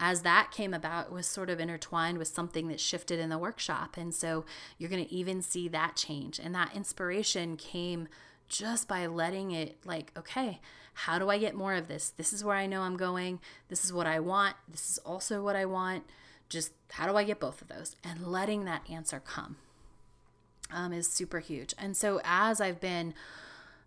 as 0.00 0.22
that 0.22 0.50
came 0.52 0.72
about 0.72 1.06
it 1.06 1.12
was 1.12 1.26
sort 1.26 1.50
of 1.50 1.58
intertwined 1.58 2.18
with 2.18 2.28
something 2.28 2.68
that 2.68 2.80
shifted 2.80 3.18
in 3.18 3.30
the 3.30 3.38
workshop. 3.38 3.96
And 3.96 4.14
so 4.14 4.44
you're 4.76 4.90
going 4.90 5.04
to 5.04 5.14
even 5.14 5.42
see 5.42 5.68
that 5.68 5.96
change. 5.96 6.38
And 6.38 6.54
that 6.54 6.74
inspiration 6.74 7.56
came 7.56 8.08
just 8.48 8.88
by 8.88 9.06
letting 9.06 9.50
it 9.50 9.76
like 9.84 10.12
okay 10.16 10.60
how 10.94 11.18
do 11.18 11.30
i 11.30 11.38
get 11.38 11.54
more 11.54 11.74
of 11.74 11.86
this? 11.86 12.10
This 12.10 12.32
is 12.32 12.42
where 12.42 12.56
i 12.56 12.66
know 12.66 12.82
i'm 12.82 12.96
going. 12.96 13.38
This 13.68 13.84
is 13.84 13.92
what 13.92 14.06
i 14.06 14.18
want. 14.18 14.56
This 14.68 14.90
is 14.90 14.98
also 14.98 15.42
what 15.42 15.54
i 15.54 15.64
want. 15.64 16.04
Just 16.48 16.72
how 16.90 17.06
do 17.06 17.16
i 17.16 17.22
get 17.22 17.38
both 17.38 17.62
of 17.62 17.68
those? 17.68 17.94
And 18.02 18.26
letting 18.26 18.64
that 18.64 18.82
answer 18.90 19.20
come 19.20 19.56
um, 20.72 20.92
is 20.92 21.08
super 21.08 21.38
huge. 21.38 21.72
And 21.78 21.96
so 21.96 22.20
as 22.24 22.60
i've 22.60 22.80
been 22.80 23.14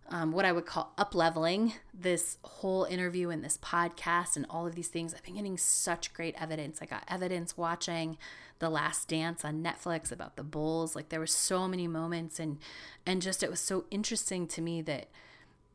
um, 0.08 0.32
what 0.32 0.44
I 0.44 0.52
would 0.52 0.66
call 0.66 0.92
up 0.98 1.14
leveling 1.14 1.74
this 1.94 2.36
whole 2.42 2.84
interview 2.84 3.30
and 3.30 3.42
this 3.42 3.56
podcast 3.56 4.36
and 4.36 4.44
all 4.50 4.66
of 4.66 4.74
these 4.74 4.88
things. 4.88 5.14
I've 5.14 5.22
been 5.22 5.36
getting 5.36 5.56
such 5.56 6.12
great 6.12 6.34
evidence. 6.38 6.80
I 6.82 6.86
got 6.86 7.04
evidence 7.08 7.56
watching 7.56 8.18
The 8.62 8.70
Last 8.70 9.08
Dance 9.08 9.44
on 9.44 9.60
Netflix 9.60 10.12
about 10.12 10.36
the 10.36 10.44
Bulls. 10.44 10.94
Like 10.94 11.08
there 11.08 11.18
were 11.18 11.26
so 11.26 11.66
many 11.66 11.88
moments 11.88 12.38
and 12.38 12.58
and 13.04 13.20
just 13.20 13.42
it 13.42 13.50
was 13.50 13.58
so 13.58 13.86
interesting 13.90 14.46
to 14.46 14.62
me 14.62 14.80
that 14.82 15.08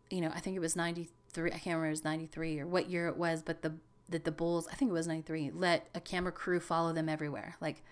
you 0.09 0.21
know 0.21 0.31
I 0.33 0.39
think 0.39 0.55
it 0.55 0.61
was 0.61 0.77
ninety 0.77 1.09
three. 1.29 1.51
I 1.51 1.59
can't 1.59 1.65
remember 1.65 1.87
it 1.87 1.91
was 1.91 2.05
ninety 2.05 2.27
three 2.27 2.57
or 2.57 2.65
what 2.65 2.89
year 2.89 3.09
it 3.09 3.17
was, 3.17 3.41
but 3.41 3.61
the 3.61 3.73
that 4.07 4.23
the 4.23 4.31
Bulls 4.31 4.69
I 4.71 4.75
think 4.75 4.89
it 4.89 4.93
was 4.93 5.05
ninety 5.05 5.21
three 5.21 5.51
let 5.53 5.89
a 5.93 5.99
camera 5.99 6.31
crew 6.31 6.61
follow 6.61 6.93
them 6.93 7.09
everywhere. 7.09 7.57
Like 7.59 7.83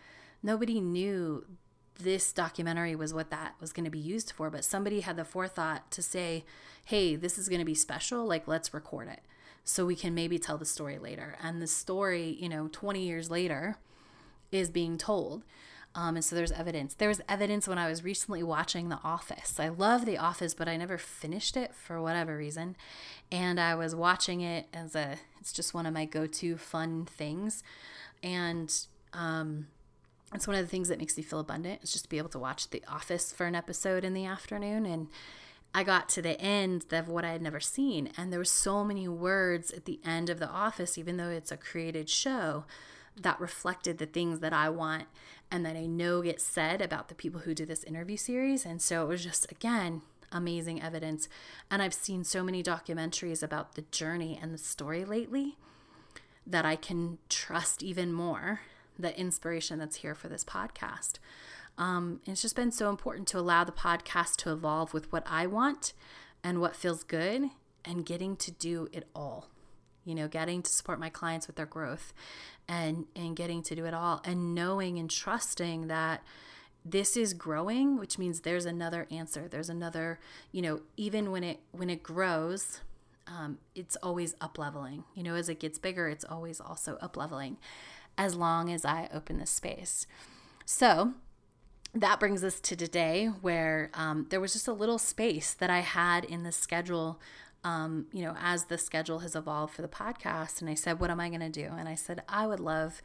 nobody 0.41 0.79
knew 0.79 1.45
this 1.99 2.31
documentary 2.31 2.95
was 2.95 3.13
what 3.13 3.29
that 3.31 3.55
was 3.59 3.73
going 3.73 3.83
to 3.83 3.91
be 3.91 3.99
used 3.99 4.31
for, 4.31 4.49
but 4.49 4.63
somebody 4.63 5.01
had 5.01 5.17
the 5.17 5.25
forethought 5.25 5.91
to 5.91 6.01
say, 6.01 6.45
hey, 6.85 7.17
this 7.17 7.37
is 7.37 7.49
going 7.49 7.59
to 7.59 7.65
be 7.65 7.75
special, 7.75 8.25
like 8.25 8.47
let's 8.47 8.73
record 8.73 9.09
it 9.09 9.21
so 9.65 9.85
we 9.85 9.95
can 9.95 10.13
maybe 10.13 10.37
tell 10.37 10.57
the 10.57 10.65
story 10.65 10.97
later. 10.97 11.37
And 11.41 11.61
the 11.61 11.67
story, 11.67 12.37
you 12.39 12.47
know, 12.47 12.69
20 12.71 13.01
years 13.01 13.29
later 13.29 13.77
is 14.55 14.69
being 14.69 14.97
told. 14.97 15.43
Um, 15.93 16.17
and 16.17 16.25
so 16.25 16.35
there's 16.35 16.51
evidence. 16.51 16.93
There 16.93 17.07
was 17.07 17.21
evidence 17.29 17.67
when 17.69 17.77
I 17.77 17.87
was 17.87 18.03
recently 18.03 18.43
watching 18.43 18.89
The 18.89 18.99
Office. 19.01 19.59
I 19.59 19.69
love 19.69 20.05
The 20.05 20.17
Office, 20.17 20.53
but 20.53 20.67
I 20.67 20.75
never 20.75 20.97
finished 20.97 21.55
it 21.55 21.73
for 21.73 22.01
whatever 22.01 22.35
reason. 22.35 22.75
And 23.31 23.59
I 23.59 23.75
was 23.75 23.95
watching 23.95 24.41
it 24.41 24.67
as 24.73 24.93
a, 24.93 25.17
it's 25.39 25.53
just 25.53 25.73
one 25.73 25.85
of 25.85 25.93
my 25.93 26.03
go 26.03 26.27
to 26.27 26.57
fun 26.57 27.05
things. 27.05 27.63
And 28.21 28.73
um, 29.13 29.67
it's 30.33 30.47
one 30.47 30.57
of 30.57 30.63
the 30.63 30.69
things 30.69 30.89
that 30.89 30.99
makes 30.99 31.15
me 31.15 31.23
feel 31.23 31.39
abundant 31.39 31.81
is 31.81 31.93
just 31.93 32.05
to 32.05 32.09
be 32.09 32.17
able 32.17 32.29
to 32.29 32.39
watch 32.39 32.69
The 32.69 32.83
Office 32.89 33.31
for 33.31 33.45
an 33.45 33.55
episode 33.55 34.03
in 34.03 34.13
the 34.13 34.25
afternoon. 34.25 34.85
And 34.85 35.07
I 35.73 35.83
got 35.83 36.09
to 36.09 36.21
the 36.21 36.39
end 36.39 36.85
of 36.91 37.07
what 37.09 37.25
I 37.25 37.31
had 37.31 37.41
never 37.41 37.59
seen, 37.59 38.09
and 38.15 38.31
there 38.31 38.39
were 38.39 38.45
so 38.45 38.85
many 38.85 39.09
words 39.09 39.71
at 39.71 39.83
the 39.83 39.99
end 40.05 40.29
of 40.29 40.39
The 40.39 40.47
Office, 40.47 40.97
even 40.97 41.17
though 41.17 41.29
it's 41.29 41.51
a 41.51 41.57
created 41.57 42.09
show, 42.09 42.63
that 43.19 43.39
reflected 43.39 43.97
the 43.97 44.05
things 44.05 44.39
that 44.39 44.53
I 44.53 44.69
want 44.69 45.05
and 45.51 45.65
that 45.65 45.75
I 45.75 45.85
know 45.85 46.21
get 46.21 46.41
said 46.41 46.81
about 46.81 47.07
the 47.07 47.15
people 47.15 47.41
who 47.41 47.53
do 47.53 47.65
this 47.65 47.83
interview 47.83 48.17
series. 48.17 48.65
And 48.65 48.81
so 48.81 49.03
it 49.03 49.07
was 49.07 49.23
just, 49.23 49.51
again, 49.51 50.01
amazing 50.31 50.81
evidence. 50.81 51.29
And 51.71 51.81
I've 51.81 51.93
seen 51.93 52.23
so 52.23 52.43
many 52.43 52.61
documentaries 52.61 53.41
about 53.41 53.75
the 53.75 53.83
journey 53.83 54.37
and 54.41 54.53
the 54.53 54.57
story 54.57 55.05
lately 55.05 55.57
that 56.45 56.65
I 56.65 56.75
can 56.75 57.17
trust 57.29 57.81
even 57.81 58.13
more 58.13 58.61
the 58.97 59.17
inspiration 59.19 59.79
that's 59.79 59.97
here 59.97 60.15
for 60.15 60.27
this 60.27 60.43
podcast. 60.43 61.19
Um, 61.77 62.21
it's 62.25 62.41
just 62.41 62.55
been 62.55 62.71
so 62.71 62.89
important 62.89 63.27
to 63.29 63.39
allow 63.39 63.63
the 63.63 63.71
podcast 63.71 64.37
to 64.37 64.51
evolve 64.51 64.93
with 64.93 65.11
what 65.11 65.23
I 65.27 65.47
want 65.47 65.93
and 66.43 66.61
what 66.61 66.75
feels 66.75 67.03
good 67.03 67.49
and 67.83 68.05
getting 68.05 68.35
to 68.37 68.51
do 68.51 68.87
it 68.93 69.07
all. 69.15 69.49
You 70.05 70.15
know, 70.15 70.27
getting 70.27 70.61
to 70.61 70.71
support 70.71 70.99
my 70.99 71.09
clients 71.09 71.47
with 71.47 71.55
their 71.55 71.65
growth 71.65 72.13
and 72.67 73.05
and 73.15 73.35
getting 73.35 73.61
to 73.63 73.75
do 73.75 73.85
it 73.85 73.93
all 73.93 74.21
and 74.23 74.55
knowing 74.55 74.97
and 74.97 75.09
trusting 75.09 75.87
that 75.87 76.23
this 76.85 77.17
is 77.17 77.33
growing, 77.33 77.97
which 77.97 78.19
means 78.19 78.41
there's 78.41 78.65
another 78.65 79.07
answer. 79.09 79.47
There's 79.49 79.69
another, 79.69 80.19
you 80.51 80.61
know, 80.61 80.81
even 80.95 81.31
when 81.31 81.43
it 81.43 81.59
when 81.71 81.89
it 81.89 82.03
grows, 82.03 82.81
um, 83.27 83.57
it's 83.73 83.95
always 83.97 84.35
up 84.39 84.59
leveling. 84.59 85.03
You 85.15 85.23
know, 85.23 85.35
as 85.35 85.49
it 85.49 85.59
gets 85.59 85.79
bigger, 85.79 86.07
it's 86.07 86.25
always 86.25 86.61
also 86.61 86.97
up 87.01 87.17
leveling 87.17 87.57
as 88.17 88.35
long 88.35 88.71
as 88.71 88.85
I 88.85 89.09
open 89.11 89.39
this 89.39 89.49
space. 89.49 90.05
So 90.63 91.13
that 91.93 92.19
brings 92.19 92.43
us 92.43 92.59
to 92.59 92.75
today 92.75 93.27
where 93.41 93.89
um, 93.93 94.27
there 94.29 94.39
was 94.39 94.53
just 94.53 94.67
a 94.67 94.73
little 94.73 94.97
space 94.97 95.53
that 95.53 95.69
I 95.69 95.79
had 95.79 96.23
in 96.23 96.43
the 96.43 96.51
schedule. 96.51 97.19
Um, 97.65 98.05
you 98.13 98.23
know, 98.23 98.35
as 98.39 98.65
the 98.65 98.77
schedule 98.77 99.19
has 99.19 99.35
evolved 99.35 99.73
for 99.73 99.81
the 99.81 99.87
podcast, 99.87 100.61
and 100.61 100.69
I 100.69 100.75
said, 100.75 100.99
What 100.99 101.09
am 101.09 101.19
I 101.19 101.29
going 101.29 101.41
to 101.41 101.49
do? 101.49 101.69
And 101.77 101.89
I 101.89 101.95
said, 101.95 102.21
I 102.29 102.47
would 102.47 102.59
love 102.59 103.01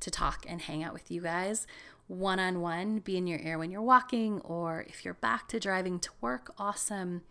to 0.00 0.10
talk 0.10 0.44
and 0.48 0.60
hang 0.60 0.82
out 0.82 0.92
with 0.92 1.10
you 1.10 1.22
guys 1.22 1.66
one 2.10 2.40
on 2.40 2.60
one, 2.60 2.98
be 2.98 3.16
in 3.16 3.26
your 3.28 3.38
ear 3.38 3.56
when 3.56 3.70
you're 3.70 3.80
walking, 3.80 4.40
or 4.40 4.84
if 4.88 5.04
you're 5.04 5.14
back 5.14 5.46
to 5.48 5.60
driving 5.60 6.00
to 6.00 6.10
work, 6.20 6.52
awesome. 6.58 7.22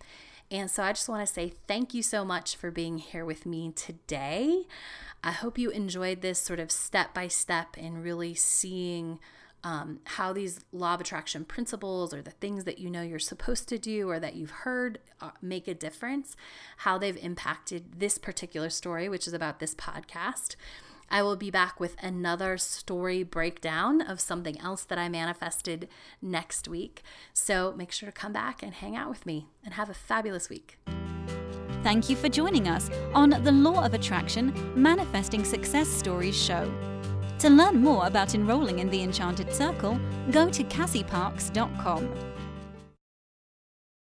And 0.50 0.72
so 0.72 0.84
I 0.84 0.94
just 0.94 1.10
want 1.10 1.28
to 1.28 1.32
say 1.32 1.54
thank 1.68 1.94
you 1.94 2.02
so 2.02 2.24
much 2.24 2.56
for 2.56 2.72
being 2.72 2.98
here 2.98 3.26
with 3.26 3.46
me 3.46 3.74
today. 3.76 4.64
I 5.22 5.32
hope 5.32 5.58
you 5.58 5.70
enjoyed 5.70 6.22
this 6.22 6.40
sort 6.40 6.60
of 6.60 6.72
step 6.72 7.14
by 7.14 7.28
step 7.28 7.76
and 7.78 8.04
really 8.04 8.34
seeing 8.34 9.20
um, 9.64 10.00
how 10.06 10.34
these 10.34 10.62
law 10.72 10.94
of 10.94 11.02
attraction 11.02 11.46
principles 11.46 12.14
or 12.14 12.22
the 12.22 12.32
things 12.32 12.64
that 12.64 12.80
you 12.80 12.90
know 12.90 13.02
you're 13.02 13.20
supposed 13.20 13.68
to 13.70 13.78
do 13.78 14.10
or 14.10 14.20
that 14.20 14.36
you've 14.36 14.52
heard 14.52 15.00
uh, 15.22 15.32
make 15.42 15.68
a 15.68 15.74
difference, 15.74 16.36
how 16.78 16.98
they've 16.98 17.18
impacted 17.18 18.00
this 18.00 18.18
particular 18.18 18.70
story, 18.70 19.10
which 19.10 19.28
is 19.28 19.34
about 19.34 19.60
this 19.60 19.76
podcast. 19.76 20.56
I 21.12 21.24
will 21.24 21.36
be 21.36 21.50
back 21.50 21.80
with 21.80 21.96
another 22.02 22.58
story 22.58 23.24
breakdown 23.24 24.02
of 24.02 24.20
something 24.20 24.60
else 24.62 24.84
that 24.84 25.00
I 25.00 25.10
manifested 25.10 25.90
next 26.22 26.68
week. 26.68 27.02
So 27.34 27.74
make 27.76 27.92
sure 27.92 28.08
to 28.08 28.14
come 28.14 28.32
back 28.32 28.62
and 28.62 28.74
hang 28.74 28.96
out 28.96 29.10
with 29.10 29.26
me 29.26 29.48
and 29.66 29.74
have 29.74 29.90
a 29.90 29.94
fabulous 29.96 30.50
week. 30.50 30.78
Thank 31.82 32.10
you 32.10 32.16
for 32.16 32.30
joining 32.30 32.68
us 32.68 32.90
on 33.16 33.30
the 33.30 33.52
Law 33.52 33.84
of 33.86 33.94
Attraction 33.94 34.54
Manifesting 34.76 35.44
Success 35.44 35.88
Stories 35.88 36.40
show. 36.40 36.70
To 37.40 37.50
learn 37.50 37.82
more 37.82 38.06
about 38.06 38.36
enrolling 38.36 38.80
in 38.80 38.90
the 38.90 39.02
Enchanted 39.02 39.54
Circle, 39.54 39.98
go 40.30 40.50
to 40.50 40.64
cassieparks.com. 40.66 42.29